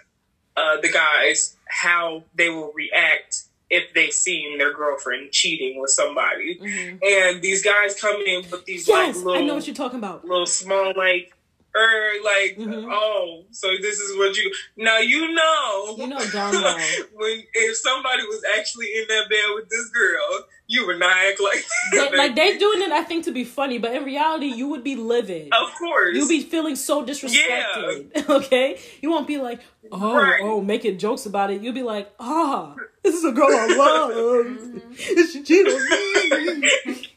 uh 0.55 0.79
the 0.79 0.89
guys 0.89 1.57
how 1.67 2.23
they 2.35 2.47
will 2.47 2.71
react 2.71 3.49
if 3.71 3.93
they 3.93 4.11
seen 4.11 4.57
their 4.57 4.73
girlfriend 4.73 5.31
cheating 5.31 5.81
with 5.81 5.89
somebody. 5.89 6.59
Mm-hmm. 6.59 6.97
And 7.01 7.41
these 7.41 7.63
guys 7.63 7.99
come 7.99 8.21
in 8.21 8.43
with 8.51 8.65
these 8.65 8.87
yes, 8.87 9.15
like 9.15 9.25
little 9.25 9.41
I 9.41 9.45
know 9.45 9.55
what 9.55 9.65
you're 9.65 9.75
talking 9.75 9.97
about. 9.97 10.23
Little 10.25 10.45
small 10.45 10.93
like 10.95 11.33
or 11.75 12.23
like 12.23 12.57
mm-hmm. 12.57 12.89
oh 12.91 13.43
so 13.51 13.67
this 13.81 13.99
is 13.99 14.17
what 14.17 14.35
you 14.37 14.51
now 14.77 14.97
you 14.97 15.33
know. 15.33 15.95
You 15.97 16.07
know 16.07 16.17
when 17.13 17.43
if 17.53 17.77
somebody 17.77 18.23
was 18.23 18.43
actually 18.57 18.87
in 18.87 19.05
that 19.07 19.29
bed 19.29 19.43
with 19.55 19.69
this 19.69 19.89
girl 19.89 20.45
you 20.67 20.85
would 20.87 20.99
not 20.99 21.15
act 21.17 21.41
like 21.41 21.63
they, 21.91 22.17
like 22.17 22.35
they're 22.35 22.57
doing 22.57 22.81
it 22.81 22.91
I 22.91 23.03
think 23.03 23.25
to 23.25 23.31
be 23.31 23.43
funny 23.43 23.77
but 23.77 23.95
in 23.95 24.03
reality 24.03 24.47
you 24.47 24.67
would 24.69 24.83
be 24.83 24.95
livid. 24.95 25.49
Of 25.53 25.73
course. 25.77 26.15
You'll 26.15 26.27
be 26.27 26.43
feeling 26.43 26.75
so 26.75 27.05
disrespected 27.05 28.11
yeah. 28.15 28.23
okay? 28.29 28.79
You 29.01 29.09
won't 29.09 29.27
be 29.27 29.37
like 29.37 29.61
oh 29.91 30.15
right. 30.15 30.39
oh 30.41 30.61
making 30.61 30.97
jokes 30.97 31.25
about 31.25 31.51
it. 31.51 31.61
You'll 31.61 31.73
be 31.73 31.83
like 31.83 32.13
ah 32.19 32.75
oh, 32.77 32.81
this 33.03 33.15
is 33.15 33.23
a 33.23 33.31
girl 33.31 33.49
I 33.49 33.67
love. 33.67 34.81
She 35.31 35.43
cheated 35.43 35.73
on 35.73 35.81
me 35.89 37.07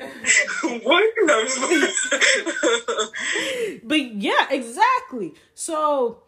what? 0.82 1.14
but 3.84 4.14
yeah, 4.14 4.46
exactly. 4.50 5.34
So 5.54 6.22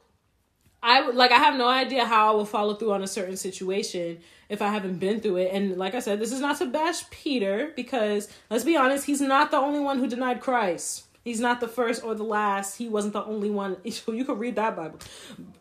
I 0.82 1.10
like 1.10 1.30
I 1.30 1.38
have 1.38 1.56
no 1.56 1.68
idea 1.68 2.04
how 2.04 2.32
I 2.32 2.34
will 2.34 2.44
follow 2.44 2.74
through 2.74 2.92
on 2.92 3.02
a 3.02 3.06
certain 3.06 3.36
situation 3.36 4.18
if 4.48 4.60
I 4.60 4.68
haven't 4.68 4.98
been 4.98 5.20
through 5.20 5.36
it. 5.36 5.52
And 5.52 5.78
like 5.78 5.94
I 5.94 6.00
said, 6.00 6.20
this 6.20 6.32
is 6.32 6.40
not 6.40 6.58
to 6.58 6.66
bash 6.66 7.08
Peter 7.10 7.72
because 7.74 8.28
let's 8.50 8.64
be 8.64 8.76
honest, 8.76 9.06
he's 9.06 9.20
not 9.20 9.50
the 9.50 9.56
only 9.56 9.80
one 9.80 9.98
who 9.98 10.06
denied 10.06 10.40
Christ. 10.40 11.04
He's 11.24 11.40
not 11.40 11.60
the 11.60 11.68
first 11.68 12.02
or 12.02 12.14
the 12.14 12.24
last. 12.24 12.76
He 12.76 12.88
wasn't 12.88 13.14
the 13.14 13.24
only 13.24 13.50
one. 13.50 13.76
You 13.84 14.24
could 14.24 14.38
read 14.38 14.56
that 14.56 14.76
Bible. 14.76 14.98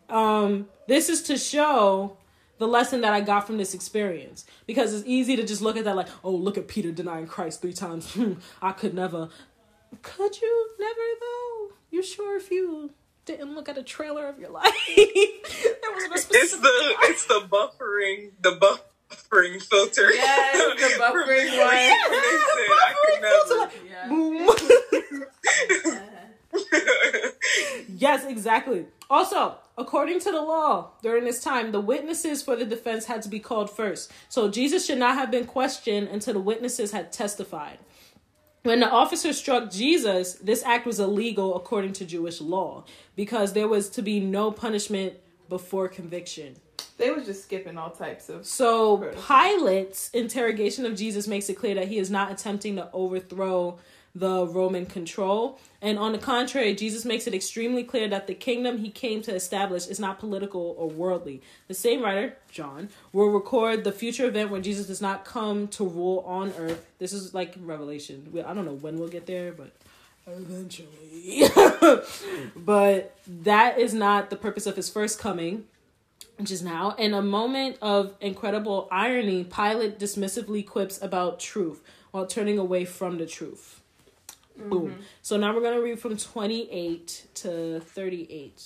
Um, 0.08 0.68
this 0.88 1.08
is 1.08 1.22
to 1.24 1.38
show 1.38 2.16
the 2.58 2.68
lesson 2.68 3.00
that 3.00 3.12
I 3.12 3.20
got 3.20 3.46
from 3.46 3.56
this 3.58 3.74
experience. 3.74 4.44
Because 4.66 4.94
it's 4.94 5.06
easy 5.06 5.36
to 5.36 5.44
just 5.44 5.62
look 5.62 5.76
at 5.76 5.84
that 5.84 5.96
like, 5.96 6.08
oh, 6.22 6.30
look 6.30 6.56
at 6.56 6.68
Peter 6.68 6.92
denying 6.92 7.26
Christ 7.26 7.60
three 7.62 7.72
times. 7.72 8.16
I 8.62 8.72
could 8.72 8.94
never. 8.94 9.28
Could 10.02 10.40
you 10.40 10.70
never 10.78 11.00
though? 11.20 11.72
You 11.90 12.02
sure 12.02 12.36
if 12.36 12.50
you 12.50 12.92
didn't 13.24 13.54
look 13.54 13.68
at 13.68 13.76
a 13.78 13.82
trailer 13.82 14.26
of 14.28 14.38
your 14.38 14.50
life? 14.60 14.72
there 14.96 15.92
wasn't 15.92 16.14
a 16.14 16.18
specific 16.18 16.42
it's 16.42 16.56
the 16.58 16.94
it's 17.02 17.24
the 17.26 17.46
buffering 17.50 18.30
the 18.40 18.52
buffering 19.10 19.60
filter. 19.62 20.10
Yes, 20.12 20.56
the 20.80 20.88
buffering 21.02 21.50
one. 21.58 21.76
Yeah, 21.76 21.94
the 22.08 22.16
buffering 22.78 23.20
filter. 23.20 23.70
Yeah. 23.88 24.08
Yes, 27.88 28.24
exactly. 28.24 28.86
Also, 29.10 29.56
according 29.76 30.20
to 30.20 30.30
the 30.30 30.40
law, 30.40 30.90
during 31.02 31.24
this 31.24 31.42
time, 31.42 31.72
the 31.72 31.80
witnesses 31.80 32.42
for 32.42 32.56
the 32.56 32.64
defense 32.64 33.06
had 33.06 33.22
to 33.22 33.28
be 33.28 33.38
called 33.38 33.70
first. 33.70 34.10
So 34.28 34.50
Jesus 34.50 34.86
should 34.86 34.98
not 34.98 35.16
have 35.16 35.30
been 35.30 35.46
questioned 35.46 36.08
until 36.08 36.34
the 36.34 36.40
witnesses 36.40 36.92
had 36.92 37.12
testified. 37.12 37.78
When 38.62 38.80
the 38.80 38.88
officer 38.88 39.32
struck 39.32 39.70
Jesus, 39.70 40.34
this 40.34 40.62
act 40.62 40.86
was 40.86 41.00
illegal 41.00 41.56
according 41.56 41.94
to 41.94 42.04
Jewish 42.04 42.40
law 42.40 42.84
because 43.16 43.54
there 43.54 43.66
was 43.66 43.90
to 43.90 44.02
be 44.02 44.20
no 44.20 44.52
punishment 44.52 45.14
before 45.48 45.88
conviction. 45.88 46.56
They 46.96 47.10
were 47.10 47.20
just 47.20 47.42
skipping 47.42 47.76
all 47.76 47.90
types 47.90 48.28
of. 48.28 48.46
So 48.46 49.12
Pilate's 49.26 50.10
interrogation 50.10 50.86
of 50.86 50.94
Jesus 50.94 51.26
makes 51.26 51.48
it 51.48 51.54
clear 51.54 51.74
that 51.74 51.88
he 51.88 51.98
is 51.98 52.10
not 52.10 52.30
attempting 52.30 52.76
to 52.76 52.88
overthrow 52.92 53.78
the 54.14 54.46
Roman 54.46 54.86
control. 54.86 55.58
And 55.80 55.98
on 55.98 56.12
the 56.12 56.18
contrary, 56.18 56.74
Jesus 56.74 57.04
makes 57.04 57.26
it 57.26 57.34
extremely 57.34 57.82
clear 57.82 58.08
that 58.08 58.26
the 58.26 58.34
kingdom 58.34 58.78
he 58.78 58.90
came 58.90 59.22
to 59.22 59.34
establish 59.34 59.86
is 59.86 59.98
not 59.98 60.18
political 60.18 60.74
or 60.78 60.88
worldly. 60.88 61.40
The 61.68 61.74
same 61.74 62.02
writer, 62.02 62.36
John, 62.50 62.90
will 63.12 63.30
record 63.30 63.84
the 63.84 63.92
future 63.92 64.26
event 64.26 64.50
when 64.50 64.62
Jesus 64.62 64.86
does 64.86 65.00
not 65.00 65.24
come 65.24 65.68
to 65.68 65.84
rule 65.84 66.22
on 66.26 66.52
earth. 66.58 66.86
This 66.98 67.12
is 67.12 67.32
like 67.32 67.54
Revelation. 67.60 68.32
I 68.46 68.52
don't 68.52 68.64
know 68.64 68.74
when 68.74 68.98
we'll 68.98 69.08
get 69.08 69.26
there, 69.26 69.52
but 69.52 69.72
eventually. 70.26 71.48
but 72.56 73.16
that 73.26 73.78
is 73.78 73.94
not 73.94 74.30
the 74.30 74.36
purpose 74.36 74.66
of 74.66 74.76
his 74.76 74.90
first 74.90 75.18
coming 75.18 75.66
which 76.38 76.50
is 76.50 76.62
now. 76.62 76.92
In 76.98 77.14
a 77.14 77.22
moment 77.22 77.76
of 77.80 78.14
incredible 78.20 78.88
irony, 78.90 79.44
Pilate 79.44 79.98
dismissively 79.98 80.66
quips 80.66 81.00
about 81.00 81.38
truth 81.38 81.82
while 82.10 82.26
turning 82.26 82.58
away 82.58 82.84
from 82.84 83.18
the 83.18 83.26
truth. 83.26 83.81
Mm-hmm. 84.58 84.70
Boom. 84.70 84.98
So 85.22 85.36
now 85.36 85.54
we're 85.54 85.62
gonna 85.62 85.80
read 85.80 85.98
from 85.98 86.16
twenty 86.16 86.70
eight 86.70 87.26
to 87.34 87.80
thirty 87.80 88.26
eight. 88.30 88.62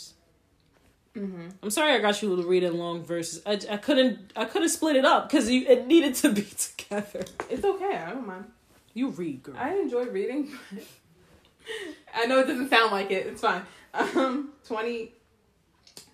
Mm-hmm. 1.17 1.49
I'm 1.63 1.71
sorry 1.71 1.93
I 1.93 1.99
got 1.99 2.21
you 2.21 2.37
to 2.37 2.43
read 2.47 2.63
in 2.63 2.77
long 2.77 3.03
verses. 3.03 3.43
I, 3.47 3.59
I 3.71 3.77
couldn't 3.79 4.33
I 4.37 4.45
couldn't 4.45 4.69
split 4.69 4.97
it 4.97 5.05
up 5.05 5.29
because 5.29 5.49
you 5.51 5.67
it 5.67 5.87
needed 5.87 6.15
to 6.17 6.33
be 6.33 6.43
together. 6.79 7.25
It's 7.49 7.65
okay. 7.65 7.97
I 7.97 8.11
don't 8.11 8.27
mind. 8.27 8.45
You 8.95 9.11
read, 9.11 9.43
girl. 9.43 9.57
I 9.59 9.75
enjoy 9.75 10.07
reading. 10.07 10.53
I 12.15 12.27
know 12.27 12.41
it 12.41 12.47
doesn't 12.47 12.71
sound 12.71 12.93
like 12.93 13.11
it. 13.11 13.27
It's 13.27 13.41
fine. 13.43 13.63
Um, 13.93 14.53
20, 14.67 15.13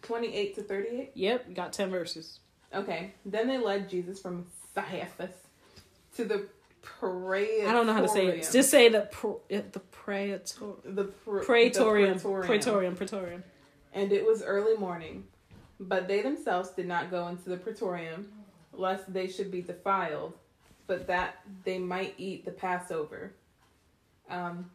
28 0.02 0.54
to 0.56 0.62
38? 0.62 1.10
Yep, 1.14 1.54
got 1.54 1.72
10 1.72 1.90
verses. 1.90 2.40
Okay. 2.74 3.12
Then 3.24 3.48
they 3.48 3.58
led 3.58 3.88
Jesus 3.88 4.20
from 4.20 4.46
Caiaphas 4.74 5.30
to 6.16 6.24
the 6.24 6.46
Praetorium. 6.82 7.68
I 7.68 7.72
don't 7.72 7.86
know 7.86 7.92
how 7.92 8.00
to 8.02 8.08
say 8.08 8.26
it. 8.26 8.48
Just 8.52 8.70
say 8.70 8.88
the 8.88 9.02
pr- 9.02 9.42
the 9.48 9.80
praetor 9.92 10.42
the 10.84 11.04
pr- 11.04 11.38
praetorium, 11.40 12.14
the 12.14 12.20
praetorium 12.20 12.46
praetorium 12.46 12.96
praetorium. 12.96 13.44
And 13.92 14.12
it 14.12 14.26
was 14.26 14.42
early 14.42 14.76
morning, 14.76 15.24
but 15.78 16.08
they 16.08 16.22
themselves 16.22 16.70
did 16.70 16.86
not 16.86 17.10
go 17.10 17.28
into 17.28 17.48
the 17.48 17.56
praetorium, 17.56 18.28
lest 18.72 19.12
they 19.12 19.28
should 19.28 19.50
be 19.50 19.62
defiled, 19.62 20.34
but 20.86 21.06
that 21.06 21.40
they 21.64 21.78
might 21.78 22.14
eat 22.18 22.44
the 22.44 22.50
Passover. 22.50 23.32
Um, 24.28 24.70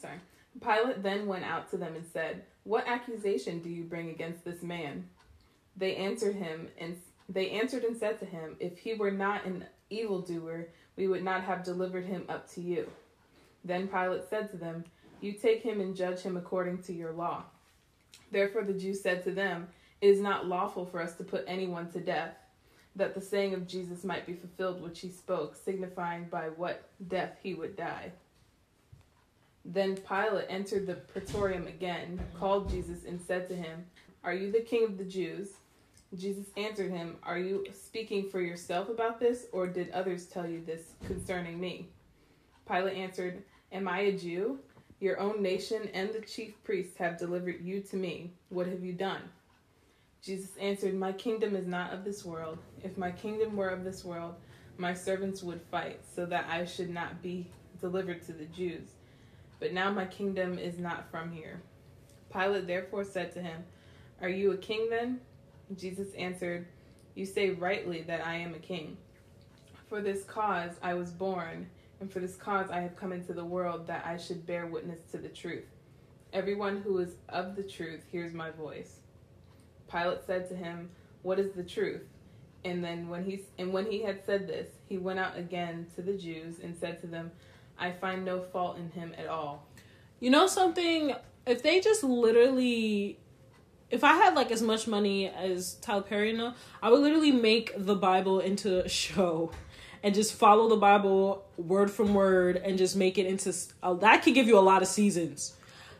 sorry. 0.00 0.18
Pilate 0.60 1.02
then 1.02 1.26
went 1.26 1.44
out 1.44 1.70
to 1.70 1.76
them 1.78 1.94
and 1.94 2.04
said, 2.12 2.44
"What 2.64 2.86
accusation 2.86 3.60
do 3.62 3.70
you 3.70 3.84
bring 3.84 4.10
against 4.10 4.44
this 4.44 4.62
man?" 4.62 5.08
They 5.76 5.96
answered 5.96 6.34
him 6.34 6.68
and 6.78 7.00
they 7.28 7.50
answered 7.50 7.84
and 7.84 7.96
said 7.96 8.18
to 8.18 8.26
him, 8.26 8.56
"If 8.60 8.78
he 8.78 8.94
were 8.94 9.12
not 9.12 9.46
an 9.46 9.64
evildoer, 9.88 10.68
we 11.00 11.08
would 11.08 11.24
not 11.24 11.42
have 11.44 11.64
delivered 11.64 12.04
him 12.04 12.24
up 12.28 12.46
to 12.52 12.60
you. 12.60 12.86
Then 13.64 13.88
Pilate 13.88 14.28
said 14.28 14.50
to 14.50 14.58
them, 14.58 14.84
You 15.22 15.32
take 15.32 15.62
him 15.62 15.80
and 15.80 15.96
judge 15.96 16.20
him 16.20 16.36
according 16.36 16.82
to 16.82 16.92
your 16.92 17.12
law. 17.12 17.44
Therefore 18.30 18.64
the 18.64 18.74
Jews 18.74 19.00
said 19.00 19.24
to 19.24 19.30
them, 19.30 19.68
It 20.02 20.08
is 20.08 20.20
not 20.20 20.46
lawful 20.46 20.84
for 20.84 21.00
us 21.00 21.14
to 21.14 21.24
put 21.24 21.46
anyone 21.48 21.90
to 21.92 22.00
death, 22.00 22.34
that 22.96 23.14
the 23.14 23.20
saying 23.22 23.54
of 23.54 23.66
Jesus 23.66 24.04
might 24.04 24.26
be 24.26 24.34
fulfilled 24.34 24.82
which 24.82 25.00
he 25.00 25.08
spoke, 25.08 25.56
signifying 25.56 26.24
by 26.24 26.50
what 26.50 26.90
death 27.08 27.38
he 27.42 27.54
would 27.54 27.78
die. 27.78 28.12
Then 29.64 29.96
Pilate 29.96 30.48
entered 30.50 30.86
the 30.86 30.96
praetorium 30.96 31.66
again, 31.66 32.20
called 32.38 32.68
Jesus, 32.68 33.06
and 33.06 33.18
said 33.22 33.48
to 33.48 33.56
him, 33.56 33.86
Are 34.22 34.34
you 34.34 34.52
the 34.52 34.60
king 34.60 34.84
of 34.84 34.98
the 34.98 35.04
Jews? 35.04 35.48
Jesus 36.16 36.46
answered 36.56 36.90
him, 36.90 37.16
Are 37.22 37.38
you 37.38 37.66
speaking 37.72 38.28
for 38.28 38.40
yourself 38.40 38.88
about 38.88 39.20
this, 39.20 39.46
or 39.52 39.66
did 39.66 39.90
others 39.90 40.26
tell 40.26 40.46
you 40.46 40.62
this 40.64 40.94
concerning 41.06 41.60
me? 41.60 41.88
Pilate 42.68 42.96
answered, 42.96 43.44
Am 43.72 43.86
I 43.86 44.00
a 44.00 44.12
Jew? 44.12 44.58
Your 44.98 45.18
own 45.20 45.40
nation 45.40 45.88
and 45.94 46.12
the 46.12 46.20
chief 46.20 46.62
priests 46.64 46.98
have 46.98 47.18
delivered 47.18 47.64
you 47.64 47.80
to 47.82 47.96
me. 47.96 48.32
What 48.48 48.66
have 48.66 48.84
you 48.84 48.92
done? 48.92 49.22
Jesus 50.22 50.50
answered, 50.60 50.94
My 50.94 51.12
kingdom 51.12 51.56
is 51.56 51.66
not 51.66 51.92
of 51.92 52.04
this 52.04 52.24
world. 52.24 52.58
If 52.82 52.98
my 52.98 53.10
kingdom 53.10 53.56
were 53.56 53.68
of 53.68 53.84
this 53.84 54.04
world, 54.04 54.34
my 54.76 54.92
servants 54.92 55.42
would 55.42 55.62
fight, 55.70 56.00
so 56.14 56.26
that 56.26 56.46
I 56.48 56.64
should 56.64 56.90
not 56.90 57.22
be 57.22 57.50
delivered 57.80 58.22
to 58.26 58.32
the 58.32 58.44
Jews. 58.46 58.88
But 59.60 59.72
now 59.72 59.90
my 59.90 60.06
kingdom 60.06 60.58
is 60.58 60.78
not 60.78 61.10
from 61.10 61.32
here. 61.32 61.62
Pilate 62.32 62.66
therefore 62.66 63.04
said 63.04 63.32
to 63.32 63.40
him, 63.40 63.62
Are 64.20 64.28
you 64.28 64.52
a 64.52 64.56
king 64.56 64.88
then? 64.90 65.20
Jesus 65.76 66.12
answered, 66.14 66.66
You 67.14 67.26
say 67.26 67.50
rightly 67.50 68.02
that 68.02 68.26
I 68.26 68.36
am 68.36 68.54
a 68.54 68.58
king. 68.58 68.96
For 69.88 70.00
this 70.00 70.24
cause 70.24 70.72
I 70.82 70.94
was 70.94 71.10
born, 71.10 71.68
and 72.00 72.12
for 72.12 72.20
this 72.20 72.36
cause 72.36 72.70
I 72.70 72.80
have 72.80 72.96
come 72.96 73.12
into 73.12 73.32
the 73.32 73.44
world 73.44 73.86
that 73.86 74.06
I 74.06 74.16
should 74.16 74.46
bear 74.46 74.66
witness 74.66 75.00
to 75.12 75.18
the 75.18 75.28
truth. 75.28 75.66
Everyone 76.32 76.80
who 76.80 76.98
is 76.98 77.14
of 77.28 77.56
the 77.56 77.62
truth 77.62 78.04
hears 78.10 78.32
my 78.32 78.50
voice. 78.50 79.00
Pilate 79.90 80.24
said 80.24 80.48
to 80.48 80.54
him, 80.54 80.90
What 81.22 81.40
is 81.40 81.52
the 81.52 81.64
truth? 81.64 82.02
And 82.64 82.84
then 82.84 83.08
when 83.08 83.24
he 83.24 83.42
and 83.58 83.72
when 83.72 83.90
he 83.90 84.02
had 84.02 84.24
said 84.24 84.46
this, 84.46 84.68
he 84.88 84.98
went 84.98 85.18
out 85.18 85.36
again 85.36 85.86
to 85.96 86.02
the 86.02 86.12
Jews 86.12 86.60
and 86.62 86.76
said 86.76 87.00
to 87.00 87.06
them, 87.06 87.30
I 87.78 87.90
find 87.90 88.24
no 88.24 88.42
fault 88.42 88.78
in 88.78 88.90
him 88.90 89.14
at 89.18 89.26
all. 89.26 89.66
You 90.20 90.30
know 90.30 90.46
something? 90.46 91.14
If 91.46 91.62
they 91.62 91.80
just 91.80 92.04
literally 92.04 93.18
if 93.90 94.04
I 94.04 94.14
had 94.14 94.34
like 94.34 94.50
as 94.50 94.62
much 94.62 94.86
money 94.86 95.28
as 95.28 95.74
Tyler 95.74 96.02
Perry 96.02 96.32
now, 96.32 96.54
I 96.82 96.90
would 96.90 97.00
literally 97.00 97.32
make 97.32 97.72
the 97.76 97.96
Bible 97.96 98.40
into 98.40 98.84
a 98.84 98.88
show 99.02 99.52
and 100.02 100.14
just 100.14 100.34
follow 100.34 100.68
the 100.68 100.76
Bible 100.76 101.44
word 101.56 101.90
from 101.90 102.14
word 102.14 102.56
and 102.56 102.78
just 102.78 102.96
make 102.96 103.18
it 103.18 103.26
into 103.26 103.54
uh, 103.82 103.94
that 103.94 104.22
could 104.22 104.34
give 104.34 104.46
you 104.46 104.58
a 104.58 104.60
lot 104.60 104.82
of 104.82 104.88
seasons. 104.88 105.54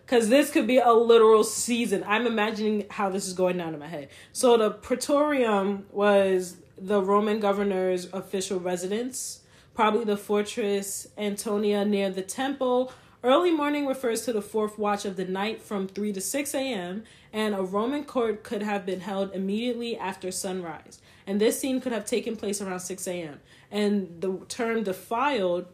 Cause 0.07 0.29
this 0.29 0.51
could 0.51 0.67
be 0.67 0.79
a 0.79 0.91
literal 0.91 1.45
season. 1.45 2.03
I'm 2.05 2.27
imagining 2.27 2.87
how 2.91 3.11
this 3.11 3.29
is 3.29 3.33
going 3.33 3.59
down 3.59 3.75
in 3.75 3.81
my 3.81 3.87
head. 3.87 4.09
So 4.33 4.57
the 4.57 4.71
Praetorium 4.71 5.87
was 5.93 6.57
the 6.77 7.01
Roman 7.01 7.39
governor's 7.39 8.13
official 8.13 8.59
residence, 8.59 9.43
probably 9.73 10.05
the 10.05 10.17
fortress 10.17 11.07
Antonia 11.17 11.85
near 11.85 12.11
the 12.11 12.23
temple. 12.23 12.93
Early 13.23 13.51
morning 13.51 13.87
refers 13.87 14.23
to 14.23 14.33
the 14.33 14.41
fourth 14.41 14.79
watch 14.79 15.05
of 15.05 15.17
the 15.17 15.27
night 15.27 15.61
from 15.61 15.89
3 15.89 16.13
to 16.15 16.21
6 16.21 16.55
a.m., 16.55 17.05
and 17.33 17.55
a 17.55 17.63
Roman 17.63 18.05
court 18.05 18.43
could 18.43 18.63
have 18.63 18.87
been 18.87 19.01
held 19.01 19.35
immediately 19.35 19.97
after 19.97 20.31
sunrise. 20.31 21.01
And 21.27 21.39
this 21.39 21.61
scene 21.61 21.83
could 21.83 21.93
have 21.93 22.07
taken 22.07 22.35
place 22.35 22.63
around 22.63 22.81
6 22.81 23.07
a.m. 23.07 23.41
And 23.71 24.21
the 24.21 24.41
term 24.49 24.85
defiled 24.85 25.67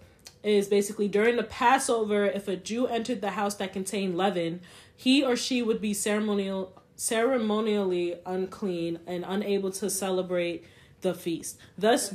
is 0.42 0.66
basically 0.66 1.06
during 1.06 1.36
the 1.36 1.44
Passover, 1.44 2.24
if 2.24 2.48
a 2.48 2.56
Jew 2.56 2.88
entered 2.88 3.20
the 3.20 3.30
house 3.30 3.54
that 3.56 3.72
contained 3.72 4.16
leaven, 4.16 4.60
he 4.96 5.24
or 5.24 5.36
she 5.36 5.62
would 5.62 5.80
be 5.80 5.94
ceremonial 5.94 6.72
ceremonially 6.98 8.14
unclean 8.24 8.98
and 9.06 9.22
unable 9.28 9.70
to 9.70 9.90
celebrate 9.90 10.64
the 11.02 11.14
feast. 11.14 11.58
Thus, 11.76 12.12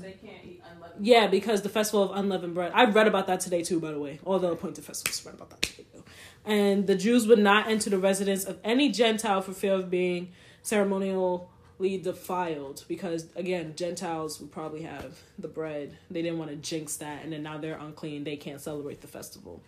yeah, 1.02 1.28
because 1.28 1.64
the 1.64 1.70
festival 1.70 2.04
of 2.04 2.18
unleavened 2.18 2.54
bread. 2.54 2.72
I 2.76 2.86
read 2.86 3.08
about 3.08 3.28
that 3.28 3.40
today 3.40 3.64
too, 3.64 3.80
by 3.80 3.92
the 3.92 4.00
way. 4.00 4.20
All 4.24 4.38
the 4.38 4.52
appointed 4.52 4.84
festivals 4.84 5.26
read 5.26 5.36
about 5.36 5.50
that 5.50 5.62
today. 5.62 5.86
Too. 5.94 6.04
And 6.46 6.86
the 6.86 6.96
Jews 6.96 7.28
would 7.28 7.40
not 7.40 7.68
enter 7.68 7.90
the 7.90 7.98
residence 7.98 8.46
of 8.46 8.60
any 8.64 8.92
Gentile 8.92 9.42
for 9.42 9.54
fear 9.54 9.74
of 9.74 9.90
being 9.90 10.32
ceremonially 10.64 11.42
defiled 11.80 12.84
because 12.88 13.26
again 13.36 13.74
gentiles 13.76 14.40
would 14.40 14.52
probably 14.52 14.84
have 14.84 15.20
the 15.40 15.48
bread 15.48 15.98
they 16.12 16.22
didn't 16.22 16.38
want 16.38 16.52
to 16.52 16.56
jinx 16.56 16.98
that 16.98 17.24
and 17.24 17.34
then 17.34 17.42
now 17.42 17.58
they're 17.58 17.78
unclean 17.80 18.24
they 18.24 18.36
can't 18.36 18.62
celebrate 18.62 19.02
the 19.02 19.08
festival 19.08 19.60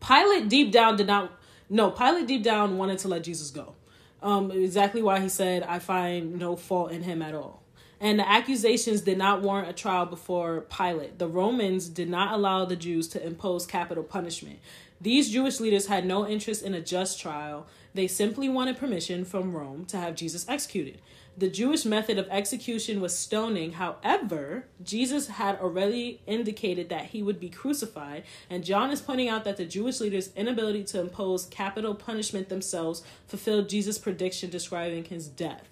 pilate 0.00 0.48
deep 0.48 0.72
down 0.72 0.96
did 0.96 1.06
not 1.06 1.30
no 1.68 1.90
pilate 1.90 2.26
deep 2.26 2.42
down 2.42 2.78
wanted 2.78 2.98
to 2.98 3.08
let 3.08 3.22
jesus 3.22 3.50
go 3.50 3.74
um 4.22 4.50
exactly 4.50 5.02
why 5.02 5.20
he 5.20 5.28
said 5.28 5.62
i 5.64 5.78
find 5.78 6.38
no 6.38 6.56
fault 6.56 6.90
in 6.90 7.02
him 7.02 7.20
at 7.20 7.34
all 7.34 7.59
and 8.00 8.18
the 8.18 8.28
accusations 8.28 9.02
did 9.02 9.18
not 9.18 9.42
warrant 9.42 9.68
a 9.68 9.72
trial 9.72 10.06
before 10.06 10.62
pilate 10.62 11.18
the 11.18 11.28
romans 11.28 11.88
did 11.88 12.08
not 12.08 12.32
allow 12.32 12.64
the 12.64 12.76
jews 12.76 13.08
to 13.08 13.24
impose 13.24 13.66
capital 13.66 14.04
punishment 14.04 14.58
these 15.00 15.30
jewish 15.30 15.60
leaders 15.60 15.86
had 15.86 16.04
no 16.04 16.26
interest 16.26 16.62
in 16.62 16.74
a 16.74 16.80
just 16.80 17.20
trial 17.20 17.66
they 17.92 18.06
simply 18.06 18.48
wanted 18.48 18.78
permission 18.78 19.24
from 19.24 19.52
Rome 19.52 19.84
to 19.86 19.96
have 19.96 20.14
Jesus 20.14 20.48
executed. 20.48 21.00
The 21.36 21.48
Jewish 21.48 21.84
method 21.84 22.18
of 22.18 22.28
execution 22.28 23.00
was 23.00 23.16
stoning. 23.16 23.72
However, 23.72 24.66
Jesus 24.82 25.28
had 25.28 25.58
already 25.58 26.20
indicated 26.26 26.88
that 26.88 27.06
he 27.06 27.22
would 27.22 27.40
be 27.40 27.48
crucified, 27.48 28.24
and 28.48 28.64
John 28.64 28.90
is 28.90 29.00
pointing 29.00 29.28
out 29.28 29.44
that 29.44 29.56
the 29.56 29.64
Jewish 29.64 30.00
leaders' 30.00 30.30
inability 30.36 30.84
to 30.84 31.00
impose 31.00 31.46
capital 31.46 31.94
punishment 31.94 32.48
themselves 32.48 33.02
fulfilled 33.26 33.68
Jesus' 33.68 33.98
prediction 33.98 34.50
describing 34.50 35.04
his 35.04 35.28
death. 35.28 35.69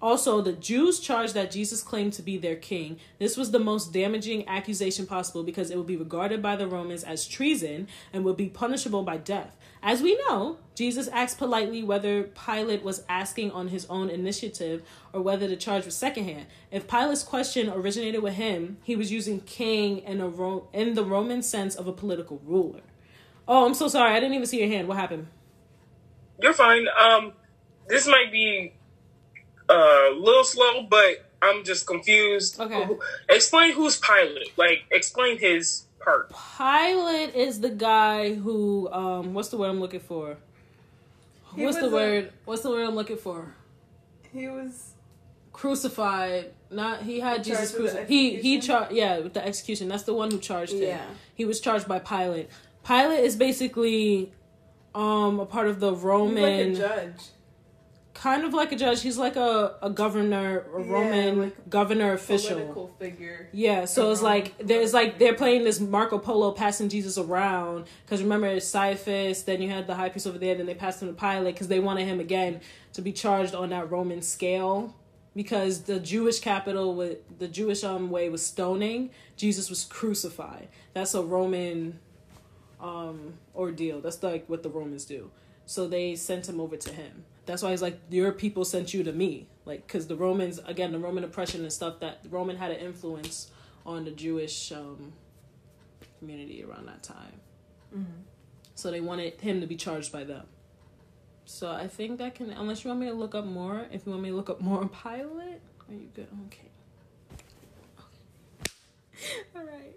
Also, 0.00 0.40
the 0.40 0.52
Jews 0.52 1.00
charged 1.00 1.34
that 1.34 1.50
Jesus 1.50 1.82
claimed 1.82 2.12
to 2.14 2.22
be 2.22 2.36
their 2.36 2.54
king. 2.54 2.98
This 3.18 3.36
was 3.36 3.50
the 3.50 3.58
most 3.58 3.92
damaging 3.92 4.46
accusation 4.48 5.06
possible 5.06 5.42
because 5.42 5.70
it 5.70 5.76
would 5.76 5.88
be 5.88 5.96
regarded 5.96 6.40
by 6.40 6.54
the 6.54 6.68
Romans 6.68 7.02
as 7.02 7.26
treason 7.26 7.88
and 8.12 8.24
would 8.24 8.36
be 8.36 8.48
punishable 8.48 9.02
by 9.02 9.16
death. 9.16 9.56
As 9.82 10.00
we 10.00 10.16
know, 10.28 10.58
Jesus 10.76 11.08
asked 11.08 11.38
politely 11.38 11.82
whether 11.82 12.24
Pilate 12.24 12.84
was 12.84 13.04
asking 13.08 13.50
on 13.50 13.68
his 13.68 13.86
own 13.86 14.08
initiative 14.08 14.82
or 15.12 15.20
whether 15.20 15.48
the 15.48 15.56
charge 15.56 15.84
was 15.84 15.96
secondhand. 15.96 16.46
If 16.70 16.86
Pilate's 16.86 17.24
question 17.24 17.68
originated 17.68 18.22
with 18.22 18.34
him, 18.34 18.78
he 18.84 18.94
was 18.94 19.10
using 19.10 19.40
king 19.40 19.98
in, 19.98 20.20
a 20.20 20.28
Ro- 20.28 20.68
in 20.72 20.94
the 20.94 21.04
Roman 21.04 21.42
sense 21.42 21.74
of 21.74 21.88
a 21.88 21.92
political 21.92 22.40
ruler. 22.44 22.82
Oh, 23.48 23.66
I'm 23.66 23.74
so 23.74 23.88
sorry. 23.88 24.12
I 24.12 24.20
didn't 24.20 24.34
even 24.34 24.46
see 24.46 24.60
your 24.60 24.68
hand. 24.68 24.86
What 24.86 24.98
happened? 24.98 25.26
You're 26.40 26.52
fine. 26.52 26.86
Um, 26.96 27.32
this 27.88 28.06
might 28.06 28.30
be 28.30 28.74
a 29.68 30.10
little 30.16 30.44
slow, 30.44 30.82
but 30.82 31.24
I'm 31.42 31.64
just 31.64 31.86
confused. 31.86 32.58
Okay. 32.60 32.88
Explain 33.28 33.72
who's 33.72 33.98
Pilate. 33.98 34.56
Like, 34.56 34.84
explain 34.90 35.38
his 35.38 35.86
part. 36.00 36.32
Pilate 36.56 37.34
is 37.34 37.60
the 37.60 37.70
guy 37.70 38.34
who 38.34 38.88
um 38.92 39.34
what's 39.34 39.48
the 39.48 39.56
word 39.56 39.68
I'm 39.68 39.80
looking 39.80 40.00
for? 40.00 40.36
He 41.54 41.64
what's 41.64 41.76
the 41.76 41.84
was 41.84 41.92
a- 41.92 41.96
word? 41.96 42.32
What's 42.44 42.62
the 42.62 42.70
word 42.70 42.86
I'm 42.86 42.94
looking 42.94 43.16
for? 43.16 43.54
He 44.32 44.48
was 44.48 44.92
Crucified. 45.52 46.52
Not 46.70 47.02
he 47.02 47.18
had 47.20 47.42
Jesus 47.42 47.72
Charged 47.72 47.82
with 47.82 47.92
the 47.92 47.98
crucified. 47.98 48.08
He 48.08 48.36
he 48.36 48.60
charged 48.60 48.92
yeah 48.92 49.18
with 49.18 49.34
the 49.34 49.44
execution. 49.44 49.88
That's 49.88 50.04
the 50.04 50.14
one 50.14 50.30
who 50.30 50.38
charged 50.38 50.72
him. 50.72 50.82
Yeah. 50.82 51.06
He 51.34 51.44
was 51.44 51.60
charged 51.60 51.88
by 51.88 51.98
Pilate. 51.98 52.48
Pilate 52.86 53.24
is 53.24 53.36
basically 53.36 54.32
um 54.94 55.40
a 55.40 55.46
part 55.46 55.66
of 55.68 55.80
the 55.80 55.92
he's 55.92 56.02
Roman 56.02 56.42
like 56.42 56.76
a 56.76 56.78
judge. 56.78 57.20
Kind 58.20 58.44
of 58.44 58.52
like 58.52 58.72
a 58.72 58.76
judge. 58.76 59.02
He's 59.02 59.16
like 59.18 59.36
a, 59.36 59.76
a 59.80 59.90
governor, 59.90 60.64
a 60.74 60.80
Yeah, 60.82 60.92
Roman 60.92 61.38
like 61.40 61.70
governor 61.70 62.12
official. 62.12 62.56
Political 62.56 62.90
figure. 62.98 63.48
Yeah, 63.52 63.84
so 63.84 64.10
it's 64.10 64.20
Um, 64.20 64.26
like 64.26 64.58
there's 64.58 64.92
like 64.92 65.18
they're 65.18 65.34
playing 65.34 65.64
this 65.64 65.78
Marco 65.80 66.18
Polo 66.18 66.50
passing 66.52 66.88
Jesus 66.88 67.16
around 67.16 67.86
because 68.04 68.22
remember 68.22 68.48
it's 68.48 68.70
Caiaphas, 68.70 69.44
then 69.44 69.62
you 69.62 69.70
had 69.70 69.86
the 69.86 69.94
high 69.94 70.08
priest 70.08 70.26
over 70.26 70.38
there, 70.38 70.54
then 70.56 70.66
they 70.66 70.74
passed 70.74 71.00
him 71.02 71.08
to 71.08 71.14
Pilate 71.14 71.54
because 71.54 71.68
they 71.68 71.80
wanted 71.80 72.06
him 72.06 72.18
again 72.20 72.60
to 72.94 73.02
be 73.02 73.12
charged 73.12 73.54
on 73.54 73.70
that 73.70 73.90
Roman 73.90 74.20
scale 74.22 74.94
because 75.36 75.82
the 75.82 76.00
Jewish 76.00 76.40
capital 76.40 76.96
with 76.96 77.18
the 77.38 77.46
Jewish 77.48 77.84
um 77.84 78.10
way 78.10 78.28
was 78.28 78.44
stoning. 78.44 79.10
Jesus 79.36 79.70
was 79.70 79.84
crucified. 79.84 80.68
That's 80.92 81.14
a 81.14 81.22
Roman 81.22 82.00
um 82.80 83.34
ordeal. 83.54 84.00
That's 84.00 84.22
like 84.22 84.48
what 84.48 84.62
the 84.62 84.70
Romans 84.70 85.04
do. 85.04 85.30
So 85.66 85.86
they 85.86 86.16
sent 86.16 86.48
him 86.48 86.60
over 86.60 86.76
to 86.76 86.92
him. 86.92 87.24
That's 87.48 87.62
why 87.62 87.70
he's 87.70 87.80
like, 87.80 87.98
your 88.10 88.30
people 88.30 88.66
sent 88.66 88.92
you 88.92 89.02
to 89.04 89.12
me, 89.12 89.48
like 89.64 89.86
because 89.86 90.06
the 90.06 90.16
Romans 90.16 90.60
again, 90.66 90.92
the 90.92 90.98
Roman 90.98 91.24
oppression 91.24 91.62
and 91.62 91.72
stuff 91.72 92.00
that 92.00 92.20
Roman 92.30 92.56
had 92.58 92.70
an 92.70 92.76
influence 92.76 93.50
on 93.86 94.04
the 94.04 94.10
Jewish 94.10 94.70
um, 94.70 95.14
community 96.18 96.62
around 96.62 96.86
that 96.88 97.02
time. 97.02 97.40
So 98.74 98.90
they 98.90 99.00
wanted 99.00 99.40
him 99.40 99.62
to 99.62 99.66
be 99.66 99.76
charged 99.76 100.12
by 100.12 100.24
them. 100.24 100.46
So 101.46 101.70
I 101.70 101.88
think 101.88 102.18
that 102.18 102.34
can, 102.34 102.50
unless 102.50 102.84
you 102.84 102.88
want 102.88 103.00
me 103.00 103.06
to 103.06 103.14
look 103.14 103.34
up 103.34 103.46
more, 103.46 103.86
if 103.90 104.04
you 104.04 104.12
want 104.12 104.24
me 104.24 104.28
to 104.28 104.36
look 104.36 104.50
up 104.50 104.60
more 104.60 104.80
on 104.80 104.90
Pilate, 104.90 105.62
are 105.88 105.94
you 105.94 106.08
good? 106.14 106.28
Okay. 106.46 106.68
All 109.56 109.62
right. 109.62 109.96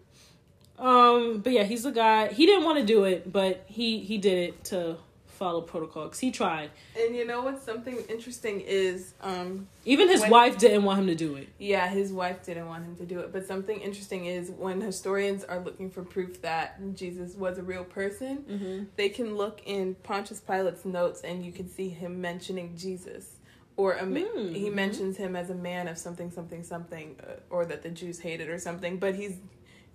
Um, 0.80 1.42
but 1.42 1.52
yeah, 1.52 1.64
he's 1.64 1.84
the 1.84 1.92
guy. 1.92 2.30
He 2.30 2.46
didn't 2.46 2.64
want 2.64 2.80
to 2.80 2.86
do 2.86 3.04
it, 3.04 3.32
but 3.32 3.66
he 3.68 4.00
he 4.00 4.18
did 4.18 4.38
it 4.38 4.64
to 4.66 4.96
follow 5.42 5.62
protocol 5.62 6.04
because 6.04 6.20
he 6.20 6.30
tried. 6.30 6.70
And 6.96 7.16
you 7.16 7.26
know 7.26 7.42
what? 7.42 7.64
Something 7.64 7.98
interesting 8.08 8.62
is, 8.62 9.16
um, 9.22 9.68
Even 9.86 10.08
his 10.08 10.22
When- 10.22 10.30
wife 10.30 10.60
didn't 10.60 10.84
want 10.84 11.00
him 11.00 11.08
to 11.08 11.16
do 11.16 11.34
it. 11.36 11.48
yeah, 11.58 11.88
his 11.90 12.14
wife 12.14 12.46
didn't 12.46 12.68
want 12.68 12.84
him 12.86 12.96
to 12.98 13.06
do 13.08 13.20
it. 13.22 13.34
But 13.34 13.48
something 13.48 13.80
interesting 13.82 14.28
is 14.28 14.52
when 14.52 14.82
historians 14.82 15.44
are 15.44 15.60
looking 15.60 15.90
for 15.90 16.04
proof 16.04 16.44
that 16.44 16.80
Jesus 16.94 17.34
was 17.36 17.58
a 17.58 17.64
real 17.64 17.84
person, 17.84 18.46
Mm-hmm. 18.48 18.84
they 18.98 19.10
can 19.10 19.36
look 19.36 19.62
in 19.66 19.96
Pontius 20.04 20.40
Pilate's 20.40 20.86
notes 20.86 21.22
and 21.22 21.44
you 21.44 21.52
can 21.52 21.68
see 21.68 21.90
him 21.90 22.22
mentioning 22.22 22.76
Jesus. 22.78 23.38
Or 23.78 23.94
a, 23.94 24.06
ma- 24.06 24.20
Mm, 24.20 24.54
he 24.56 24.70
mentions 24.70 25.18
him 25.18 25.36
as 25.36 25.50
a 25.50 25.56
man 25.56 25.88
of 25.88 25.98
something, 25.98 26.30
something, 26.30 26.64
something, 26.64 27.16
uh, 27.24 27.40
or 27.50 27.66
that 27.66 27.82
the 27.82 27.90
Jews 27.90 28.20
hated 28.20 28.48
or 28.50 28.60
something. 28.60 28.98
But 28.98 29.16
he's 29.16 29.38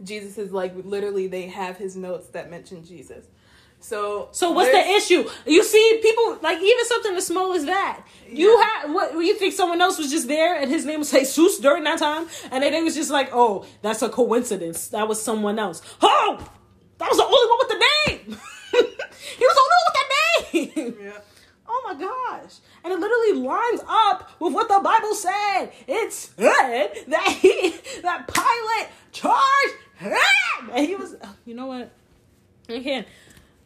Jesus 0.02 0.36
is 0.36 0.50
like 0.52 0.74
literally 0.84 1.26
they 1.26 1.46
have 1.46 1.76
his 1.78 1.94
notes 1.96 2.26
that 2.30 2.50
mention 2.50 2.84
Jesus. 2.84 3.24
So 3.80 4.28
So 4.32 4.50
what's 4.50 4.70
the 4.72 4.84
issue? 4.96 5.28
You 5.46 5.62
see, 5.62 6.00
people 6.02 6.38
like 6.42 6.58
even 6.60 6.84
something 6.86 7.14
as 7.14 7.26
small 7.26 7.52
as 7.52 7.64
that. 7.66 8.04
You 8.28 8.58
Yeah. 8.58 8.64
had 8.82 8.92
what? 8.92 9.12
You 9.12 9.34
think 9.36 9.54
someone 9.54 9.80
else 9.80 9.98
was 9.98 10.10
just 10.10 10.26
there 10.28 10.56
and 10.60 10.70
his 10.70 10.84
name 10.84 10.98
was 11.00 11.10
Jesus 11.12 11.58
during 11.58 11.84
that 11.84 11.98
time, 11.98 12.26
and 12.50 12.62
then 12.64 12.72
they 12.72 12.82
was 12.82 12.94
just 12.94 13.10
like, 13.10 13.30
"Oh, 13.32 13.64
that's 13.82 14.02
a 14.02 14.08
coincidence. 14.08 14.88
That 14.88 15.06
was 15.08 15.22
someone 15.22 15.58
else." 15.58 15.82
Oh, 16.02 16.38
that 16.98 17.08
was 17.08 17.18
the 17.18 17.24
only 17.24 17.48
one 17.48 17.58
with 17.60 17.68
the 17.68 17.84
name. 17.84 18.40
he 19.38 19.44
was 19.46 19.56
the 19.56 19.64
only 19.64 19.76
one 19.76 19.86
with 19.86 19.94
that 19.94 20.08
name. 20.52 20.96
Yeah. 21.06 21.18
Oh 21.68 21.82
my 21.84 21.94
gosh. 22.00 22.54
And 22.84 22.92
it 22.92 22.98
literally 23.00 23.44
lines 23.44 23.80
up 23.88 24.30
with 24.40 24.52
what 24.54 24.68
the 24.68 24.78
Bible 24.82 25.14
said. 25.14 25.72
It 25.88 26.12
said 26.12 26.92
that 27.08 27.28
he 27.40 27.74
that 28.02 28.28
Pilate 28.28 28.88
charged 29.10 29.74
him. 29.96 30.70
And 30.72 30.86
he 30.86 30.94
was 30.94 31.16
you 31.44 31.54
know 31.54 31.66
what? 31.66 31.90
I 32.68 32.80
can't. 32.80 33.06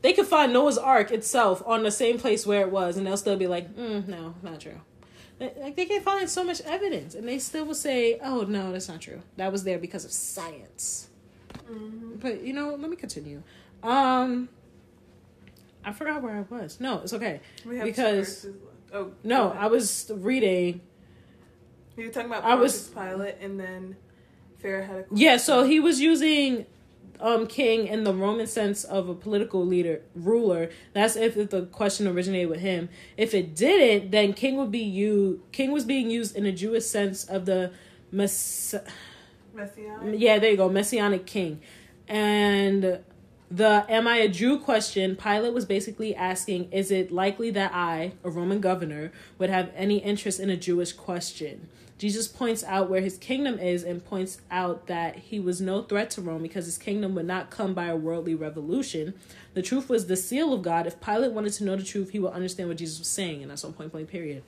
They 0.02 0.12
could 0.12 0.26
find 0.26 0.52
Noah's 0.52 0.78
Ark 0.78 1.10
itself 1.10 1.62
on 1.66 1.82
the 1.82 1.90
same 1.90 2.18
place 2.18 2.46
where 2.46 2.62
it 2.62 2.70
was, 2.70 2.96
and 2.96 3.06
they'll 3.06 3.16
still 3.16 3.36
be 3.36 3.46
like, 3.46 3.74
mm, 3.76 4.06
no, 4.08 4.34
not 4.42 4.60
true. 4.60 4.80
Like 5.38 5.74
they 5.74 5.86
can 5.86 6.02
find 6.02 6.28
so 6.28 6.44
much 6.44 6.60
evidence, 6.62 7.14
and 7.14 7.26
they 7.26 7.38
still 7.38 7.64
will 7.64 7.74
say, 7.74 8.18
"Oh 8.22 8.42
no, 8.42 8.72
that's 8.72 8.88
not 8.88 9.00
true. 9.00 9.22
That 9.38 9.50
was 9.50 9.64
there 9.64 9.78
because 9.78 10.04
of 10.04 10.12
science." 10.12 11.08
Mm-hmm. 11.70 12.16
But 12.16 12.42
you 12.42 12.52
know, 12.52 12.74
let 12.74 12.90
me 12.90 12.96
continue. 12.96 13.42
Um, 13.82 14.50
I 15.82 15.92
forgot 15.92 16.22
where 16.22 16.36
I 16.36 16.54
was. 16.54 16.78
No, 16.78 17.00
it's 17.00 17.14
okay 17.14 17.40
because 17.66 18.48
oh 18.92 19.12
no, 19.24 19.50
I 19.52 19.68
was 19.68 20.10
reading. 20.14 20.82
You 21.96 22.06
were 22.06 22.12
talking 22.12 22.30
about 22.30 22.44
I 22.44 22.54
was 22.56 22.88
Pilate, 22.88 23.36
and 23.40 23.58
then 23.58 23.96
Farrah 24.62 24.86
had 24.86 24.96
a 24.96 25.04
yeah. 25.14 25.38
So 25.38 25.64
he 25.64 25.80
was 25.80 26.00
using 26.00 26.66
um 27.20 27.46
king 27.46 27.86
in 27.86 28.04
the 28.04 28.14
Roman 28.14 28.46
sense 28.46 28.84
of 28.84 29.08
a 29.08 29.14
political 29.14 29.64
leader 29.64 30.02
ruler. 30.14 30.70
That's 30.92 31.16
if, 31.16 31.36
if 31.36 31.50
the 31.50 31.66
question 31.66 32.06
originated 32.06 32.48
with 32.48 32.60
him. 32.60 32.88
If 33.16 33.34
it 33.34 33.54
didn't, 33.54 34.10
then 34.10 34.32
king 34.32 34.56
would 34.56 34.70
be 34.70 34.80
you. 34.80 35.42
King 35.52 35.72
was 35.72 35.84
being 35.84 36.10
used 36.10 36.36
in 36.36 36.46
a 36.46 36.52
Jewish 36.52 36.86
sense 36.86 37.24
of 37.24 37.46
the 37.46 37.72
mess. 38.10 38.74
Messianic. 39.54 40.20
Yeah, 40.20 40.38
there 40.38 40.52
you 40.52 40.56
go, 40.56 40.68
messianic 40.68 41.26
king, 41.26 41.60
and 42.08 43.00
the 43.50 43.84
am 43.88 44.06
I 44.06 44.18
a 44.18 44.28
Jew 44.28 44.58
question, 44.58 45.16
Pilate 45.16 45.52
was 45.52 45.64
basically 45.64 46.14
asking, 46.14 46.70
is 46.70 46.90
it 46.90 47.10
likely 47.10 47.50
that 47.50 47.72
I, 47.74 48.12
a 48.22 48.30
Roman 48.30 48.60
governor, 48.60 49.10
would 49.38 49.50
have 49.50 49.72
any 49.74 49.98
interest 49.98 50.38
in 50.38 50.50
a 50.50 50.56
Jewish 50.56 50.92
question? 50.92 51.68
Jesus 52.00 52.26
points 52.26 52.64
out 52.64 52.88
where 52.88 53.02
his 53.02 53.18
kingdom 53.18 53.58
is 53.58 53.84
and 53.84 54.02
points 54.02 54.40
out 54.50 54.86
that 54.86 55.16
he 55.16 55.38
was 55.38 55.60
no 55.60 55.82
threat 55.82 56.08
to 56.12 56.22
Rome 56.22 56.40
because 56.40 56.64
his 56.64 56.78
kingdom 56.78 57.14
would 57.14 57.26
not 57.26 57.50
come 57.50 57.74
by 57.74 57.88
a 57.88 57.94
worldly 57.96 58.34
revolution. 58.34 59.12
The 59.52 59.60
truth 59.60 59.90
was 59.90 60.06
the 60.06 60.16
seal 60.16 60.54
of 60.54 60.62
God. 60.62 60.86
If 60.86 60.98
Pilate 61.02 61.32
wanted 61.32 61.52
to 61.52 61.64
know 61.64 61.76
the 61.76 61.82
truth, 61.82 62.08
he 62.12 62.18
would 62.18 62.32
understand 62.32 62.70
what 62.70 62.78
Jesus 62.78 63.00
was 63.00 63.08
saying, 63.08 63.42
and 63.42 63.50
that's 63.50 63.66
on 63.66 63.74
point 63.74 63.92
blank 63.92 64.08
period. 64.08 64.42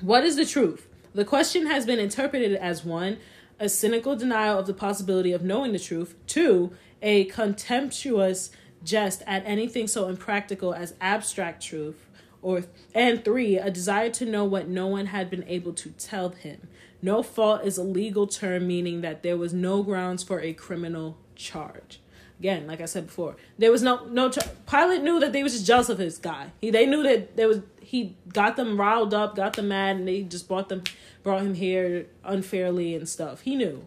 What 0.00 0.24
is 0.24 0.36
the 0.36 0.46
truth? 0.46 0.88
The 1.14 1.26
question 1.26 1.66
has 1.66 1.84
been 1.84 1.98
interpreted 1.98 2.54
as 2.54 2.86
one, 2.86 3.18
a 3.58 3.68
cynical 3.68 4.16
denial 4.16 4.58
of 4.58 4.66
the 4.66 4.72
possibility 4.72 5.32
of 5.32 5.42
knowing 5.42 5.72
the 5.72 5.78
truth, 5.78 6.14
two, 6.26 6.72
a 7.02 7.26
contemptuous 7.26 8.50
jest 8.82 9.22
at 9.26 9.42
anything 9.44 9.86
so 9.86 10.08
impractical 10.08 10.72
as 10.72 10.94
abstract 11.02 11.62
truth, 11.62 12.06
or 12.42 12.64
and 12.94 13.24
three 13.24 13.56
a 13.56 13.70
desire 13.70 14.10
to 14.10 14.24
know 14.24 14.44
what 14.44 14.68
no 14.68 14.86
one 14.86 15.06
had 15.06 15.30
been 15.30 15.44
able 15.46 15.72
to 15.74 15.90
tell 15.90 16.30
him. 16.30 16.68
No 17.02 17.22
fault 17.22 17.64
is 17.64 17.78
a 17.78 17.82
legal 17.82 18.26
term 18.26 18.66
meaning 18.66 19.00
that 19.00 19.22
there 19.22 19.36
was 19.36 19.52
no 19.52 19.82
grounds 19.82 20.22
for 20.22 20.40
a 20.40 20.52
criminal 20.52 21.16
charge. 21.34 22.00
Again 22.38 22.66
like 22.66 22.80
i 22.80 22.86
said 22.86 23.06
before 23.06 23.36
there 23.58 23.70
was 23.70 23.82
no 23.82 24.06
no 24.06 24.30
pilate 24.64 25.02
knew 25.02 25.20
that 25.20 25.34
they 25.34 25.42
was 25.42 25.52
just 25.52 25.66
jealous 25.66 25.88
of 25.88 25.98
his 25.98 26.18
guy. 26.18 26.52
He 26.60 26.70
they 26.70 26.86
knew 26.86 27.02
that 27.02 27.36
there 27.36 27.48
was 27.48 27.60
he 27.82 28.16
got 28.32 28.56
them 28.56 28.80
riled 28.80 29.12
up 29.12 29.36
got 29.36 29.54
them 29.54 29.68
mad 29.68 29.96
and 29.96 30.08
they 30.08 30.22
just 30.22 30.48
brought 30.48 30.68
them 30.68 30.82
brought 31.22 31.42
him 31.42 31.54
here 31.54 32.06
unfairly 32.24 32.94
and 32.94 33.08
stuff. 33.08 33.42
He 33.42 33.56
knew. 33.56 33.86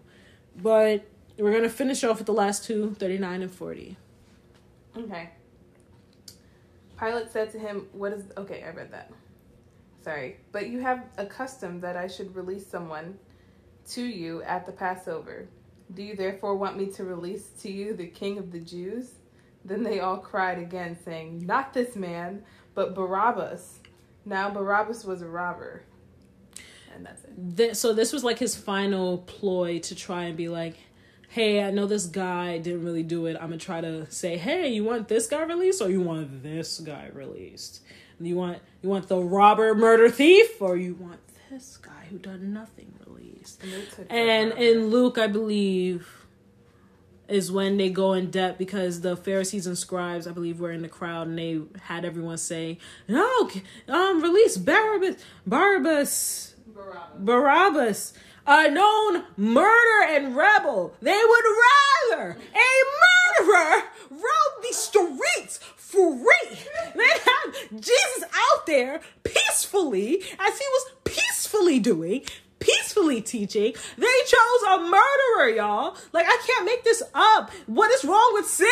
But 0.55 1.05
we're 1.37 1.53
gonna 1.53 1.69
finish 1.69 2.03
off 2.03 2.17
with 2.17 2.27
the 2.27 2.33
last 2.33 2.63
two 2.63 2.93
39 2.99 3.41
and 3.41 3.51
40 3.51 3.97
okay 4.97 5.29
Pilate 7.03 7.31
said 7.31 7.51
to 7.51 7.59
him, 7.59 7.87
What 7.91 8.13
is. 8.13 8.25
Okay, 8.37 8.63
I 8.63 8.71
read 8.71 8.91
that. 8.91 9.11
Sorry. 10.03 10.37
But 10.51 10.69
you 10.69 10.79
have 10.79 11.05
a 11.17 11.25
custom 11.25 11.79
that 11.81 11.95
I 11.95 12.07
should 12.07 12.35
release 12.35 12.65
someone 12.67 13.17
to 13.89 14.03
you 14.03 14.41
at 14.43 14.65
the 14.65 14.71
Passover. 14.71 15.47
Do 15.93 16.03
you 16.03 16.15
therefore 16.15 16.55
want 16.55 16.77
me 16.77 16.87
to 16.87 17.03
release 17.03 17.49
to 17.61 17.71
you 17.71 17.93
the 17.93 18.07
king 18.07 18.37
of 18.37 18.51
the 18.51 18.59
Jews? 18.59 19.11
Then 19.65 19.83
they 19.83 19.99
all 19.99 20.17
cried 20.17 20.59
again, 20.59 20.97
saying, 21.03 21.45
Not 21.45 21.73
this 21.73 21.95
man, 21.95 22.43
but 22.73 22.95
Barabbas. 22.95 23.79
Now 24.25 24.49
Barabbas 24.49 25.03
was 25.03 25.21
a 25.21 25.27
robber. 25.27 25.83
And 26.95 27.05
that's 27.05 27.23
it. 27.23 27.75
so 27.75 27.93
this 27.93 28.13
was 28.13 28.23
like 28.23 28.39
his 28.39 28.55
final 28.55 29.19
ploy 29.19 29.79
to 29.79 29.95
try 29.95 30.25
and 30.25 30.37
be 30.37 30.47
like, 30.47 30.75
hey, 31.33 31.63
I 31.63 31.71
know 31.71 31.87
this 31.87 32.05
guy 32.05 32.59
didn't 32.59 32.85
really 32.85 33.01
do 33.01 33.25
it. 33.25 33.35
I'm 33.35 33.47
gonna 33.49 33.57
try 33.57 33.81
to 33.81 34.09
say, 34.11 34.37
hey, 34.37 34.67
you 34.67 34.83
want 34.83 35.07
this 35.07 35.25
guy 35.25 35.41
released 35.41 35.81
or 35.81 35.89
you 35.89 35.99
want 35.99 36.43
this 36.43 36.79
guy 36.79 37.09
released? 37.11 37.81
And 38.19 38.27
you 38.27 38.35
want 38.35 38.59
you 38.83 38.89
want 38.89 39.07
the 39.07 39.17
robber, 39.17 39.73
murder, 39.73 40.11
thief, 40.11 40.61
or 40.61 40.77
you 40.77 40.93
want 40.93 41.19
this 41.49 41.77
guy 41.77 42.05
who 42.11 42.19
done 42.19 42.53
nothing 42.53 42.93
released? 43.07 43.63
And 44.11 44.51
in 44.53 44.89
Luke, 44.89 45.17
I 45.17 45.25
believe, 45.25 46.07
is 47.27 47.51
when 47.51 47.77
they 47.77 47.89
go 47.89 48.13
in 48.13 48.29
depth 48.29 48.59
because 48.59 49.01
the 49.01 49.17
Pharisees 49.17 49.65
and 49.65 49.75
scribes, 49.75 50.27
I 50.27 50.31
believe, 50.33 50.59
were 50.59 50.71
in 50.71 50.83
the 50.83 50.87
crowd 50.87 51.25
and 51.25 51.37
they 51.39 51.61
had 51.81 52.05
everyone 52.05 52.37
say, 52.37 52.77
"No, 53.07 53.49
um, 53.87 54.21
release 54.21 54.55
Barabbas, 54.57 55.15
Barabbas, 55.47 56.53
Barabbas." 56.67 57.17
Barabbas 57.17 58.13
a 58.45 58.69
known 58.69 59.23
murderer 59.37 60.05
and 60.07 60.35
rebel. 60.35 60.93
They 61.01 61.21
would 61.27 61.45
rather 62.11 62.37
a 62.37 63.43
murderer 63.43 63.83
roam 64.09 64.53
the 64.61 64.73
streets 64.73 65.59
free 65.93 66.59
than 66.95 67.05
have 67.05 67.81
Jesus 67.81 68.23
out 68.33 68.65
there 68.65 69.01
peacefully, 69.23 70.21
as 70.39 70.57
he 70.57 70.65
was 70.65 70.91
peacefully 71.03 71.79
doing, 71.79 72.23
peacefully 72.59 73.21
teaching. 73.21 73.73
They 73.97 74.19
chose 74.25 74.63
a 74.69 74.77
murderer, 74.79 75.49
y'all. 75.55 75.95
Like, 76.11 76.25
I 76.27 76.41
can't 76.45 76.65
make 76.65 76.83
this 76.83 77.03
up. 77.13 77.51
What 77.67 77.91
is 77.91 78.03
wrong 78.03 78.31
with 78.33 78.47
sin? 78.47 78.67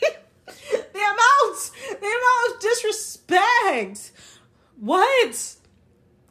the 0.46 0.98
amount, 0.98 1.70
the 1.90 2.06
amount 2.06 2.54
of 2.54 2.60
disrespect. 2.60 4.12
What? 4.80 5.54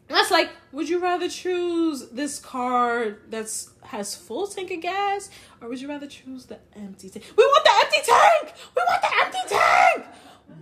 That's 0.07 0.31
like, 0.31 0.49
would 0.77 0.87
you 0.87 0.99
rather 0.99 1.27
choose 1.27 2.07
this 2.09 2.37
car 2.37 3.17
that's 3.31 3.71
has 3.81 4.15
full 4.15 4.45
tank 4.45 4.69
of 4.69 4.79
gas, 4.79 5.27
or 5.59 5.69
would 5.69 5.81
you 5.81 5.87
rather 5.87 6.05
choose 6.05 6.45
the 6.45 6.59
empty 6.75 7.09
tank? 7.09 7.25
We 7.35 7.43
want 7.43 7.63
the 7.63 7.71
empty 7.83 8.11
tank. 8.11 8.53
We 8.75 8.83
want 8.87 9.01
the 9.01 9.25
empty 9.25 9.39
tank. 9.47 10.05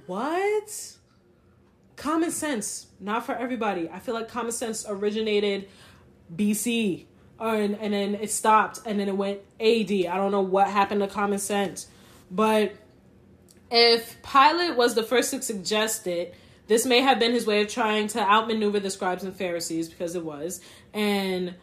What? 0.06 0.96
Common 1.98 2.32
sense, 2.32 2.88
not 3.02 3.26
for 3.26 3.36
everybody. 3.36 3.90
I 3.90 4.00
feel 4.00 4.14
like 4.14 4.30
common 4.30 4.54
sense 4.54 4.86
originated 4.88 5.68
BC, 6.34 7.08
and 7.38 7.76
and 7.76 7.94
then 7.94 8.16
it 8.16 8.32
stopped, 8.32 8.80
and 8.86 8.98
then 8.98 9.10
it 9.10 9.18
went 9.18 9.42
AD. 9.60 9.92
I 9.92 10.16
don't 10.16 10.32
know 10.32 10.40
what 10.40 10.70
happened 10.70 11.02
to 11.02 11.08
common 11.08 11.40
sense, 11.40 11.88
but 12.32 12.74
if 13.70 14.16
Pilate 14.24 14.78
was 14.78 14.96
the 14.96 15.04
first 15.04 15.32
to 15.32 15.42
suggest 15.42 16.08
it 16.08 16.36
this 16.68 16.86
may 16.86 17.02
have 17.02 17.20
been 17.20 17.32
his 17.32 17.46
way 17.46 17.62
of 17.62 17.68
trying 17.68 18.08
to 18.10 18.20
outmaneuver 18.20 18.80
the 18.80 18.90
scribes 18.90 19.24
and 19.24 19.36
Pharisees 19.36 19.90
because 19.90 20.16
it 20.16 20.26
was. 20.26 20.62
And 20.94 21.56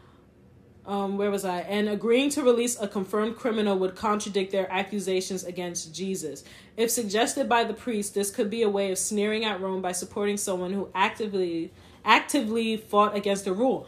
um, 0.85 1.17
where 1.17 1.31
was 1.31 1.45
I? 1.45 1.61
And 1.61 1.89
agreeing 1.89 2.31
to 2.31 2.43
release 2.43 2.81
a 2.81 2.89
confirmed 2.89 3.37
criminal 3.37 3.79
would 3.79 3.95
contradict 3.95 4.53
their 4.53 4.71
accusations 4.71 5.45
against 5.45 5.95
Jesus. 5.95 6.45
If 6.77 6.91
suggested 6.91 7.49
by 7.49 7.65
the 7.65 7.75
priest, 7.75 8.15
this 8.15 8.31
could 8.31 8.51
be 8.51 8.63
a 8.63 8.69
way 8.69 8.91
of 8.91 8.99
sneering 8.99 9.45
at 9.45 9.61
Rome 9.61 9.83
by 9.83 9.93
supporting 9.93 10.37
someone 10.37 10.73
who 10.73 10.89
actively 10.95 11.73
actively 12.05 12.77
fought 12.77 13.17
against 13.17 13.45
the 13.45 13.53
rule. 13.53 13.87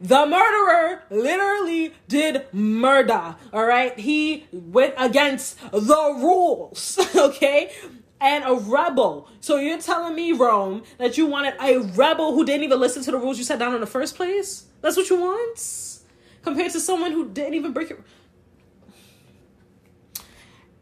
The 0.00 0.26
murderer 0.26 1.02
literally 1.10 1.92
did 2.06 2.46
murder. 2.52 3.34
All 3.52 3.64
right. 3.64 3.98
He 3.98 4.46
went 4.52 4.94
against 4.96 5.58
the 5.72 6.14
rules. 6.20 6.98
Okay 7.16 7.72
and 8.20 8.44
a 8.44 8.54
rebel. 8.54 9.28
So 9.40 9.56
you're 9.56 9.78
telling 9.78 10.14
me, 10.14 10.32
Rome, 10.32 10.82
that 10.98 11.16
you 11.16 11.26
wanted 11.26 11.54
a 11.60 11.78
rebel 11.94 12.34
who 12.34 12.44
didn't 12.44 12.64
even 12.64 12.80
listen 12.80 13.02
to 13.04 13.10
the 13.10 13.18
rules 13.18 13.38
you 13.38 13.44
set 13.44 13.58
down 13.58 13.74
in 13.74 13.80
the 13.80 13.86
first 13.86 14.16
place? 14.16 14.66
That's 14.80 14.96
what 14.96 15.10
you 15.10 15.20
want? 15.20 15.98
Compared 16.42 16.72
to 16.72 16.80
someone 16.80 17.12
who 17.12 17.28
didn't 17.28 17.54
even 17.54 17.72
break 17.72 17.90
it. 17.90 18.00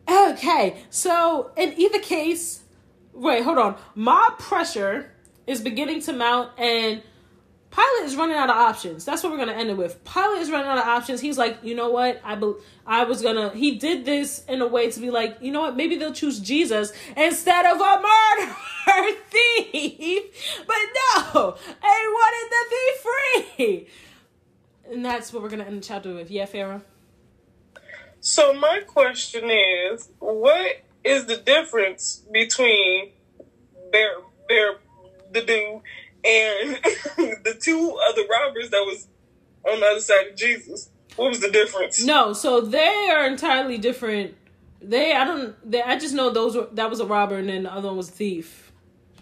Okay, 0.09 0.83
so 0.89 1.51
in 1.57 1.79
either 1.79 1.99
case, 1.99 2.63
wait, 3.13 3.43
hold 3.43 3.59
on. 3.59 3.77
Mob 3.95 4.39
pressure 4.39 5.13
is 5.47 5.61
beginning 5.61 6.01
to 6.03 6.13
mount, 6.13 6.51
and 6.59 7.03
Pilate 7.71 8.05
is 8.05 8.17
running 8.17 8.37
out 8.37 8.49
of 8.49 8.57
options. 8.57 9.05
That's 9.05 9.23
what 9.23 9.33
we're 9.33 9.39
gonna 9.39 9.53
end 9.53 9.71
it 9.71 9.77
with. 9.77 10.03
Pilate 10.05 10.41
is 10.41 10.51
running 10.51 10.69
out 10.69 10.79
of 10.79 10.85
options. 10.85 11.21
He's 11.21 11.37
like, 11.37 11.59
you 11.63 11.75
know 11.75 11.91
what? 11.91 12.21
I 12.25 12.35
be- 12.35 12.55
I 12.87 13.05
was 13.05 13.21
gonna. 13.23 13.51
He 13.51 13.77
did 13.77 14.05
this 14.05 14.45
in 14.49 14.63
a 14.63 14.67
way 14.67 14.91
to 14.91 15.01
be 15.01 15.11
like, 15.11 15.39
you 15.41 15.53
know 15.53 15.61
what? 15.63 15.77
Maybe 15.77 15.97
they'll 15.97 16.13
choose 16.13 16.39
Jesus 16.41 16.93
instead 17.17 17.67
of 17.67 17.81
a 17.81 18.03
murderer 18.03 19.17
thief. 19.31 20.23
But 20.67 20.77
no, 21.35 21.57
they 21.83 21.89
wanted 21.89 22.51
the 22.51 22.65
thief 22.71 23.07
free. 23.57 23.89
And 24.91 25.05
that's 25.05 25.33
what 25.33 25.43
we're 25.43 25.51
gonna 25.51 25.65
end 25.65 25.79
the 25.79 25.87
chapter 25.87 26.15
with. 26.15 26.31
Yeah, 26.31 26.47
Farrah. 26.47 26.83
So 28.21 28.53
my 28.55 28.81
question 28.87 29.51
is, 29.51 30.09
what 30.19 30.83
is 31.05 31.27
the 31.27 31.37
difference 31.37 32.23
between 32.33 33.11
their 33.93 34.15
their 34.49 34.77
the 35.33 35.43
dude, 35.43 35.83
and 36.27 36.77
the 37.45 37.57
two 37.61 37.99
other 38.09 38.23
robbers 38.29 38.71
that 38.71 38.83
was 38.85 39.07
on 39.69 39.81
the 39.81 39.87
other 39.87 40.01
side 40.01 40.29
of 40.29 40.37
Jesus. 40.37 40.91
What 41.17 41.31
was 41.31 41.41
the 41.41 41.51
difference? 41.51 42.05
No, 42.05 42.33
so 42.33 42.61
they 42.61 43.09
are 43.11 43.27
entirely 43.27 43.79
different. 43.79 44.35
They, 44.83 45.13
I 45.15 45.25
don't, 45.25 45.71
they, 45.71 45.83
I 45.83 45.99
just 45.99 46.15
know 46.15 46.31
those 46.31 46.55
were 46.55 46.69
that 46.73 46.91
was 46.91 47.01
a 47.01 47.07
robber, 47.07 47.37
and 47.37 47.49
then 47.49 47.63
the 47.63 47.73
other 47.73 47.89
one 47.89 47.97
was 47.97 48.09
a 48.09 48.13
thief. 48.13 48.73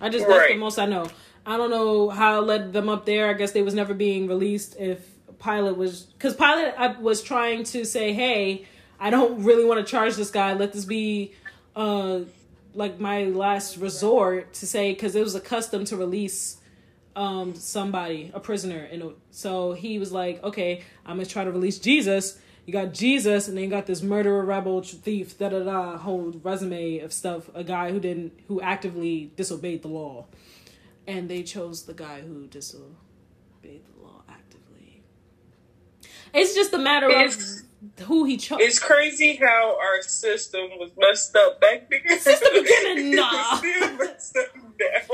I 0.00 0.08
just 0.08 0.26
that's 0.26 0.48
the 0.48 0.56
most 0.56 0.78
I 0.78 0.86
know. 0.86 1.08
I 1.46 1.56
don't 1.56 1.70
know 1.70 2.08
how 2.10 2.40
it 2.40 2.46
led 2.46 2.72
them 2.72 2.88
up 2.88 3.06
there. 3.06 3.28
I 3.28 3.34
guess 3.34 3.52
they 3.52 3.62
was 3.62 3.74
never 3.74 3.94
being 3.94 4.26
released. 4.26 4.76
If 4.78 5.06
Pilate 5.42 5.76
was, 5.76 6.02
because 6.02 6.34
Pilate 6.34 6.74
uh, 6.76 6.94
was 7.00 7.22
trying 7.22 7.64
to 7.64 7.84
say, 7.84 8.12
"Hey, 8.12 8.66
I 8.98 9.10
don't 9.10 9.44
really 9.44 9.64
want 9.64 9.84
to 9.84 9.90
charge 9.90 10.16
this 10.16 10.30
guy. 10.30 10.52
Let 10.54 10.72
this 10.72 10.84
be, 10.84 11.32
uh, 11.76 12.20
like 12.74 12.98
my 12.98 13.24
last 13.24 13.76
resort 13.76 14.52
to 14.54 14.66
say 14.66 14.92
because 14.92 15.14
it 15.14 15.22
was 15.22 15.36
a 15.36 15.40
custom 15.40 15.84
to 15.86 15.96
release 15.96 16.56
um 17.16 17.54
somebody 17.54 18.30
a 18.34 18.40
prisoner 18.40 18.88
and 18.90 19.12
so 19.30 19.72
he 19.72 19.98
was 19.98 20.12
like 20.12 20.42
okay 20.42 20.82
i'm 21.06 21.16
gonna 21.16 21.26
try 21.26 21.44
to 21.44 21.50
release 21.50 21.78
jesus 21.78 22.38
you 22.66 22.72
got 22.72 22.92
jesus 22.92 23.46
and 23.46 23.56
then 23.56 23.64
you 23.64 23.70
got 23.70 23.86
this 23.86 24.02
murderer 24.02 24.44
rebel 24.44 24.82
thief 24.82 25.38
da 25.38 25.48
da 25.48 25.60
da 25.60 25.96
whole 25.98 26.32
resume 26.42 26.98
of 26.98 27.12
stuff 27.12 27.48
a 27.54 27.62
guy 27.62 27.92
who 27.92 28.00
didn't 28.00 28.32
who 28.48 28.60
actively 28.60 29.30
disobeyed 29.36 29.82
the 29.82 29.88
law 29.88 30.26
and 31.06 31.28
they 31.28 31.42
chose 31.42 31.84
the 31.84 31.94
guy 31.94 32.20
who 32.20 32.46
disobeyed 32.46 32.90
the 33.62 34.02
law 34.02 34.22
actively 34.28 35.02
it's 36.32 36.54
just 36.54 36.72
a 36.72 36.78
matter 36.78 37.08
of 37.08 37.36
who 38.02 38.24
he 38.24 38.36
chose. 38.36 38.58
It's 38.60 38.78
crazy 38.78 39.36
how 39.36 39.78
our 39.80 40.02
system 40.02 40.62
was 40.78 40.90
messed 40.96 41.36
up 41.36 41.60
back 41.60 41.90
then. 41.90 42.00
The 42.04 42.60
beginning, 42.62 43.14
nah. 43.16 43.60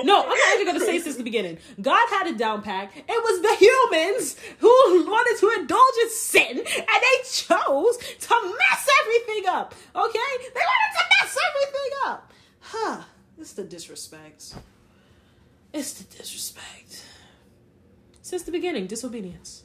No, 0.02 0.22
I'm 0.22 0.28
not 0.28 0.54
even 0.54 0.66
gonna 0.66 0.80
say 0.80 0.98
since 0.98 1.16
the 1.16 1.22
beginning. 1.22 1.58
God 1.80 2.08
had 2.11 2.26
it 2.26 2.38
down 2.38 2.62
pack. 2.62 2.96
It 2.96 3.08
was 3.08 3.42
the 3.42 3.54
humans 3.56 4.36
who 4.58 4.68
wanted 5.11 5.38
to 5.40 5.61
indulge 5.61 5.94
in 6.02 6.11
sin, 6.11 6.58
and 6.58 6.66
they 6.66 7.18
chose 7.24 7.96
to 7.96 8.34
mess 8.42 8.88
everything 9.02 9.48
up. 9.48 9.74
Okay, 9.94 10.18
they 10.54 10.61
wanted 10.61 10.92
to 10.96 11.04
mess 11.20 11.36
everything 11.50 11.90
up. 12.06 12.32
Huh? 12.61 13.02
It's 13.38 13.52
the 13.52 13.64
disrespect. 13.64 14.54
It's 15.72 15.94
the 15.94 16.04
disrespect. 16.16 17.04
Since 18.22 18.42
the 18.44 18.52
beginning, 18.52 18.86
disobedience. 18.86 19.64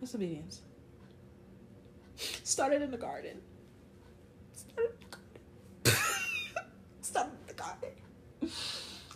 Disobedience. 0.00 0.62
Started 2.44 2.82
in 2.82 2.90
the 2.90 2.96
garden. 2.96 3.40
Started 4.54 4.90
in 4.90 5.10
the 5.10 5.16
garden. 5.16 6.02
Started 7.02 7.32
in 7.40 7.46
the 7.46 7.54
garden. 7.54 8.01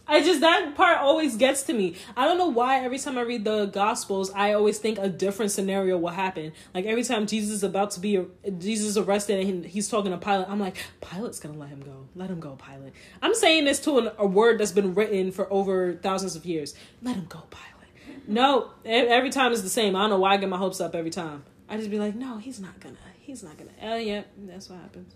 I 0.08 0.22
just 0.22 0.40
that 0.40 0.76
part 0.76 0.98
always 0.98 1.36
gets 1.36 1.64
to 1.64 1.72
me. 1.72 1.96
I 2.16 2.26
don't 2.26 2.38
know 2.38 2.46
why 2.46 2.84
every 2.84 2.98
time 2.98 3.18
I 3.18 3.22
read 3.22 3.44
the 3.44 3.66
gospels, 3.66 4.30
I 4.30 4.52
always 4.52 4.78
think 4.78 4.98
a 4.98 5.08
different 5.08 5.50
scenario 5.50 5.98
will 5.98 6.10
happen. 6.10 6.52
Like 6.72 6.84
every 6.84 7.02
time 7.02 7.26
Jesus 7.26 7.50
is 7.50 7.64
about 7.64 7.90
to 7.92 8.00
be 8.00 8.24
Jesus 8.58 8.96
arrested 8.96 9.44
and 9.44 9.64
he's 9.64 9.88
talking 9.88 10.12
to 10.12 10.18
Pilate, 10.18 10.48
I'm 10.48 10.60
like, 10.60 10.76
Pilate's 11.00 11.40
gonna 11.40 11.58
let 11.58 11.70
him 11.70 11.80
go. 11.80 12.06
Let 12.14 12.30
him 12.30 12.38
go, 12.38 12.56
Pilate. 12.56 12.92
I'm 13.20 13.34
saying 13.34 13.64
this 13.64 13.80
to 13.80 13.98
an, 13.98 14.10
a 14.16 14.26
word 14.26 14.60
that's 14.60 14.72
been 14.72 14.94
written 14.94 15.32
for 15.32 15.52
over 15.52 15.94
thousands 15.94 16.36
of 16.36 16.46
years. 16.46 16.74
Let 17.02 17.16
him 17.16 17.26
go, 17.28 17.42
Pilate. 17.50 18.28
No, 18.28 18.70
every 18.84 19.30
time 19.30 19.52
is 19.52 19.64
the 19.64 19.68
same. 19.68 19.96
I 19.96 20.02
don't 20.02 20.10
know 20.10 20.18
why 20.18 20.34
I 20.34 20.36
get 20.36 20.48
my 20.48 20.56
hopes 20.56 20.80
up 20.80 20.94
every 20.94 21.10
time. 21.10 21.42
I 21.68 21.76
just 21.76 21.90
be 21.90 21.98
like, 21.98 22.14
no, 22.14 22.38
he's 22.38 22.60
not 22.60 22.78
gonna. 22.78 22.96
He's 23.18 23.42
not 23.42 23.56
gonna. 23.56 23.70
Oh, 23.82 23.96
yeah, 23.96 24.22
that's 24.38 24.68
what 24.68 24.78
happens. 24.78 25.12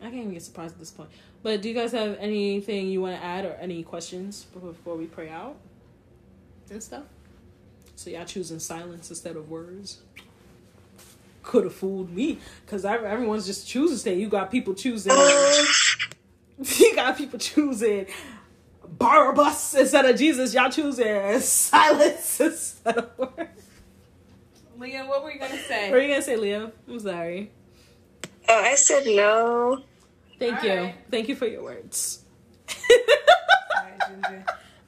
I 0.00 0.04
can't 0.04 0.16
even 0.16 0.32
get 0.32 0.42
surprised 0.42 0.74
at 0.74 0.78
this 0.78 0.90
point. 0.90 1.10
But 1.46 1.62
do 1.62 1.68
you 1.68 1.76
guys 1.76 1.92
have 1.92 2.18
anything 2.18 2.88
you 2.88 3.00
want 3.00 3.16
to 3.16 3.24
add 3.24 3.44
or 3.44 3.52
any 3.60 3.84
questions 3.84 4.46
before 4.52 4.96
we 4.96 5.06
pray 5.06 5.28
out 5.30 5.54
and 6.70 6.82
stuff? 6.82 7.04
So 7.94 8.10
y'all 8.10 8.24
choosing 8.24 8.58
silence 8.58 9.10
instead 9.10 9.36
of 9.36 9.48
words. 9.48 10.00
Could 11.44 11.62
have 11.62 11.72
fooled 11.72 12.10
me 12.12 12.40
because 12.64 12.84
everyone's 12.84 13.46
just 13.46 13.68
choosing. 13.68 13.96
Stay. 13.96 14.18
You 14.18 14.28
got 14.28 14.50
people 14.50 14.74
choosing. 14.74 15.12
you 16.58 16.96
got 16.96 17.16
people 17.16 17.38
choosing 17.38 18.06
Barabbas 18.84 19.74
instead 19.74 20.04
of 20.04 20.16
Jesus. 20.16 20.52
Y'all 20.52 20.68
choosing 20.68 21.38
silence 21.38 22.40
instead 22.40 22.98
of 22.98 23.16
words. 23.16 23.68
Leah, 24.76 25.04
what 25.04 25.22
were 25.22 25.30
you 25.30 25.38
gonna 25.38 25.56
say? 25.58 25.90
What 25.90 25.98
were 25.98 26.02
you 26.02 26.08
gonna 26.08 26.22
say, 26.22 26.34
Leah? 26.34 26.72
I'm 26.88 26.98
sorry. 26.98 27.52
Oh, 28.48 28.62
I 28.64 28.74
said 28.74 29.06
no. 29.06 29.84
Thank 30.38 30.62
All 30.62 30.64
you. 30.64 30.80
Right. 30.80 30.94
Thank 31.10 31.28
you 31.28 31.36
for 31.36 31.46
your 31.46 31.62
words. 31.62 32.22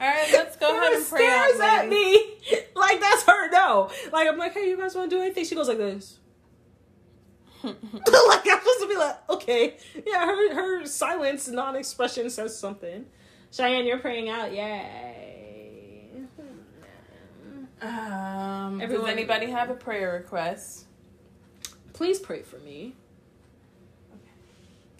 All 0.01 0.07
right, 0.07 0.29
let's 0.31 0.55
go 0.55 0.77
ahead 0.77 0.93
and 0.93 1.05
pray 1.05 1.19
stares 1.19 1.59
out, 1.59 1.79
at 1.79 1.89
me 1.89 2.37
like 2.75 3.01
that's 3.01 3.23
her. 3.23 3.51
No, 3.51 3.91
like 4.13 4.27
I'm 4.27 4.37
like, 4.37 4.53
hey, 4.53 4.69
you 4.69 4.77
guys 4.77 4.95
want 4.95 5.09
to 5.09 5.15
do 5.15 5.21
anything? 5.21 5.43
She 5.45 5.55
goes 5.55 5.67
like 5.67 5.77
this. 5.77 6.19
like 7.63 7.75
I'm 7.75 8.59
supposed 8.59 8.79
to 8.79 8.87
be 8.87 8.95
like, 8.95 9.29
okay, 9.29 9.77
yeah. 10.07 10.25
Her 10.25 10.53
her 10.55 10.85
silence, 10.85 11.47
non-expression 11.49 12.29
says 12.29 12.57
something. 12.57 13.05
Cheyenne, 13.51 13.85
you're 13.85 13.99
praying 13.99 14.29
out. 14.29 14.53
Yay. 14.53 16.11
Um, 17.81 18.81
Everyone, 18.81 19.05
does 19.05 19.13
anybody 19.13 19.47
have 19.47 19.69
a 19.69 19.73
prayer 19.73 20.13
request? 20.13 20.85
Please 21.93 22.19
pray 22.19 22.41
for 22.41 22.59
me. 22.59 22.95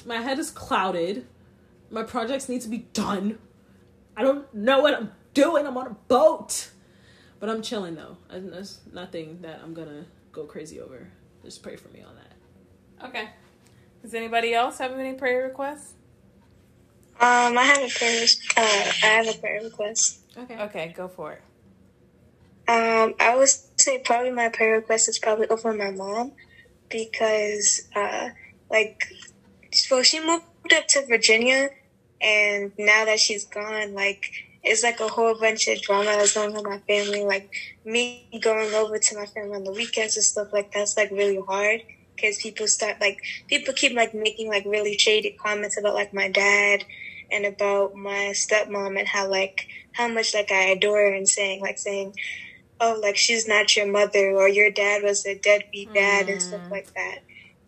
Okay. 0.09 0.17
My 0.17 0.23
head 0.23 0.39
is 0.39 0.49
clouded. 0.49 1.27
My 1.91 2.03
projects 2.03 2.49
need 2.49 2.61
to 2.61 2.69
be 2.69 2.79
done. 2.93 3.39
I 4.17 4.23
don't 4.23 4.51
know 4.53 4.81
what 4.81 4.93
I'm 4.93 5.11
doing. 5.33 5.67
I'm 5.67 5.77
on 5.77 5.87
a 5.87 5.95
boat. 6.07 6.71
But 7.39 7.49
I'm 7.49 7.61
chilling 7.61 7.95
though. 7.95 8.17
And 8.29 8.51
there's 8.51 8.79
nothing 8.91 9.39
that 9.41 9.61
I'm 9.63 9.73
gonna 9.73 10.05
go 10.31 10.43
crazy 10.43 10.79
over. 10.79 11.07
Just 11.43 11.63
pray 11.63 11.75
for 11.75 11.89
me 11.89 12.01
on 12.01 12.15
that. 12.15 13.07
Okay. 13.07 13.29
Does 14.01 14.13
anybody 14.13 14.53
else 14.53 14.77
have 14.79 14.91
any 14.91 15.13
prayer 15.13 15.43
requests? 15.43 15.93
Um, 17.21 17.57
I 17.57 17.63
have 17.63 17.83
a 17.83 17.93
prayer. 17.93 18.25
Uh, 18.57 18.91
I 19.03 19.07
have 19.07 19.27
a 19.27 19.37
prayer 19.39 19.61
request. 19.63 20.19
Okay. 20.37 20.57
Okay, 20.57 20.93
go 20.95 21.07
for 21.07 21.33
it. 21.33 21.41
Um, 22.67 23.13
I 23.19 23.35
would 23.35 23.49
say 23.77 23.99
probably 23.99 24.31
my 24.31 24.49
prayer 24.49 24.75
request 24.75 25.09
is 25.09 25.19
probably 25.19 25.47
over 25.47 25.73
my 25.73 25.91
mom 25.91 26.33
because, 26.89 27.89
uh, 27.95 28.29
like, 28.69 29.11
well, 29.89 30.03
she 30.03 30.19
moved 30.25 30.43
up 30.73 30.87
to 30.89 31.05
Virginia, 31.07 31.69
and 32.21 32.71
now 32.77 33.05
that 33.05 33.19
she's 33.19 33.45
gone, 33.45 33.93
like, 33.93 34.31
it's 34.63 34.83
like 34.83 34.99
a 34.99 35.07
whole 35.07 35.39
bunch 35.39 35.67
of 35.67 35.81
drama 35.81 36.05
that's 36.05 36.33
going 36.33 36.55
on 36.55 36.65
in 36.65 36.71
my 36.71 36.79
family. 36.79 37.23
Like, 37.23 37.51
me 37.85 38.27
going 38.41 38.73
over 38.73 38.97
to 38.97 39.15
my 39.15 39.25
family 39.27 39.55
on 39.55 39.63
the 39.63 39.71
weekends 39.71 40.15
and 40.15 40.25
stuff 40.25 40.51
like 40.53 40.71
that's 40.71 40.97
like 40.97 41.11
really 41.11 41.39
hard 41.47 41.81
because 42.15 42.37
people 42.37 42.67
start 42.67 42.99
like 42.99 43.19
people 43.47 43.73
keep 43.73 43.93
like 43.95 44.13
making 44.13 44.49
like 44.49 44.65
really 44.65 44.97
shady 44.97 45.35
comments 45.41 45.77
about 45.77 45.95
like 45.95 46.13
my 46.13 46.29
dad 46.29 46.83
and 47.31 47.45
about 47.45 47.95
my 47.95 48.33
stepmom 48.35 48.99
and 48.99 49.07
how 49.07 49.27
like 49.27 49.67
how 49.93 50.07
much 50.07 50.33
like 50.33 50.51
I 50.51 50.65
adore 50.65 50.97
her 50.97 51.13
and 51.13 51.27
saying 51.27 51.61
like 51.61 51.79
saying 51.79 52.13
oh, 52.81 52.99
like 53.01 53.17
she's 53.17 53.47
not 53.47 53.75
your 53.75 53.87
mother 53.87 54.31
or 54.31 54.47
your 54.47 54.71
dad 54.71 55.03
was 55.03 55.25
a 55.25 55.37
deadbeat 55.37 55.93
dad 55.93 56.27
mm. 56.27 56.33
and 56.33 56.41
stuff 56.41 56.61
mm. 56.61 56.71
like 56.71 56.93
that. 56.93 57.19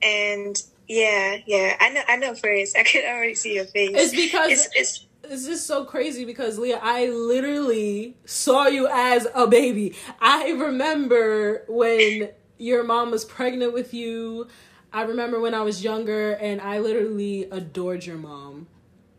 And 0.02 0.62
yeah, 0.88 1.38
yeah, 1.46 1.78
I 1.80 1.90
know, 1.90 2.02
I 2.08 2.16
know, 2.18 2.36
Grace. 2.36 2.76
I 2.76 2.84
can 2.84 3.04
already 3.06 3.36
see 3.36 3.56
your 3.56 3.66
face. 3.66 3.92
It's 3.94 4.12
because 4.12 4.52
it's, 4.52 4.70
it's 4.76 5.06
it's 5.24 5.46
just 5.46 5.66
so 5.66 5.86
crazy 5.86 6.26
because 6.26 6.58
Leah, 6.58 6.80
I 6.82 7.08
literally 7.08 8.18
saw 8.26 8.68
you 8.68 8.88
as 8.88 9.28
a 9.34 9.48
baby. 9.48 9.96
I 10.20 10.52
remember 10.52 11.64
when 11.68 12.30
your 12.58 12.84
mom 12.84 13.12
was 13.12 13.24
pregnant 13.24 13.74
with 13.74 13.94
you. 13.94 14.48
I 14.92 15.04
remember 15.04 15.40
when 15.40 15.54
I 15.54 15.62
was 15.62 15.84
younger 15.84 16.34
and 16.34 16.60
I 16.60 16.80
literally 16.80 17.44
adored 17.44 18.06
your 18.06 18.18
mom 18.18 18.68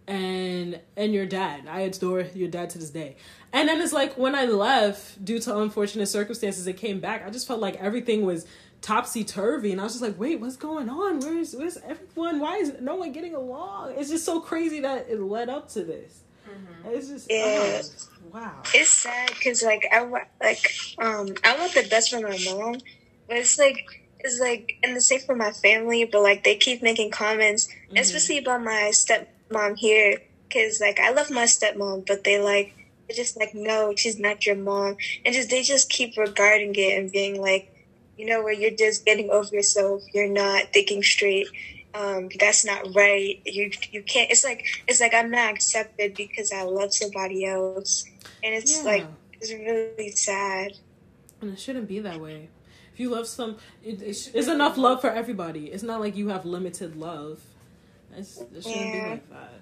and 0.07 0.81
and 0.97 1.15
your 1.15 1.27
dad. 1.27 1.67
I 1.67 1.81
adore 1.81 2.27
your 2.35 2.49
dad 2.49 2.71
to 2.71 2.79
this 2.79 2.91
day. 2.91 3.17
And 3.53 3.69
then 3.69 3.81
it's 3.81 3.93
like 3.93 4.19
when 4.19 4.35
I 4.35 4.45
left 4.45 5.25
due 5.25 5.39
to 5.41 5.59
unfortunate 5.59 6.07
circumstances, 6.07 6.67
it 6.67 6.77
came 6.77 7.01
back. 7.01 7.27
I 7.27 7.31
just 7.31 7.47
felt 7.47 7.61
like 7.61 7.77
everything 7.77 8.27
was 8.27 8.47
topsy 8.83 9.25
turvy, 9.25 9.73
and 9.73 9.81
I 9.81 9.85
was 9.85 9.95
just 9.95 10.03
like, 10.03 10.19
"Wait, 10.19 10.41
what's 10.41 10.57
going 10.57 10.91
on? 10.91 11.21
Where's 11.21 11.55
where's 11.55 11.79
everyone? 11.79 12.41
Why 12.41 12.59
is 12.59 12.75
no 12.81 12.97
one 12.97 13.13
getting 13.13 13.35
along?" 13.35 13.95
It's 13.97 14.11
just 14.11 14.25
so 14.25 14.41
crazy 14.41 14.81
that 14.81 15.07
it 15.09 15.21
led 15.21 15.49
up 15.49 15.71
to 15.71 15.85
this. 15.85 16.21
Mm-hmm. 16.49 16.91
It's 16.91 17.09
just 17.09 17.31
yeah. 17.31 17.81
Oh, 17.83 18.31
wow. 18.33 18.63
It's 18.75 18.91
sad 18.91 19.31
because 19.31 19.63
like 19.63 19.87
I 19.91 20.03
like 20.41 20.75
um 20.99 21.29
I 21.45 21.57
want 21.57 21.73
the 21.73 21.87
best 21.89 22.11
for 22.11 22.21
my 22.21 22.39
mom, 22.45 22.81
but 23.29 23.39
it's 23.39 23.59
like 23.59 24.03
it's 24.21 24.41
like 24.41 24.79
and 24.83 24.95
the 24.95 25.01
same 25.01 25.21
for 25.21 25.35
my 25.37 25.53
family, 25.53 26.05
but 26.05 26.23
like 26.23 26.45
they 26.45 26.57
keep 26.57 26.83
making 26.83 27.11
comments, 27.11 27.69
mm-hmm. 27.69 27.97
especially 27.97 28.39
about 28.39 28.63
my 28.63 28.91
stepmom 28.93 29.79
here, 29.79 30.19
because 30.49 30.81
like 30.81 31.01
I 31.01 31.13
love 31.13 31.31
my 31.31 31.45
stepmom, 31.45 32.07
but 32.07 32.25
they 32.25 32.41
like 32.41 32.75
they're 33.09 33.17
just 33.17 33.37
like, 33.37 33.55
no, 33.55 33.95
she's 33.97 34.19
not 34.19 34.47
your 34.47 34.57
mom. 34.57 34.97
And 35.25 35.35
just, 35.35 35.51
they 35.51 35.63
just 35.63 35.91
keep 35.91 36.17
regarding 36.17 36.75
it 36.77 36.99
and 36.99 37.11
being 37.11 37.41
like, 37.41 37.72
you 38.23 38.29
know, 38.29 38.41
where 38.41 38.53
you're 38.53 38.71
just 38.71 39.05
getting 39.05 39.31
over 39.31 39.53
yourself. 39.53 40.05
You're 40.15 40.29
not 40.29 40.73
thinking 40.73 41.03
straight. 41.03 41.49
um, 41.95 42.29
that's 42.39 42.65
not 42.65 42.95
right. 42.95 43.41
You 43.45 43.71
you 43.91 44.03
can't. 44.03 44.31
It's 44.31 44.45
like 44.45 44.65
it's 44.87 45.01
like 45.01 45.15
I'm 45.15 45.31
not 45.31 45.53
accepted 45.53 46.15
because 46.15 46.53
I 46.53 46.63
love 46.63 46.95
somebody 46.95 47.45
else, 47.45 48.05
and 48.43 48.55
it's 48.55 48.79
yeah. 48.79 48.91
like 48.91 49.07
it's 49.35 49.53
really 49.53 50.11
sad. 50.11 50.73
And 51.41 51.53
it 51.53 51.61
shouldn't 51.61 51.89
be 51.89 52.01
that 52.01 52.21
way. 52.21 52.49
If 52.93 53.01
you 53.01 53.11
love 53.11 53.27
some, 53.27 53.57
it, 53.83 54.03
it's, 54.03 54.29
it's 54.29 54.49
enough 54.49 54.77
love 54.77 55.01
for 55.01 55.11
everybody. 55.11 55.67
It's 55.67 55.83
not 55.83 56.01
like 56.01 56.15
you 56.15 56.29
have 56.29 56.45
limited 56.45 56.95
love. 56.95 57.41
It's, 58.15 58.39
it 58.39 58.63
shouldn't 58.63 58.77
yeah. 58.77 59.05
be 59.05 59.11
like 59.11 59.31
that. 59.31 59.53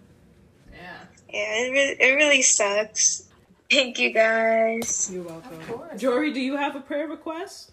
Yeah. 0.72 0.98
Yeah, 1.32 1.64
it 1.64 1.70
really, 1.70 1.96
it 2.00 2.14
really 2.16 2.42
sucks. 2.42 3.28
Thank 3.70 4.00
you 4.00 4.12
guys. 4.12 5.10
You're 5.12 5.22
welcome. 5.22 5.60
Jory, 5.96 6.32
do 6.32 6.40
you 6.40 6.56
have 6.56 6.74
a 6.74 6.80
prayer 6.80 7.06
request? 7.06 7.70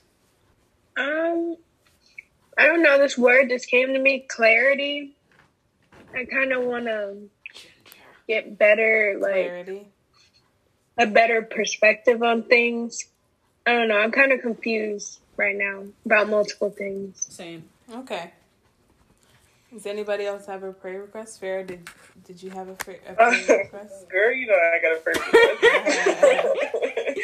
Um, 0.97 1.57
I 2.57 2.65
don't 2.65 2.81
know. 2.81 2.97
This 2.97 3.17
word 3.17 3.49
just 3.49 3.67
came 3.69 3.93
to 3.93 3.99
me 3.99 4.25
clarity. 4.27 5.15
I 6.15 6.25
kind 6.25 6.51
of 6.51 6.63
want 6.63 6.85
to 6.85 7.29
get 8.27 8.57
better, 8.57 9.17
like 9.19 9.33
clarity. 9.33 9.87
a 10.97 11.05
better 11.05 11.43
perspective 11.43 12.23
on 12.23 12.43
things. 12.43 13.05
I 13.65 13.73
don't 13.73 13.87
know. 13.89 13.97
I'm 13.97 14.11
kind 14.11 14.31
of 14.31 14.41
confused 14.41 15.19
right 15.35 15.55
now 15.55 15.83
about 16.05 16.29
multiple 16.29 16.71
things. 16.71 17.27
Same. 17.29 17.63
Okay. 17.93 18.31
Does 19.71 19.85
anybody 19.85 20.25
else 20.25 20.45
have 20.45 20.63
a 20.63 20.71
prayer 20.71 21.01
request? 21.01 21.41
Farah, 21.41 21.67
did 21.67 21.89
did 22.25 22.41
you 22.41 22.49
have 22.51 22.69
a, 22.69 22.73
prayer, 22.73 22.99
a 23.07 23.13
prayer 23.13 23.59
request? 23.63 24.09
Girl, 24.09 24.33
you 24.33 24.47
know 24.47 24.55
I 24.55 24.79
got 24.81 24.97
a 24.97 25.01
prayer 25.01 25.15
request. 26.33 27.19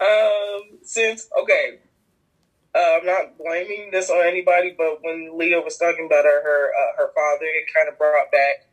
um, 0.00 0.78
since 0.82 1.28
okay, 1.40 1.78
uh, 2.76 2.98
I'm 2.98 3.06
not 3.06 3.38
blaming 3.38 3.90
this 3.90 4.10
on 4.10 4.26
anybody, 4.26 4.74
but 4.76 4.98
when 5.02 5.38
Leah 5.38 5.60
was 5.60 5.78
talking 5.78 6.06
about 6.06 6.24
her 6.24 6.42
her, 6.42 6.70
uh, 6.70 6.96
her 6.98 7.12
father, 7.14 7.46
it 7.46 7.72
kind 7.74 7.88
of 7.88 7.96
brought 7.98 8.30
back 8.30 8.66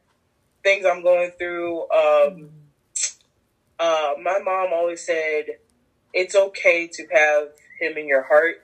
things 0.64 0.86
I'm 0.86 1.04
going 1.04 1.32
through. 1.38 1.90
Um, 1.92 2.50
uh, 3.80 4.14
my 4.22 4.40
mom 4.40 4.74
always 4.74 5.06
said 5.06 5.46
it's 6.14 6.36
okay 6.36 6.88
to 6.88 7.08
have 7.14 7.50
him 7.80 7.98
in 7.98 8.08
your 8.08 8.24
heart, 8.24 8.64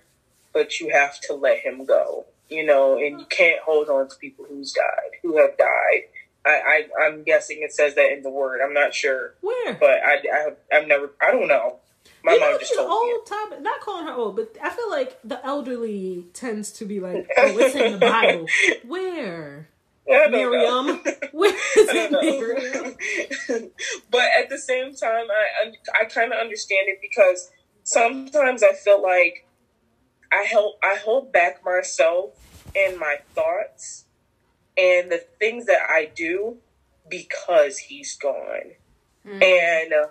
but 0.53 0.79
you 0.79 0.89
have 0.89 1.19
to 1.21 1.33
let 1.33 1.59
him 1.59 1.85
go. 1.85 2.25
You 2.49 2.65
know, 2.65 2.97
and 2.97 3.19
you 3.19 3.25
can't 3.27 3.61
hold 3.61 3.89
on 3.89 4.09
to 4.09 4.15
people 4.15 4.45
who's 4.49 4.73
died, 4.73 5.19
who 5.21 5.37
have 5.37 5.55
died. 5.57 6.01
I, 6.45 6.49
I 6.49 7.05
I'm 7.05 7.23
guessing 7.23 7.59
it 7.61 7.73
says 7.73 7.95
that 7.95 8.11
in 8.11 8.23
the 8.23 8.29
word. 8.29 8.59
I'm 8.65 8.73
not 8.73 8.93
sure 8.93 9.35
where, 9.41 9.73
but 9.75 9.99
I, 10.03 10.17
I 10.33 10.39
have 10.39 10.57
I've 10.73 10.87
never 10.87 11.11
I 11.21 11.31
don't 11.31 11.47
know. 11.47 11.77
My 12.23 12.33
you 12.33 12.39
mom 12.39 12.59
just 12.59 12.75
told 12.75 12.89
old 12.89 13.51
me. 13.51 13.61
not 13.61 13.79
calling 13.81 14.07
her 14.07 14.13
old, 14.13 14.35
but 14.35 14.55
I 14.61 14.69
feel 14.69 14.89
like 14.89 15.19
the 15.23 15.43
elderly 15.45 16.25
tends 16.33 16.71
to 16.73 16.85
be 16.85 16.99
like, 16.99 17.29
oh, 17.37 17.57
it's 17.57 17.75
in 17.75 17.93
the 17.93 17.97
Bible. 17.97 18.45
Where? 18.87 19.69
Miriam. 20.07 21.01
Where 21.31 21.53
is 21.53 21.89
it, 21.89 22.11
Miriam? 22.11 23.71
but 24.11 24.25
at 24.37 24.49
the 24.49 24.57
same 24.57 24.95
time, 24.95 25.27
I 25.29 25.71
I, 26.01 26.05
kind 26.05 26.33
of 26.33 26.39
understand 26.39 26.87
it 26.87 26.99
because 27.01 27.51
sometimes 27.83 28.63
I 28.63 28.73
feel 28.73 29.01
like 29.01 29.47
I 30.31 30.43
help 30.43 30.79
I 30.83 30.95
hold 30.95 31.31
back 31.31 31.63
myself 31.63 32.31
and 32.75 32.97
my 32.97 33.17
thoughts 33.33 34.05
and 34.77 35.11
the 35.11 35.23
things 35.39 35.65
that 35.67 35.81
I 35.89 36.09
do 36.15 36.57
because 37.09 37.77
he's 37.77 38.15
gone. 38.15 38.73
Mm. 39.25 39.43
And 39.43 39.93
uh, 39.93 40.07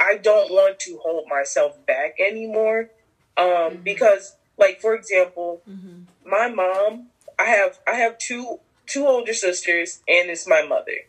I 0.00 0.16
don't 0.16 0.50
want 0.50 0.80
to 0.80 0.98
hold 1.02 1.28
myself 1.28 1.84
back 1.86 2.16
anymore. 2.18 2.88
Um, 3.36 3.46
mm-hmm. 3.46 3.82
because 3.82 4.36
like 4.58 4.80
for 4.80 4.94
example, 4.94 5.62
mm-hmm. 5.68 6.02
my 6.28 6.48
mom, 6.48 7.08
I 7.38 7.44
have 7.44 7.78
I 7.86 7.94
have 7.96 8.18
two 8.18 8.60
two 8.86 9.06
older 9.06 9.34
sisters 9.34 10.00
and 10.08 10.30
it's 10.30 10.48
my 10.48 10.62
mother. 10.62 11.06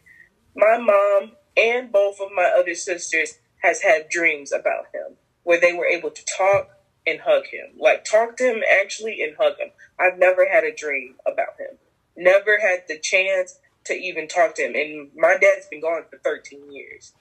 My 0.55 0.77
mom 0.77 1.31
and 1.57 1.91
both 1.91 2.19
of 2.19 2.29
my 2.35 2.51
other 2.57 2.75
sisters 2.75 3.39
has 3.63 3.81
had 3.81 4.09
dreams 4.09 4.51
about 4.51 4.85
him 4.93 5.17
where 5.43 5.59
they 5.59 5.73
were 5.73 5.85
able 5.85 6.11
to 6.11 6.25
talk 6.37 6.69
and 7.07 7.21
hug 7.21 7.45
him. 7.47 7.69
Like 7.77 8.05
talk 8.05 8.37
to 8.37 8.43
him 8.43 8.61
actually 8.81 9.21
and 9.21 9.35
hug 9.39 9.57
him. 9.57 9.69
I've 9.99 10.19
never 10.19 10.47
had 10.49 10.63
a 10.63 10.73
dream 10.73 11.15
about 11.25 11.59
him. 11.59 11.77
Never 12.15 12.59
had 12.59 12.83
the 12.87 12.99
chance 12.99 13.59
to 13.85 13.93
even 13.93 14.27
talk 14.27 14.55
to 14.55 14.63
him. 14.63 14.75
And 14.75 15.09
my 15.15 15.37
dad's 15.41 15.67
been 15.67 15.81
gone 15.81 16.03
for 16.09 16.17
13 16.17 16.71
years. 16.71 17.13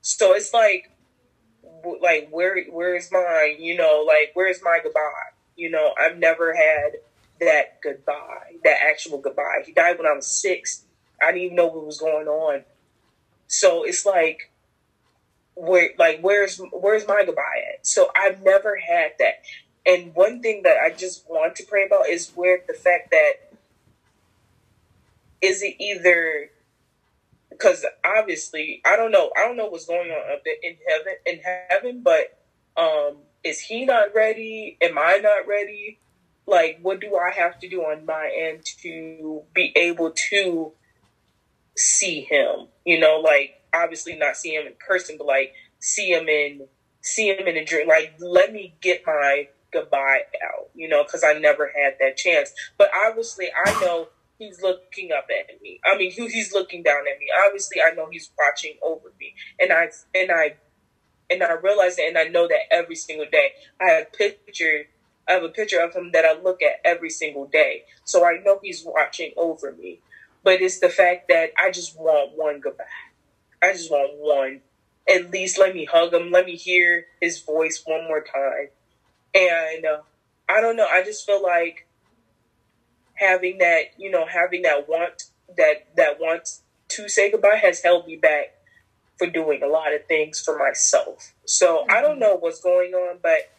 So 0.00 0.32
it's 0.32 0.52
like 0.52 0.90
like 2.00 2.28
where 2.30 2.62
where's 2.70 3.10
mine? 3.10 3.56
You 3.58 3.76
know, 3.76 4.04
like 4.06 4.30
where's 4.34 4.60
my 4.62 4.80
goodbye? 4.82 5.00
You 5.56 5.70
know, 5.70 5.92
I've 6.00 6.18
never 6.18 6.54
had 6.54 6.98
that 7.40 7.80
goodbye, 7.82 8.56
that 8.64 8.78
actual 8.88 9.18
goodbye. 9.18 9.62
He 9.64 9.72
died 9.72 9.98
when 9.98 10.06
I 10.06 10.12
was 10.12 10.26
six. 10.26 10.84
I 11.20 11.32
didn't 11.32 11.42
even 11.42 11.56
know 11.56 11.66
what 11.66 11.84
was 11.84 11.98
going 11.98 12.28
on. 12.28 12.64
So 13.46 13.84
it's 13.84 14.06
like 14.06 14.50
where 15.54 15.90
like 15.98 16.20
where's 16.20 16.60
where's 16.72 17.06
my 17.06 17.22
goodbye 17.24 17.64
at? 17.74 17.86
So 17.86 18.10
I've 18.14 18.42
never 18.42 18.76
had 18.76 19.12
that. 19.18 19.42
And 19.84 20.14
one 20.14 20.42
thing 20.42 20.62
that 20.64 20.76
I 20.78 20.90
just 20.90 21.28
want 21.28 21.56
to 21.56 21.64
pray 21.64 21.86
about 21.86 22.08
is 22.08 22.30
where 22.34 22.60
the 22.66 22.74
fact 22.74 23.10
that 23.10 23.32
is 25.40 25.62
it 25.62 25.76
either 25.78 26.50
because 27.58 27.84
obviously 28.04 28.80
I 28.84 28.96
don't 28.96 29.10
know 29.10 29.30
I 29.36 29.46
don't 29.46 29.56
know 29.56 29.66
what's 29.66 29.86
going 29.86 30.10
on 30.10 30.32
up 30.32 30.42
there 30.44 30.54
in 30.62 30.76
heaven 30.88 31.14
in 31.26 31.40
heaven, 31.68 32.02
but 32.02 32.38
um, 32.76 33.18
is 33.42 33.60
he 33.60 33.84
not 33.84 34.14
ready? 34.14 34.78
Am 34.80 34.96
I 34.98 35.18
not 35.22 35.46
ready? 35.48 35.98
Like, 36.46 36.78
what 36.80 37.00
do 37.00 37.16
I 37.16 37.32
have 37.34 37.58
to 37.60 37.68
do 37.68 37.82
on 37.82 38.06
my 38.06 38.30
end 38.34 38.64
to 38.82 39.42
be 39.52 39.72
able 39.76 40.12
to 40.30 40.72
see 41.76 42.22
him? 42.22 42.68
You 42.84 43.00
know, 43.00 43.20
like 43.24 43.60
obviously 43.74 44.16
not 44.16 44.36
see 44.36 44.54
him 44.54 44.66
in 44.66 44.74
person, 44.86 45.16
but 45.18 45.26
like 45.26 45.52
see 45.78 46.12
him 46.12 46.28
in 46.28 46.68
see 47.00 47.28
him 47.28 47.46
in 47.46 47.56
a 47.56 47.64
dream. 47.64 47.88
Like, 47.88 48.14
let 48.18 48.52
me 48.52 48.74
get 48.80 49.02
my 49.06 49.48
goodbye 49.72 50.22
out, 50.42 50.70
you 50.74 50.88
know, 50.88 51.04
because 51.04 51.24
I 51.24 51.34
never 51.34 51.66
had 51.66 51.94
that 52.00 52.16
chance. 52.16 52.52
But 52.76 52.90
obviously, 53.06 53.48
I 53.64 53.70
know 53.80 54.08
he's 54.38 54.62
looking 54.62 55.10
up 55.12 55.26
at 55.30 55.60
me. 55.60 55.80
I 55.84 55.96
mean, 55.96 56.10
he's 56.10 56.52
looking 56.52 56.82
down 56.82 57.00
at 57.12 57.18
me. 57.18 57.26
Obviously, 57.46 57.82
I 57.82 57.94
know 57.94 58.08
he's 58.10 58.30
watching 58.38 58.74
over 58.82 59.12
me, 59.20 59.34
and 59.58 59.72
I 59.72 59.90
and 60.14 60.30
I 60.30 60.56
and 61.30 61.42
I 61.42 61.52
realize 61.52 61.98
it, 61.98 62.08
and 62.08 62.18
I 62.18 62.24
know 62.24 62.48
that 62.48 62.72
every 62.72 62.96
single 62.96 63.26
day. 63.30 63.52
I 63.80 63.90
have 63.90 64.12
picture. 64.12 64.84
I 65.28 65.32
have 65.32 65.42
a 65.42 65.50
picture 65.50 65.80
of 65.80 65.94
him 65.94 66.12
that 66.12 66.24
I 66.24 66.40
look 66.40 66.62
at 66.62 66.80
every 66.84 67.10
single 67.10 67.46
day, 67.46 67.84
so 68.04 68.24
I 68.24 68.38
know 68.44 68.60
he's 68.62 68.82
watching 68.84 69.32
over 69.36 69.72
me. 69.72 70.00
But 70.42 70.62
it's 70.62 70.78
the 70.78 70.88
fact 70.88 71.28
that 71.28 71.50
I 71.58 71.70
just 71.70 71.98
want 71.98 72.32
one 72.36 72.60
goodbye. 72.60 72.84
I 73.60 73.72
just 73.72 73.90
want 73.90 74.16
one. 74.16 74.60
At 75.12 75.30
least 75.30 75.58
let 75.58 75.74
me 75.74 75.84
hug 75.84 76.14
him. 76.14 76.30
Let 76.30 76.46
me 76.46 76.54
hear 76.54 77.06
his 77.20 77.40
voice 77.40 77.82
one 77.84 78.04
more 78.04 78.22
time. 78.22 78.68
And 79.34 79.84
uh, 79.84 80.00
I 80.48 80.60
don't 80.60 80.76
know. 80.76 80.86
I 80.86 81.02
just 81.02 81.26
feel 81.26 81.42
like 81.42 81.87
having 83.18 83.58
that, 83.58 83.92
you 83.96 84.10
know, 84.10 84.26
having 84.26 84.62
that 84.62 84.88
want 84.88 85.24
that 85.56 85.86
that 85.96 86.20
wants 86.20 86.62
to 86.88 87.08
say 87.08 87.30
goodbye 87.30 87.60
has 87.62 87.82
held 87.82 88.06
me 88.06 88.16
back 88.16 88.54
for 89.18 89.26
doing 89.26 89.62
a 89.62 89.66
lot 89.66 89.92
of 89.92 90.06
things 90.06 90.40
for 90.40 90.58
myself. 90.58 91.34
So 91.44 91.78
mm-hmm. 91.78 91.90
I 91.90 92.00
don't 92.00 92.18
know 92.18 92.36
what's 92.36 92.60
going 92.60 92.92
on, 92.94 93.18
but 93.22 93.50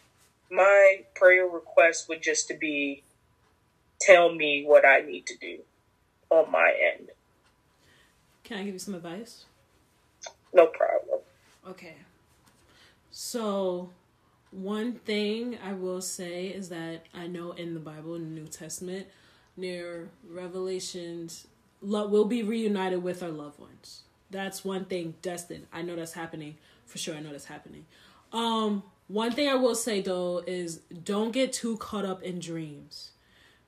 my 0.50 1.04
prayer 1.16 1.46
request 1.46 2.08
would 2.10 2.24
just 2.24 2.48
to 2.48 2.54
be 2.56 3.04
tell 4.00 4.34
me 4.34 4.64
what 4.66 4.86
I 4.86 5.02
need 5.02 5.26
to 5.28 5.38
do 5.38 5.60
on 6.30 6.52
my 6.52 6.74
end. 6.96 7.10
Can 8.44 8.60
I 8.60 8.64
give 8.64 8.74
you 8.74 8.80
some 8.80 8.96
advice? 8.96 9.46
No 10.54 10.68
problem. 10.68 11.20
Okay. 11.68 11.98
So, 13.12 13.92
one 14.52 14.94
thing 14.94 15.58
I 15.64 15.74
will 15.74 16.02
say 16.02 16.48
is 16.48 16.70
that 16.70 17.06
I 17.14 17.28
know 17.28 17.52
in 17.52 17.74
the 17.74 17.80
Bible, 17.80 18.16
in 18.16 18.34
the 18.34 18.42
New 18.42 18.48
Testament, 18.48 19.08
near 19.60 20.10
Revelations, 20.28 21.48
will 21.82 22.26
be 22.26 22.44
reunited 22.44 23.04
with 23.04 23.24
our 23.24 23.30
loved 23.30 23.60
ones. 23.60 24.02
That's 24.32 24.64
one 24.64 24.86
thing 24.86 25.16
destined. 25.22 25.68
I 25.74 25.82
know 25.82 25.96
that's 25.96 26.14
happening 26.14 26.58
for 26.86 26.98
sure. 26.98 27.16
I 27.16 27.20
know 27.20 27.32
that's 27.32 27.46
happening. 27.46 27.86
Um, 28.32 28.84
one 29.08 29.32
thing 29.32 29.50
I 29.50 29.56
will 29.56 29.76
say 29.76 30.02
though 30.02 30.44
is 30.46 30.78
don't 31.04 31.32
get 31.32 31.52
too 31.52 31.78
caught 31.78 32.06
up 32.06 32.22
in 32.22 32.40
dreams 32.40 33.12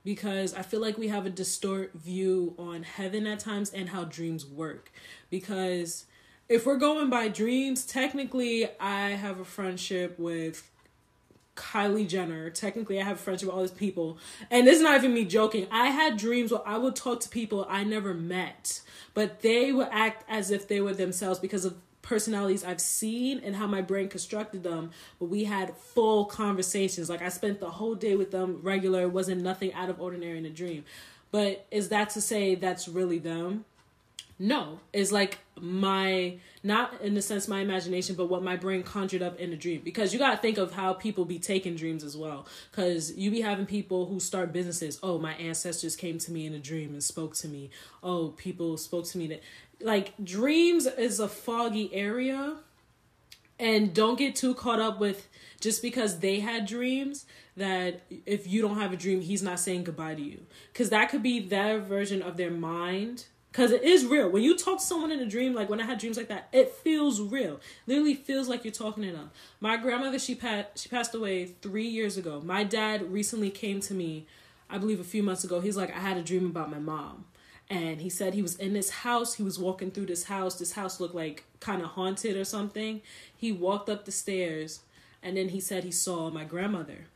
because 0.04 0.54
I 0.54 0.62
feel 0.62 0.82
like 0.82 0.98
we 0.98 1.08
have 1.08 1.26
a 1.26 1.30
distort 1.30 1.94
view 1.94 2.56
on 2.58 2.84
heaven 2.84 3.28
at 3.28 3.40
times 3.40 3.72
and 3.72 3.90
how 3.90 4.04
dreams 4.04 4.46
work. 4.46 4.92
Because 5.30 6.06
if 6.50 6.66
we're 6.66 6.78
going 6.78 7.10
by 7.10 7.28
dreams, 7.28 7.86
technically 7.86 8.68
I 8.80 9.12
have 9.12 9.40
a 9.40 9.46
friendship 9.46 10.18
with 10.20 10.70
Kylie 11.62 12.08
Jenner. 12.08 12.50
Technically, 12.50 13.00
I 13.00 13.04
have 13.04 13.18
a 13.18 13.20
friendship 13.20 13.48
with 13.48 13.56
all 13.56 13.62
these 13.62 13.72
people. 13.72 14.18
And 14.50 14.66
this 14.66 14.78
is 14.78 14.82
not 14.82 14.96
even 14.96 15.14
me 15.14 15.26
joking. 15.26 15.68
I 15.72 15.88
had 15.88 16.18
dreams 16.18 16.52
where 16.52 16.68
I 16.68 16.78
would 16.78 16.96
talk 16.96 17.20
to 17.22 17.30
people 17.30 17.66
I 17.70 17.84
never 17.84 18.14
met, 18.14 18.82
but 19.14 19.42
they 19.42 19.72
would 19.72 19.90
act 19.92 20.26
as 20.28 20.50
if 20.50 20.68
they 20.68 20.82
were 20.82 20.94
themselves 20.94 21.40
because 21.40 21.64
of 21.64 21.76
personalities 22.02 22.64
I've 22.64 22.82
seen 22.82 23.40
and 23.44 23.56
how 23.56 23.68
my 23.68 23.82
brain 23.82 24.10
constructed 24.10 24.64
them. 24.64 24.90
But 25.20 25.26
we 25.26 25.44
had 25.44 25.78
full 25.78 26.26
conversations. 26.26 27.10
Like 27.10 27.22
I 27.22 27.30
spent 27.30 27.60
the 27.60 27.70
whole 27.70 27.94
day 27.94 28.16
with 28.16 28.32
them 28.32 28.60
regular. 28.64 29.04
It 29.04 29.12
wasn't 29.12 29.42
nothing 29.42 29.72
out 29.74 29.90
of 29.90 30.02
ordinary 30.02 30.40
in 30.40 30.46
a 30.46 30.50
dream. 30.50 30.84
But 31.30 31.66
is 31.72 31.90
that 31.90 32.10
to 32.12 32.22
say 32.22 32.56
that's 32.56 32.88
really 32.88 33.20
them? 33.20 33.66
No, 34.44 34.80
it's 34.92 35.12
like 35.12 35.38
my 35.60 36.38
not 36.64 37.00
in 37.02 37.14
the 37.14 37.22
sense 37.22 37.48
my 37.48 37.60
imagination, 37.60 38.16
but 38.16 38.26
what 38.26 38.42
my 38.42 38.56
brain 38.56 38.82
conjured 38.82 39.22
up 39.22 39.40
in 39.40 39.54
a 39.54 39.56
dream. 39.56 39.82
Because 39.84 40.14
you 40.14 40.20
gotta 40.20 40.38
think 40.38 40.58
of 40.58 40.74
how 40.74 40.94
people 40.94 41.26
be 41.26 41.38
taking 41.38 41.76
dreams 41.76 42.04
as 42.04 42.18
well. 42.18 42.48
Because 42.72 43.16
you 43.16 43.30
be 43.30 43.42
having 43.42 43.68
people 43.68 44.08
who 44.08 44.20
start 44.20 44.52
businesses. 44.52 44.98
Oh, 45.04 45.20
my 45.20 45.34
ancestors 45.34 45.96
came 45.96 46.18
to 46.18 46.32
me 46.32 46.48
in 46.48 46.56
a 46.56 46.60
dream 46.60 46.94
and 46.94 47.04
spoke 47.04 47.36
to 47.36 47.48
me. 47.48 47.70
Oh, 48.02 48.30
people 48.30 48.78
spoke 48.78 49.06
to 49.10 49.20
me 49.20 49.28
that 49.28 49.44
like 49.80 50.14
dreams 50.24 50.88
is 50.88 51.20
a 51.20 51.28
foggy 51.28 51.94
area. 51.94 52.56
And 53.60 53.94
don't 53.94 54.18
get 54.18 54.36
too 54.36 54.56
caught 54.56 54.80
up 54.80 55.00
with 55.00 55.28
just 55.60 55.84
because 55.84 56.18
they 56.18 56.40
had 56.40 56.66
dreams 56.66 57.26
that 57.58 58.02
if 58.26 58.48
you 58.48 58.64
don't 58.64 58.80
have 58.80 58.92
a 58.92 58.98
dream, 58.98 59.22
he's 59.22 59.44
not 59.44 59.60
saying 59.60 59.84
goodbye 59.84 60.16
to 60.16 60.22
you. 60.24 60.40
Because 60.74 60.90
that 60.90 61.10
could 61.10 61.22
be 61.22 61.40
their 61.40 61.80
version 61.80 62.24
of 62.24 62.38
their 62.38 62.50
mind 62.50 63.26
Cause 63.54 63.72
it 63.72 63.84
is 63.84 64.06
real. 64.06 64.30
When 64.30 64.44
you 64.44 64.58
talk 64.58 64.80
to 64.80 64.86
someone 64.86 65.12
in 65.12 65.20
a 65.20 65.26
dream, 65.26 65.54
like 65.54 65.70
when 65.70 65.82
I 65.82 65.86
had 65.86 66.00
dreams 66.00 66.16
like 66.16 66.30
that, 66.30 66.48
it 66.54 66.72
feels 66.72 67.20
real. 67.20 67.60
Literally 67.86 68.16
feels 68.16 68.48
like 68.48 68.64
you're 68.64 68.72
talking 68.72 69.04
to 69.04 69.12
them. 69.12 69.30
My 69.60 69.76
grandmother, 69.76 70.20
she 70.20 70.36
passed 70.36 70.80
she 70.80 70.88
passed 70.88 71.14
away 71.14 71.48
three 71.62 71.88
years 71.88 72.16
ago. 72.16 72.42
My 72.42 72.64
dad 72.64 73.12
recently 73.12 73.50
came 73.50 73.82
to 73.82 73.94
me, 73.94 74.26
I 74.70 74.78
believe 74.78 75.02
a 75.02 75.06
few 75.06 75.22
months 75.22 75.44
ago. 75.44 75.60
He's 75.60 75.76
like, 75.76 75.94
I 75.94 76.00
had 76.00 76.16
a 76.16 76.22
dream 76.22 76.46
about 76.46 76.72
my 76.72 76.80
mom. 76.80 77.26
And 77.70 78.00
he 78.00 78.10
said 78.10 78.34
he 78.34 78.42
was 78.42 78.56
in 78.56 78.72
this 78.72 78.90
house. 78.90 79.34
He 79.34 79.44
was 79.44 79.60
walking 79.60 79.92
through 79.92 80.06
this 80.06 80.26
house. 80.26 80.58
This 80.58 80.74
house 80.74 81.02
looked 81.02 81.16
like 81.16 81.44
kind 81.60 81.82
of 81.82 81.90
haunted 81.90 82.38
or 82.38 82.46
something. 82.46 83.02
He 83.36 83.52
walked 83.52 83.90
up 83.90 84.06
the 84.06 84.12
stairs 84.14 84.80
and 85.22 85.36
then 85.36 85.50
he 85.50 85.60
said 85.60 85.84
he 85.84 85.92
saw 85.92 86.30
my 86.30 86.46
grandmother. 86.46 87.08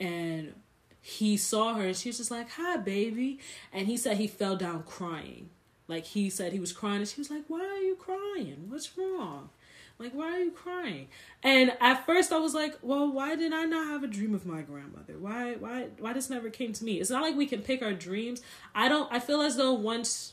And 0.00 0.54
he 1.00 1.36
saw 1.36 1.74
her 1.74 1.86
and 1.86 1.96
she 1.96 2.08
was 2.08 2.18
just 2.18 2.32
like, 2.32 2.50
Hi, 2.50 2.76
baby. 2.76 3.38
And 3.72 3.86
he 3.86 3.96
said 3.96 4.16
he 4.16 4.26
fell 4.26 4.56
down 4.56 4.82
crying 4.82 5.50
like 5.88 6.04
he 6.04 6.30
said 6.30 6.52
he 6.52 6.60
was 6.60 6.72
crying 6.72 6.98
and 6.98 7.08
she 7.08 7.20
was 7.20 7.30
like, 7.30 7.44
Why 7.48 7.60
are 7.60 7.82
you 7.82 7.96
crying? 7.96 8.66
What's 8.68 8.96
wrong? 8.96 9.50
Like, 9.98 10.12
why 10.12 10.26
are 10.26 10.40
you 10.40 10.50
crying? 10.50 11.08
And 11.42 11.72
at 11.80 12.04
first 12.04 12.32
I 12.32 12.38
was 12.38 12.54
like, 12.54 12.76
Well, 12.82 13.10
why 13.10 13.34
did 13.36 13.52
I 13.52 13.64
not 13.64 13.86
have 13.86 14.02
a 14.02 14.08
dream 14.08 14.34
of 14.34 14.44
my 14.44 14.62
grandmother? 14.62 15.14
Why 15.18 15.54
why 15.54 15.88
why 15.98 16.12
this 16.12 16.28
never 16.28 16.50
came 16.50 16.72
to 16.74 16.84
me? 16.84 17.00
It's 17.00 17.10
not 17.10 17.22
like 17.22 17.36
we 17.36 17.46
can 17.46 17.62
pick 17.62 17.82
our 17.82 17.92
dreams. 17.92 18.42
I 18.74 18.88
don't 18.88 19.10
I 19.12 19.20
feel 19.20 19.40
as 19.42 19.56
though 19.56 19.72
once 19.72 20.32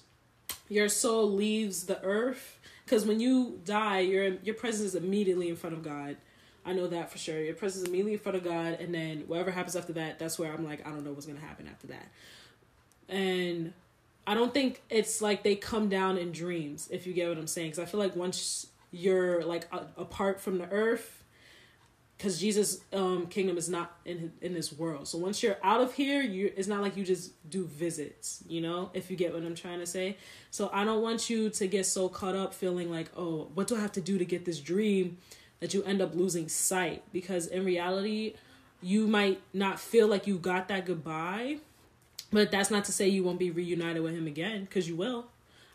your 0.70 0.90
soul 0.90 1.32
leaves 1.32 1.86
the 1.86 2.02
earth, 2.04 2.60
because 2.86 3.06
when 3.06 3.20
you 3.20 3.60
die, 3.64 4.00
your 4.00 4.36
your 4.44 4.56
presence 4.56 4.90
is 4.90 4.96
immediately 4.96 5.50
in 5.50 5.56
front 5.56 5.76
of 5.76 5.84
God. 5.84 6.18
I 6.66 6.72
know 6.72 6.88
that 6.88 7.12
for 7.12 7.18
sure. 7.18 7.42
Your 7.42 7.56
presence 7.56 7.84
is 7.84 7.90
immediately 7.90 8.14
in 8.14 8.20
front 8.20 8.38
of 8.38 8.44
God, 8.44 8.78
and 8.80 8.96
then 8.96 9.26
whatever 9.28 9.52
happens 9.52 9.76
after 9.76 9.92
that, 9.94 10.18
that's 10.18 10.40
where 10.40 10.54
I'm 10.54 10.64
like, 10.64 10.88
I 10.88 10.92
don't 10.92 11.04
know 11.04 11.12
what's 11.12 11.26
gonna 11.26 11.40
happen 11.40 11.68
after 11.68 11.88
that. 11.88 12.08
And 13.10 13.74
I 14.26 14.34
don't 14.34 14.54
think 14.54 14.82
it's 14.90 15.22
like 15.22 15.44
they 15.44 15.56
come 15.56 15.90
down 15.90 16.18
in 16.18 16.32
dreams, 16.32 16.88
if 16.92 17.06
you 17.06 17.14
get 17.14 17.30
what 17.30 17.38
I'm 17.38 17.48
saying. 17.48 17.72
Because 17.72 17.84
I 17.84 17.86
feel 17.86 18.00
like 18.00 18.16
once 18.16 18.68
you're 18.92 19.44
like 19.44 19.68
a, 19.72 19.86
apart 19.98 20.40
from 20.40 20.58
the 20.58 20.70
earth, 20.70 21.24
because 22.18 22.40
Jesus' 22.40 22.80
um, 22.94 23.28
kingdom 23.28 23.58
is 23.58 23.68
not 23.68 23.98
in 24.06 24.32
in 24.42 24.54
this 24.54 24.72
world. 24.72 25.08
So 25.10 25.18
once 25.18 25.44
you're 25.44 25.58
out 25.62 25.82
of 25.82 25.94
here, 25.94 26.22
you 26.22 26.54
it's 26.56 26.70
not 26.70 26.82
like 26.82 26.96
you 26.96 27.04
just 27.04 27.34
do 27.50 27.66
visits, 27.66 28.44
you 28.48 28.62
know. 28.62 28.92
If 28.94 29.12
you 29.12 29.18
get 29.18 29.34
what 29.34 29.44
I'm 29.44 29.56
trying 29.56 29.80
to 29.80 29.86
say. 29.86 30.16
So 30.52 30.70
I 30.72 30.86
don't 30.86 31.02
want 31.02 31.30
you 31.30 31.50
to 31.50 31.68
get 31.68 31.86
so 31.86 32.08
caught 32.08 32.36
up 32.36 32.54
feeling 32.54 32.90
like, 32.90 33.12
oh, 33.18 33.50
what 33.54 33.68
do 33.68 33.76
I 33.76 33.82
have 33.82 33.92
to 33.94 34.02
do 34.02 34.18
to 34.18 34.26
get 34.26 34.46
this 34.46 34.60
dream, 34.60 35.18
that 35.60 35.74
you 35.74 35.84
end 35.84 36.02
up 36.02 36.16
losing 36.16 36.48
sight. 36.48 37.04
Because 37.12 37.48
in 37.48 37.66
reality, 37.66 38.36
you 38.82 39.06
might 39.06 39.42
not 39.54 39.80
feel 39.80 40.08
like 40.08 40.28
you 40.28 40.38
got 40.38 40.70
that 40.70 40.86
goodbye 40.86 41.58
but 42.34 42.52
that's 42.52 42.72
not 42.72 42.86
to 42.86 42.92
say 42.92 43.08
you 43.08 43.24
won't 43.24 43.40
be 43.40 43.52
reunited 43.52 44.02
with 44.04 44.14
him 44.14 44.28
again, 44.28 44.66
because 44.66 44.90
you 44.90 44.96
will. 44.96 45.28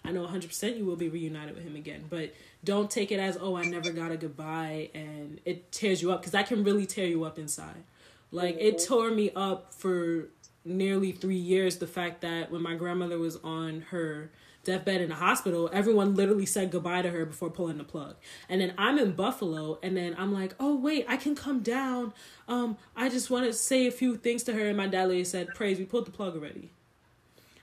I 0.05 0.13
know 0.13 0.27
100% 0.27 0.77
you 0.77 0.85
will 0.85 0.97
be 0.97 1.09
reunited 1.09 1.55
with 1.55 1.65
him 1.65 1.77
again. 1.77 2.05
But 2.09 2.35
don't 2.65 2.91
take 2.91 3.13
it 3.13 3.21
as, 3.21 3.39
oh, 3.41 3.57
I 3.57 3.65
never 3.65 3.91
got 3.91 4.11
a 4.11 4.17
goodbye 4.17 4.91
and 4.95 5.41
it 5.45 5.71
tears 5.73 6.03
you 6.03 6.13
up, 6.13 6.21
because 6.21 6.33
that 6.33 6.47
can 6.47 6.65
really 6.65 6.87
tear 6.87 7.07
you 7.07 7.25
up 7.25 7.39
inside. 7.39 7.85
Like, 8.31 8.57
mm-hmm. 8.57 8.67
it 8.67 8.85
tore 8.87 9.11
me 9.11 9.31
up 9.35 9.73
for 9.73 10.29
nearly 10.65 11.13
three 11.13 11.37
years 11.37 11.79
the 11.79 11.87
fact 11.87 12.21
that 12.21 12.51
when 12.51 12.63
my 12.63 12.75
grandmother 12.75 13.19
was 13.19 13.37
on 13.37 13.83
her 13.91 14.31
deathbed 14.69 15.01
in 15.01 15.09
the 15.09 15.15
hospital, 15.15 15.71
everyone 15.73 16.15
literally 16.15 16.45
said 16.45 16.71
goodbye 16.71 17.01
to 17.01 17.09
her 17.09 17.25
before 17.25 17.49
pulling 17.49 17.79
the 17.79 17.85
plug. 17.85 18.17
And 18.51 18.61
then 18.61 18.75
I'm 18.77 18.99
in 18.99 19.13
Buffalo, 19.13 19.79
and 19.83 19.97
then 19.97 20.15
I'm 20.19 20.31
like, 20.31 20.55
oh 20.61 20.77
wait, 20.77 21.07
I 21.09 21.17
can 21.17 21.35
come 21.35 21.61
down. 21.61 22.13
Um, 22.47 22.77
I 22.95 23.09
just 23.09 23.31
want 23.31 23.47
to 23.47 23.55
say 23.55 23.87
a 23.87 23.91
few 23.91 24.17
things 24.17 24.43
to 24.43 24.53
her. 24.53 24.69
And 24.69 24.77
my 24.77 24.87
dad 24.87 25.09
lady 25.09 25.25
said, 25.25 25.49
praise, 25.55 25.79
we 25.79 25.87
pulled 25.87 26.07
the 26.07 26.11
plug 26.11 26.35
already. 26.35 26.71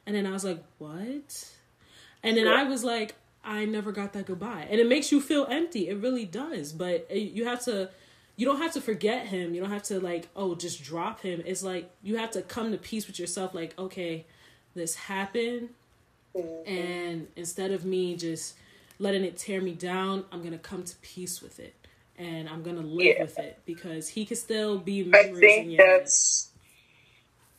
And 0.07 0.15
then 0.15 0.25
I 0.25 0.31
was 0.31 0.43
like, 0.43 0.63
what? 0.79 1.51
And 2.23 2.35
then 2.35 2.47
I 2.47 2.63
was 2.63 2.83
like, 2.83 3.13
I 3.43 3.65
never 3.65 3.91
got 3.91 4.13
that 4.13 4.25
goodbye. 4.25 4.67
And 4.69 4.79
it 4.79 4.87
makes 4.87 5.11
you 5.11 5.21
feel 5.21 5.45
empty. 5.45 5.89
It 5.89 5.97
really 5.97 6.25
does. 6.25 6.73
But 6.73 7.09
you 7.15 7.45
have 7.45 7.63
to, 7.65 7.91
you 8.35 8.47
don't 8.47 8.57
have 8.57 8.73
to 8.73 8.81
forget 8.81 9.27
him. 9.27 9.53
You 9.53 9.61
don't 9.61 9.69
have 9.71 9.83
to 9.83 9.99
like, 9.99 10.27
oh, 10.35 10.55
just 10.55 10.83
drop 10.83 11.21
him. 11.21 11.43
It's 11.45 11.61
like 11.61 11.91
you 12.01 12.17
have 12.17 12.31
to 12.31 12.41
come 12.41 12.71
to 12.71 12.79
peace 12.79 13.05
with 13.05 13.19
yourself. 13.19 13.53
Like, 13.53 13.77
okay, 13.77 14.25
this 14.73 14.95
happened 14.95 15.69
Mm-hmm. 16.35 16.69
And 16.69 17.27
instead 17.35 17.71
of 17.71 17.85
me 17.85 18.15
just 18.15 18.55
letting 18.99 19.23
it 19.23 19.37
tear 19.37 19.61
me 19.61 19.73
down, 19.73 20.25
I'm 20.31 20.43
gonna 20.43 20.57
come 20.57 20.83
to 20.83 20.95
peace 20.97 21.41
with 21.41 21.59
it, 21.59 21.75
and 22.17 22.49
I'm 22.49 22.63
gonna 22.63 22.81
live 22.81 23.15
yeah. 23.17 23.21
with 23.23 23.39
it 23.39 23.59
because 23.65 24.09
he 24.09 24.25
could 24.25 24.37
still 24.37 24.77
be. 24.77 25.09
I 25.13 25.33
think 25.33 25.77
that's. 25.77 26.49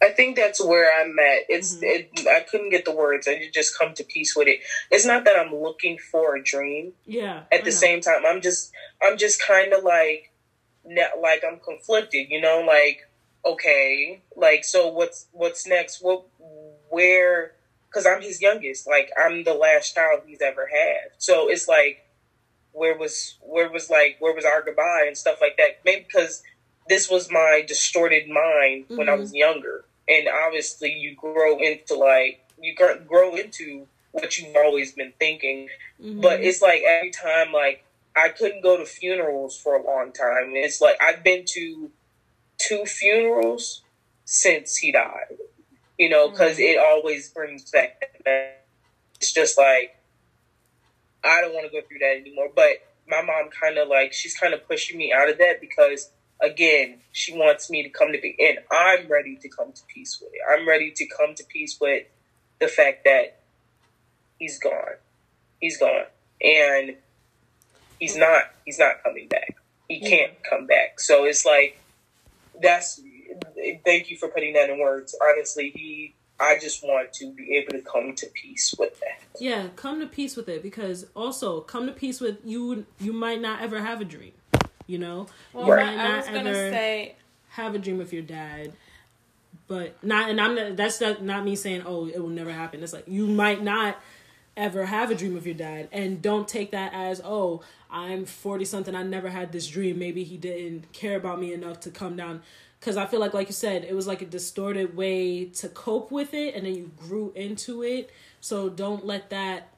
I 0.02 0.10
think 0.10 0.36
that's 0.36 0.62
where 0.62 0.92
I'm 1.00 1.18
at. 1.18 1.44
It's 1.48 1.76
mm-hmm. 1.76 1.84
it, 1.84 2.28
I 2.28 2.40
couldn't 2.40 2.68
get 2.68 2.84
the 2.84 2.92
words. 2.92 3.26
I 3.26 3.48
just 3.52 3.78
come 3.78 3.94
to 3.94 4.04
peace 4.04 4.36
with 4.36 4.46
it. 4.46 4.60
It's 4.90 5.06
not 5.06 5.24
that 5.24 5.36
I'm 5.38 5.54
looking 5.54 5.96
for 5.96 6.36
a 6.36 6.42
dream. 6.42 6.92
Yeah. 7.06 7.44
At 7.50 7.64
the 7.64 7.72
same 7.72 8.02
time, 8.02 8.26
I'm 8.26 8.42
just 8.42 8.72
I'm 9.02 9.16
just 9.16 9.42
kind 9.42 9.72
of 9.72 9.84
like, 9.84 10.32
like 10.84 11.42
I'm 11.50 11.60
conflicted. 11.60 12.26
You 12.28 12.42
know, 12.42 12.62
like 12.66 13.08
okay, 13.46 14.20
like 14.36 14.64
so 14.64 14.88
what's 14.88 15.28
what's 15.32 15.66
next? 15.66 16.02
What 16.02 16.26
where 16.90 17.55
because 17.88 18.06
I'm 18.06 18.22
his 18.22 18.40
youngest. 18.40 18.86
Like 18.86 19.10
I'm 19.18 19.44
the 19.44 19.54
last 19.54 19.94
child 19.94 20.22
he's 20.26 20.42
ever 20.42 20.66
had. 20.66 21.10
So 21.18 21.48
it's 21.48 21.68
like, 21.68 22.06
where 22.72 22.96
was 22.96 23.38
where 23.40 23.70
was 23.70 23.88
like 23.88 24.16
where 24.18 24.34
was 24.34 24.44
our 24.44 24.62
goodbye 24.62 25.04
and 25.06 25.16
stuff 25.16 25.38
like 25.40 25.56
that? 25.56 25.80
Maybe 25.84 26.04
because 26.06 26.42
this 26.88 27.10
was 27.10 27.30
my 27.30 27.64
distorted 27.66 28.28
mind 28.28 28.84
mm-hmm. 28.84 28.98
when 28.98 29.08
I 29.08 29.12
mm-hmm. 29.12 29.22
was 29.22 29.34
younger, 29.34 29.84
and 30.08 30.28
obviously 30.28 30.92
you 30.92 31.14
grow 31.14 31.58
into 31.58 31.94
like 31.94 32.44
you 32.60 32.74
grow 32.74 33.34
into 33.34 33.86
what 34.12 34.38
you've 34.38 34.56
always 34.56 34.92
been 34.92 35.12
thinking. 35.18 35.68
Mm-hmm. 36.02 36.20
But 36.20 36.40
it's 36.40 36.62
like 36.62 36.82
every 36.82 37.10
time 37.10 37.52
like 37.52 37.84
I 38.14 38.28
couldn't 38.28 38.62
go 38.62 38.76
to 38.76 38.84
funerals 38.84 39.58
for 39.58 39.74
a 39.74 39.84
long 39.84 40.12
time. 40.12 40.52
It's 40.52 40.80
like 40.80 40.96
I've 41.00 41.24
been 41.24 41.44
to 41.48 41.90
two 42.58 42.84
funerals 42.84 43.82
since 44.24 44.76
he 44.76 44.92
died 44.92 45.38
you 45.98 46.08
know, 46.08 46.28
because 46.28 46.58
mm-hmm. 46.58 46.78
it 46.78 46.78
always 46.78 47.30
brings 47.30 47.70
back. 47.70 48.02
It's 49.16 49.32
just 49.32 49.56
like 49.56 49.96
I 51.24 51.40
don't 51.40 51.54
want 51.54 51.70
to 51.70 51.72
go 51.72 51.86
through 51.86 51.98
that 51.98 52.16
anymore. 52.20 52.48
But 52.54 52.86
my 53.08 53.22
mom 53.22 53.50
kind 53.50 53.78
of 53.78 53.88
like 53.88 54.12
she's 54.12 54.36
kind 54.36 54.54
of 54.54 54.66
pushing 54.66 54.98
me 54.98 55.12
out 55.12 55.28
of 55.28 55.38
that 55.38 55.60
because 55.60 56.10
again 56.40 56.98
she 57.12 57.32
wants 57.32 57.70
me 57.70 57.82
to 57.82 57.88
come 57.88 58.12
to 58.12 58.20
be 58.20 58.36
and 58.38 58.58
I'm 58.70 59.08
ready 59.08 59.36
to 59.36 59.48
come 59.48 59.72
to 59.72 59.82
peace 59.92 60.18
with 60.20 60.32
it. 60.32 60.40
I'm 60.48 60.68
ready 60.68 60.90
to 60.90 61.06
come 61.06 61.34
to 61.34 61.44
peace 61.44 61.78
with 61.80 62.04
the 62.60 62.68
fact 62.68 63.04
that 63.04 63.40
he's 64.38 64.58
gone. 64.58 64.96
He's 65.60 65.78
gone. 65.78 66.06
And 66.42 66.96
he's 67.98 68.16
not 68.16 68.44
he's 68.64 68.78
not 68.78 69.02
coming 69.02 69.28
back. 69.28 69.56
He 69.88 70.00
can't 70.00 70.32
come 70.48 70.66
back. 70.66 71.00
So 71.00 71.24
it's 71.24 71.46
like 71.46 71.78
that's 72.60 73.00
thank 73.84 74.10
you 74.10 74.16
for 74.16 74.28
putting 74.28 74.54
that 74.54 74.70
in 74.70 74.78
words. 74.78 75.14
Honestly, 75.22 75.72
he 75.74 76.14
I 76.38 76.58
just 76.58 76.82
want 76.82 77.12
to 77.14 77.32
be 77.32 77.56
able 77.56 77.72
to 77.72 77.80
come 77.80 78.14
to 78.14 78.26
peace 78.26 78.74
with 78.78 78.98
that. 79.00 79.22
Yeah, 79.40 79.68
come 79.76 80.00
to 80.00 80.06
peace 80.06 80.36
with 80.36 80.48
it 80.48 80.62
because 80.62 81.06
also 81.14 81.60
come 81.60 81.86
to 81.86 81.92
peace 81.92 82.20
with 82.20 82.38
you. 82.44 82.84
You 83.00 83.12
might 83.12 83.40
not 83.40 83.62
ever 83.62 83.80
have 83.80 84.00
a 84.00 84.04
dream. 84.04 84.32
You 84.86 84.98
know, 84.98 85.26
well, 85.52 85.66
you 85.66 85.72
right. 85.72 85.98
I 85.98 86.16
was 86.18 86.26
gonna 86.26 86.54
say 86.54 87.16
have 87.50 87.74
a 87.74 87.78
dream 87.78 87.98
with 87.98 88.12
your 88.12 88.22
dad, 88.22 88.72
but 89.66 90.02
not. 90.04 90.30
And 90.30 90.40
I'm 90.40 90.54
not. 90.54 90.76
That's 90.76 91.00
not, 91.00 91.22
not 91.22 91.44
me 91.44 91.56
saying 91.56 91.82
oh 91.86 92.06
it 92.06 92.18
will 92.18 92.28
never 92.28 92.52
happen. 92.52 92.82
It's 92.82 92.92
like 92.92 93.08
you 93.08 93.26
might 93.26 93.62
not 93.62 93.98
ever 94.56 94.86
have 94.86 95.10
a 95.10 95.14
dream 95.14 95.36
of 95.36 95.44
your 95.44 95.54
dad 95.54 95.86
and 95.92 96.22
don't 96.22 96.48
take 96.48 96.70
that 96.70 96.90
as 96.94 97.20
oh 97.22 97.60
i'm 97.90 98.24
40 98.24 98.64
something 98.64 98.94
i 98.94 99.02
never 99.02 99.28
had 99.28 99.52
this 99.52 99.68
dream 99.68 99.98
maybe 99.98 100.24
he 100.24 100.38
didn't 100.38 100.90
care 100.94 101.16
about 101.16 101.38
me 101.38 101.52
enough 101.52 101.80
to 101.80 101.90
come 101.90 102.16
down 102.16 102.40
because 102.80 102.96
I 102.96 103.06
feel 103.06 103.20
like, 103.20 103.34
like 103.34 103.48
you 103.48 103.54
said, 103.54 103.84
it 103.84 103.94
was 103.94 104.06
like 104.06 104.22
a 104.22 104.26
distorted 104.26 104.96
way 104.96 105.46
to 105.46 105.68
cope 105.68 106.10
with 106.10 106.34
it, 106.34 106.54
and 106.54 106.66
then 106.66 106.74
you 106.74 106.90
grew 106.96 107.32
into 107.34 107.82
it. 107.82 108.10
So 108.40 108.68
don't 108.68 109.04
let 109.04 109.30
that 109.30 109.68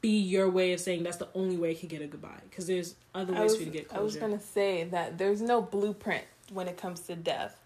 be 0.00 0.18
your 0.18 0.48
way 0.48 0.72
of 0.72 0.80
saying 0.80 1.02
that's 1.02 1.16
the 1.16 1.28
only 1.34 1.56
way 1.56 1.70
I 1.72 1.74
can 1.74 1.88
get 1.88 2.02
a 2.02 2.06
goodbye, 2.06 2.40
because 2.48 2.66
there's 2.66 2.94
other 3.14 3.32
ways 3.32 3.42
was, 3.42 3.56
for 3.56 3.62
you 3.62 3.66
to 3.66 3.78
get 3.78 3.88
closure. 3.88 4.00
I 4.00 4.04
was 4.04 4.16
gonna 4.16 4.40
say 4.40 4.84
that 4.84 5.18
there's 5.18 5.42
no 5.42 5.60
blueprint 5.60 6.24
when 6.52 6.68
it 6.68 6.76
comes 6.76 7.00
to 7.00 7.16
death. 7.16 7.60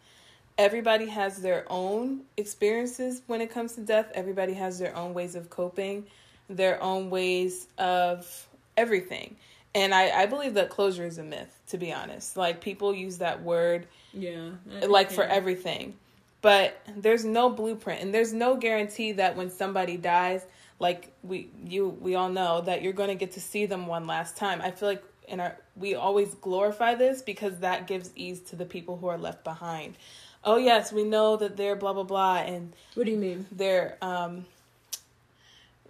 everybody 0.58 1.06
has 1.06 1.38
their 1.38 1.64
own 1.68 2.22
experiences 2.36 3.22
when 3.26 3.40
it 3.40 3.50
comes 3.50 3.74
to 3.74 3.80
death. 3.80 4.10
Everybody 4.14 4.54
has 4.54 4.78
their 4.78 4.94
own 4.96 5.14
ways 5.14 5.34
of 5.34 5.50
coping, 5.50 6.06
their 6.48 6.82
own 6.82 7.10
ways 7.10 7.66
of 7.78 8.48
everything. 8.76 9.36
And 9.74 9.94
I, 9.94 10.10
I 10.10 10.26
believe 10.26 10.54
that 10.54 10.68
closure 10.68 11.06
is 11.06 11.18
a 11.18 11.22
myth, 11.22 11.60
to 11.68 11.78
be 11.78 11.92
honest. 11.92 12.36
Like 12.36 12.60
people 12.60 12.94
use 12.94 13.18
that 13.18 13.42
word 13.42 13.86
yeah, 14.12 14.50
like 14.86 15.10
for 15.10 15.24
everything. 15.24 15.94
But 16.42 16.80
there's 16.96 17.24
no 17.24 17.50
blueprint 17.50 18.02
and 18.02 18.12
there's 18.12 18.32
no 18.32 18.56
guarantee 18.56 19.12
that 19.12 19.36
when 19.36 19.48
somebody 19.50 19.96
dies, 19.96 20.44
like 20.78 21.12
we 21.22 21.48
you 21.64 21.88
we 21.88 22.16
all 22.16 22.28
know 22.28 22.60
that 22.62 22.82
you're 22.82 22.92
going 22.92 23.08
to 23.08 23.14
get 23.14 23.32
to 23.32 23.40
see 23.40 23.66
them 23.66 23.86
one 23.86 24.06
last 24.06 24.36
time. 24.36 24.60
I 24.60 24.72
feel 24.72 24.88
like 24.88 25.04
in 25.28 25.40
our 25.40 25.56
we 25.76 25.94
always 25.94 26.34
glorify 26.34 26.94
this 26.96 27.22
because 27.22 27.60
that 27.60 27.86
gives 27.86 28.10
ease 28.16 28.40
to 28.40 28.56
the 28.56 28.64
people 28.66 28.96
who 28.96 29.06
are 29.06 29.16
left 29.16 29.44
behind. 29.44 29.96
Oh 30.44 30.56
yes, 30.56 30.92
we 30.92 31.04
know 31.04 31.36
that 31.36 31.56
they're 31.56 31.76
blah 31.76 31.92
blah 31.92 32.02
blah 32.02 32.38
and 32.38 32.72
What 32.94 33.06
do 33.06 33.12
you 33.12 33.18
mean? 33.18 33.46
They're 33.52 33.96
um 34.02 34.44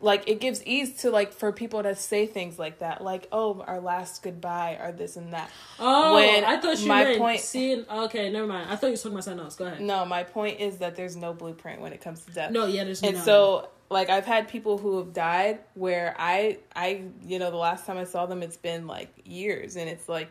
like 0.03 0.29
it 0.29 0.41
gives 0.41 0.63
ease 0.67 0.97
to 0.99 1.11
like 1.11 1.33
for 1.33 1.53
people 1.53 1.83
to 1.83 1.95
say 1.95 2.27
things 2.27 2.59
like 2.59 2.81
that 2.81 3.03
like 3.03 3.29
oh 3.33 3.63
our 3.67 3.81
last 3.81 4.23
goodbye 4.23 4.77
or 4.81 4.93
this 4.93 5.17
and 5.17 5.33
that. 5.33 5.51
Oh 5.79 6.17
when 6.17 6.45
i 6.45 6.59
thought 6.59 6.79
you 6.81 6.89
my 6.89 7.05
meant 7.05 7.19
point 7.19 7.41
seeing 7.41 7.87
okay 7.89 8.29
never 8.29 8.47
mind. 8.47 8.69
I 8.69 8.77
thought 8.77 8.89
you 8.89 8.93
were 8.93 8.97
talking 8.97 9.13
about 9.13 9.25
something 9.25 9.45
else. 9.45 9.57
Go 9.57 9.67
ahead. 9.67 9.81
No 9.81 10.05
my 10.05 10.25
point 10.25 10.61
is 10.61 10.79
that 10.79 10.97
there's 10.97 11.17
no 11.17 11.33
blueprint 11.33 11.81
when 11.81 11.93
it 11.93 12.01
comes 12.01 12.25
to 12.25 12.33
death. 12.33 12.51
No 12.51 12.67
yeah 12.67 12.85
there's 12.85 13.03
and 13.03 13.15
none. 13.15 13.25
so 13.25 13.69
like 13.89 14.11
i've 14.11 14.27
had 14.27 14.49
people 14.49 14.79
who 14.79 14.99
have 14.99 15.13
died 15.13 15.61
where 15.75 16.15
i 16.19 16.59
i 16.75 17.03
you 17.27 17.39
know 17.39 17.51
the 17.51 17.57
last 17.57 17.85
time 17.85 17.99
i 17.99 18.05
saw 18.05 18.27
them 18.27 18.43
it's 18.43 18.57
been 18.57 18.87
like 18.87 19.11
years. 19.25 19.77
And 19.77 19.89
it's 19.89 20.09
like 20.09 20.31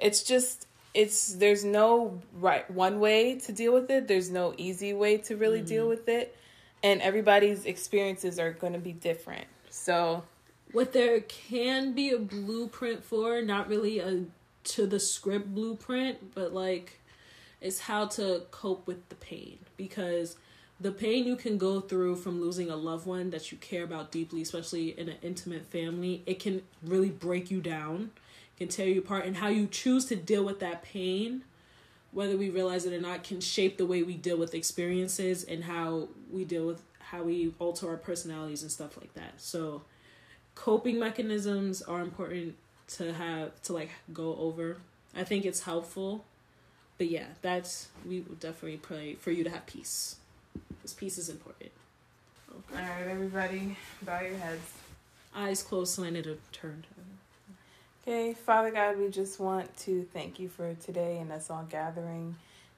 it's 0.00 0.22
just 0.22 0.66
it's 0.94 1.34
there's 1.34 1.64
no 1.64 2.20
right 2.32 2.68
one 2.70 2.98
way 2.98 3.38
to 3.40 3.52
deal 3.52 3.72
with 3.72 3.90
it. 3.90 4.08
There's 4.08 4.30
no 4.30 4.54
easy 4.56 4.94
way 4.94 5.18
to 5.18 5.36
really 5.36 5.58
mm-hmm. 5.58 5.68
deal 5.68 5.88
with 5.88 6.08
it 6.08 6.34
and 6.82 7.00
everybody's 7.02 7.64
experiences 7.64 8.38
are 8.38 8.52
going 8.52 8.72
to 8.72 8.78
be 8.78 8.92
different. 8.92 9.46
So, 9.68 10.24
what 10.72 10.92
there 10.92 11.20
can 11.20 11.92
be 11.92 12.10
a 12.10 12.18
blueprint 12.18 13.04
for, 13.04 13.42
not 13.42 13.68
really 13.68 13.98
a 13.98 14.24
to 14.62 14.86
the 14.86 15.00
script 15.00 15.54
blueprint, 15.54 16.34
but 16.34 16.52
like 16.52 17.00
is 17.60 17.80
how 17.80 18.06
to 18.06 18.42
cope 18.50 18.86
with 18.86 19.08
the 19.08 19.14
pain 19.16 19.58
because 19.76 20.36
the 20.80 20.90
pain 20.90 21.26
you 21.26 21.36
can 21.36 21.58
go 21.58 21.80
through 21.80 22.16
from 22.16 22.40
losing 22.40 22.70
a 22.70 22.76
loved 22.76 23.06
one 23.06 23.30
that 23.30 23.52
you 23.52 23.58
care 23.58 23.84
about 23.84 24.10
deeply, 24.10 24.40
especially 24.40 24.98
in 24.98 25.10
an 25.10 25.16
intimate 25.22 25.66
family, 25.66 26.22
it 26.24 26.38
can 26.38 26.62
really 26.82 27.10
break 27.10 27.50
you 27.50 27.60
down, 27.60 28.10
can 28.56 28.68
tear 28.68 28.88
you 28.88 29.00
apart, 29.00 29.26
and 29.26 29.36
how 29.36 29.48
you 29.48 29.66
choose 29.66 30.06
to 30.06 30.16
deal 30.16 30.42
with 30.42 30.60
that 30.60 30.82
pain 30.82 31.44
whether 32.12 32.36
we 32.36 32.50
realize 32.50 32.84
it 32.86 32.92
or 32.92 33.00
not, 33.00 33.24
can 33.24 33.40
shape 33.40 33.76
the 33.78 33.86
way 33.86 34.02
we 34.02 34.14
deal 34.14 34.36
with 34.36 34.54
experiences 34.54 35.44
and 35.44 35.64
how 35.64 36.08
we 36.30 36.44
deal 36.44 36.66
with 36.66 36.82
how 36.98 37.22
we 37.22 37.52
alter 37.58 37.88
our 37.88 37.96
personalities 37.96 38.62
and 38.62 38.70
stuff 38.70 38.96
like 38.96 39.14
that. 39.14 39.32
So, 39.38 39.82
coping 40.54 40.98
mechanisms 40.98 41.82
are 41.82 42.00
important 42.00 42.54
to 42.96 43.12
have 43.12 43.60
to 43.62 43.72
like 43.72 43.90
go 44.12 44.36
over. 44.36 44.78
I 45.16 45.24
think 45.24 45.44
it's 45.44 45.62
helpful, 45.62 46.24
but 46.98 47.08
yeah, 47.08 47.26
that's 47.42 47.88
we 48.06 48.20
will 48.20 48.36
definitely 48.36 48.78
pray 48.78 49.14
for 49.14 49.30
you 49.30 49.44
to 49.44 49.50
have 49.50 49.66
peace. 49.66 50.16
Because 50.68 50.94
peace 50.94 51.18
is 51.18 51.28
important. 51.28 51.70
Okay. 52.50 52.82
All 52.82 52.88
right, 52.88 53.08
everybody, 53.08 53.76
bow 54.02 54.20
your 54.20 54.36
heads. 54.36 54.62
Eyes 55.34 55.62
closed, 55.62 55.94
slanted, 55.94 56.26
or 56.26 56.36
turned. 56.52 56.86
Okay, 58.10 58.34
Father 58.34 58.72
God, 58.72 58.98
we 58.98 59.08
just 59.08 59.38
want 59.38 59.76
to 59.76 60.04
thank 60.12 60.40
you 60.40 60.48
for 60.48 60.74
today 60.84 61.18
and 61.18 61.30
us 61.30 61.48
all 61.48 61.64
gathering. 61.70 62.34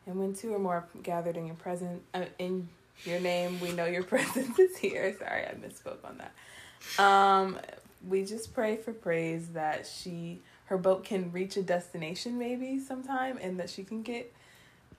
And 0.07 0.19
when 0.19 0.35
two 0.35 0.55
or 0.55 0.59
more 0.59 0.85
gathered 1.03 1.39
in 1.39 1.47
your 1.47 1.55
presence, 1.55 2.03
uh, 2.13 2.27
in 2.39 2.69
your 3.05 3.19
name, 3.19 3.59
we 3.59 3.73
know 3.73 3.87
your 3.87 4.03
presence 4.15 4.59
is 4.59 4.77
here. 4.77 5.17
Sorry, 5.19 5.47
I 5.47 5.55
misspoke 5.55 6.05
on 6.05 6.19
that. 6.19 7.03
Um, 7.03 7.59
we 8.07 8.27
just 8.27 8.53
pray 8.53 8.77
for 8.77 8.93
praise 8.93 9.49
that 9.55 9.87
she, 9.87 10.43
her 10.67 10.77
boat 10.77 11.03
can 11.03 11.33
reach 11.33 11.57
a 11.57 11.63
destination 11.63 12.39
maybe 12.39 12.79
sometime, 12.79 13.39
and 13.41 13.59
that 13.59 13.71
she 13.71 13.85
can 13.85 14.03
get, 14.03 14.31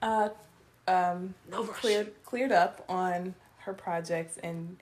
uh, 0.02 0.30
um, 0.88 1.36
no 1.48 1.62
cleared 1.62 2.12
cleared 2.24 2.50
up 2.50 2.84
on 2.88 3.36
her 3.58 3.72
projects 3.72 4.36
and 4.38 4.78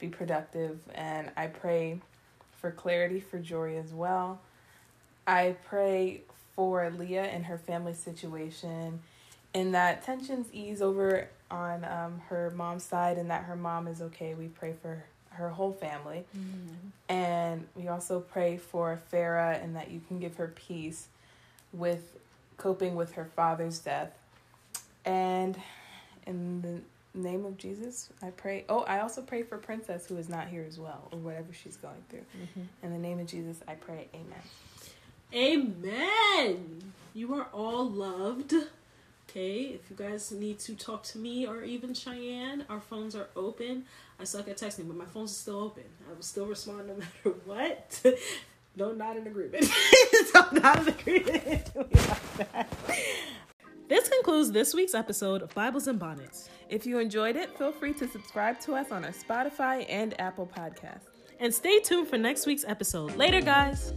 be 0.00 0.08
productive. 0.08 0.80
And 0.96 1.30
I 1.36 1.46
pray 1.46 2.00
for 2.56 2.72
clarity 2.72 3.20
for 3.20 3.38
Jory 3.38 3.76
as 3.76 3.92
well. 3.92 4.40
I 5.26 5.56
pray 5.68 6.22
for 6.54 6.88
Leah 6.90 7.24
and 7.24 7.46
her 7.46 7.58
family 7.58 7.94
situation 7.94 9.00
and 9.54 9.74
that 9.74 10.04
tensions 10.04 10.48
ease 10.52 10.82
over 10.82 11.28
on 11.50 11.84
um, 11.84 12.20
her 12.28 12.52
mom's 12.54 12.84
side 12.84 13.16
and 13.16 13.30
that 13.30 13.44
her 13.44 13.56
mom 13.56 13.88
is 13.88 14.02
okay. 14.02 14.34
We 14.34 14.48
pray 14.48 14.74
for 14.82 15.04
her 15.30 15.48
whole 15.50 15.72
family. 15.72 16.24
Mm-hmm. 16.36 16.88
And 17.08 17.66
we 17.74 17.88
also 17.88 18.20
pray 18.20 18.56
for 18.56 19.00
Farah 19.12 19.62
and 19.62 19.76
that 19.76 19.90
you 19.90 20.00
can 20.08 20.18
give 20.18 20.36
her 20.36 20.48
peace 20.48 21.08
with 21.72 22.18
coping 22.56 22.96
with 22.96 23.12
her 23.12 23.26
father's 23.36 23.78
death. 23.78 24.12
And 25.04 25.56
in 26.26 26.62
the 26.62 27.18
name 27.18 27.44
of 27.44 27.56
Jesus, 27.56 28.10
I 28.22 28.30
pray. 28.30 28.64
Oh, 28.68 28.80
I 28.80 29.00
also 29.00 29.22
pray 29.22 29.42
for 29.42 29.56
Princess 29.56 30.06
who 30.06 30.16
is 30.16 30.28
not 30.28 30.48
here 30.48 30.64
as 30.66 30.78
well, 30.78 31.08
or 31.12 31.18
whatever 31.18 31.52
she's 31.52 31.76
going 31.76 32.02
through. 32.10 32.24
Mm-hmm. 32.42 32.86
In 32.86 32.92
the 32.92 32.98
name 32.98 33.20
of 33.20 33.26
Jesus, 33.26 33.58
I 33.68 33.74
pray. 33.74 34.08
Amen. 34.14 34.42
Amen. 35.34 36.92
You 37.14 37.34
are 37.34 37.48
all 37.52 37.88
loved. 37.88 38.54
Okay, 39.28 39.60
if 39.62 39.90
you 39.90 39.96
guys 39.96 40.30
need 40.32 40.58
to 40.60 40.74
talk 40.74 41.02
to 41.04 41.18
me 41.18 41.46
or 41.46 41.62
even 41.62 41.94
Cheyenne, 41.94 42.64
our 42.70 42.80
phones 42.80 43.14
are 43.16 43.28
open. 43.34 43.84
I 44.20 44.24
suck 44.24 44.48
at 44.48 44.56
texting, 44.56 44.86
but 44.86 44.96
my 44.96 45.04
phones 45.04 45.32
are 45.32 45.34
still 45.34 45.58
open. 45.60 45.84
I 46.08 46.14
will 46.14 46.22
still 46.22 46.46
respond 46.46 46.88
no 46.88 46.94
matter 47.24 47.38
what. 47.44 48.02
no, 48.76 48.92
not 48.92 49.16
in 49.16 49.26
agreement. 49.26 49.68
Not 50.52 50.82
in 50.82 50.88
agreement. 50.88 51.70
This 53.88 54.08
concludes 54.08 54.50
this 54.52 54.74
week's 54.74 54.94
episode 54.94 55.42
of 55.42 55.54
Bibles 55.54 55.86
and 55.86 55.98
Bonnets. 55.98 56.48
If 56.68 56.86
you 56.86 56.98
enjoyed 56.98 57.36
it, 57.36 57.56
feel 57.56 57.72
free 57.72 57.94
to 57.94 58.08
subscribe 58.08 58.58
to 58.60 58.74
us 58.74 58.90
on 58.90 59.04
our 59.04 59.12
Spotify 59.12 59.86
and 59.88 60.18
Apple 60.20 60.46
podcasts. 60.46 61.06
And 61.38 61.54
stay 61.54 61.78
tuned 61.80 62.08
for 62.08 62.18
next 62.18 62.46
week's 62.46 62.64
episode. 62.66 63.14
Later, 63.16 63.40
guys. 63.40 63.92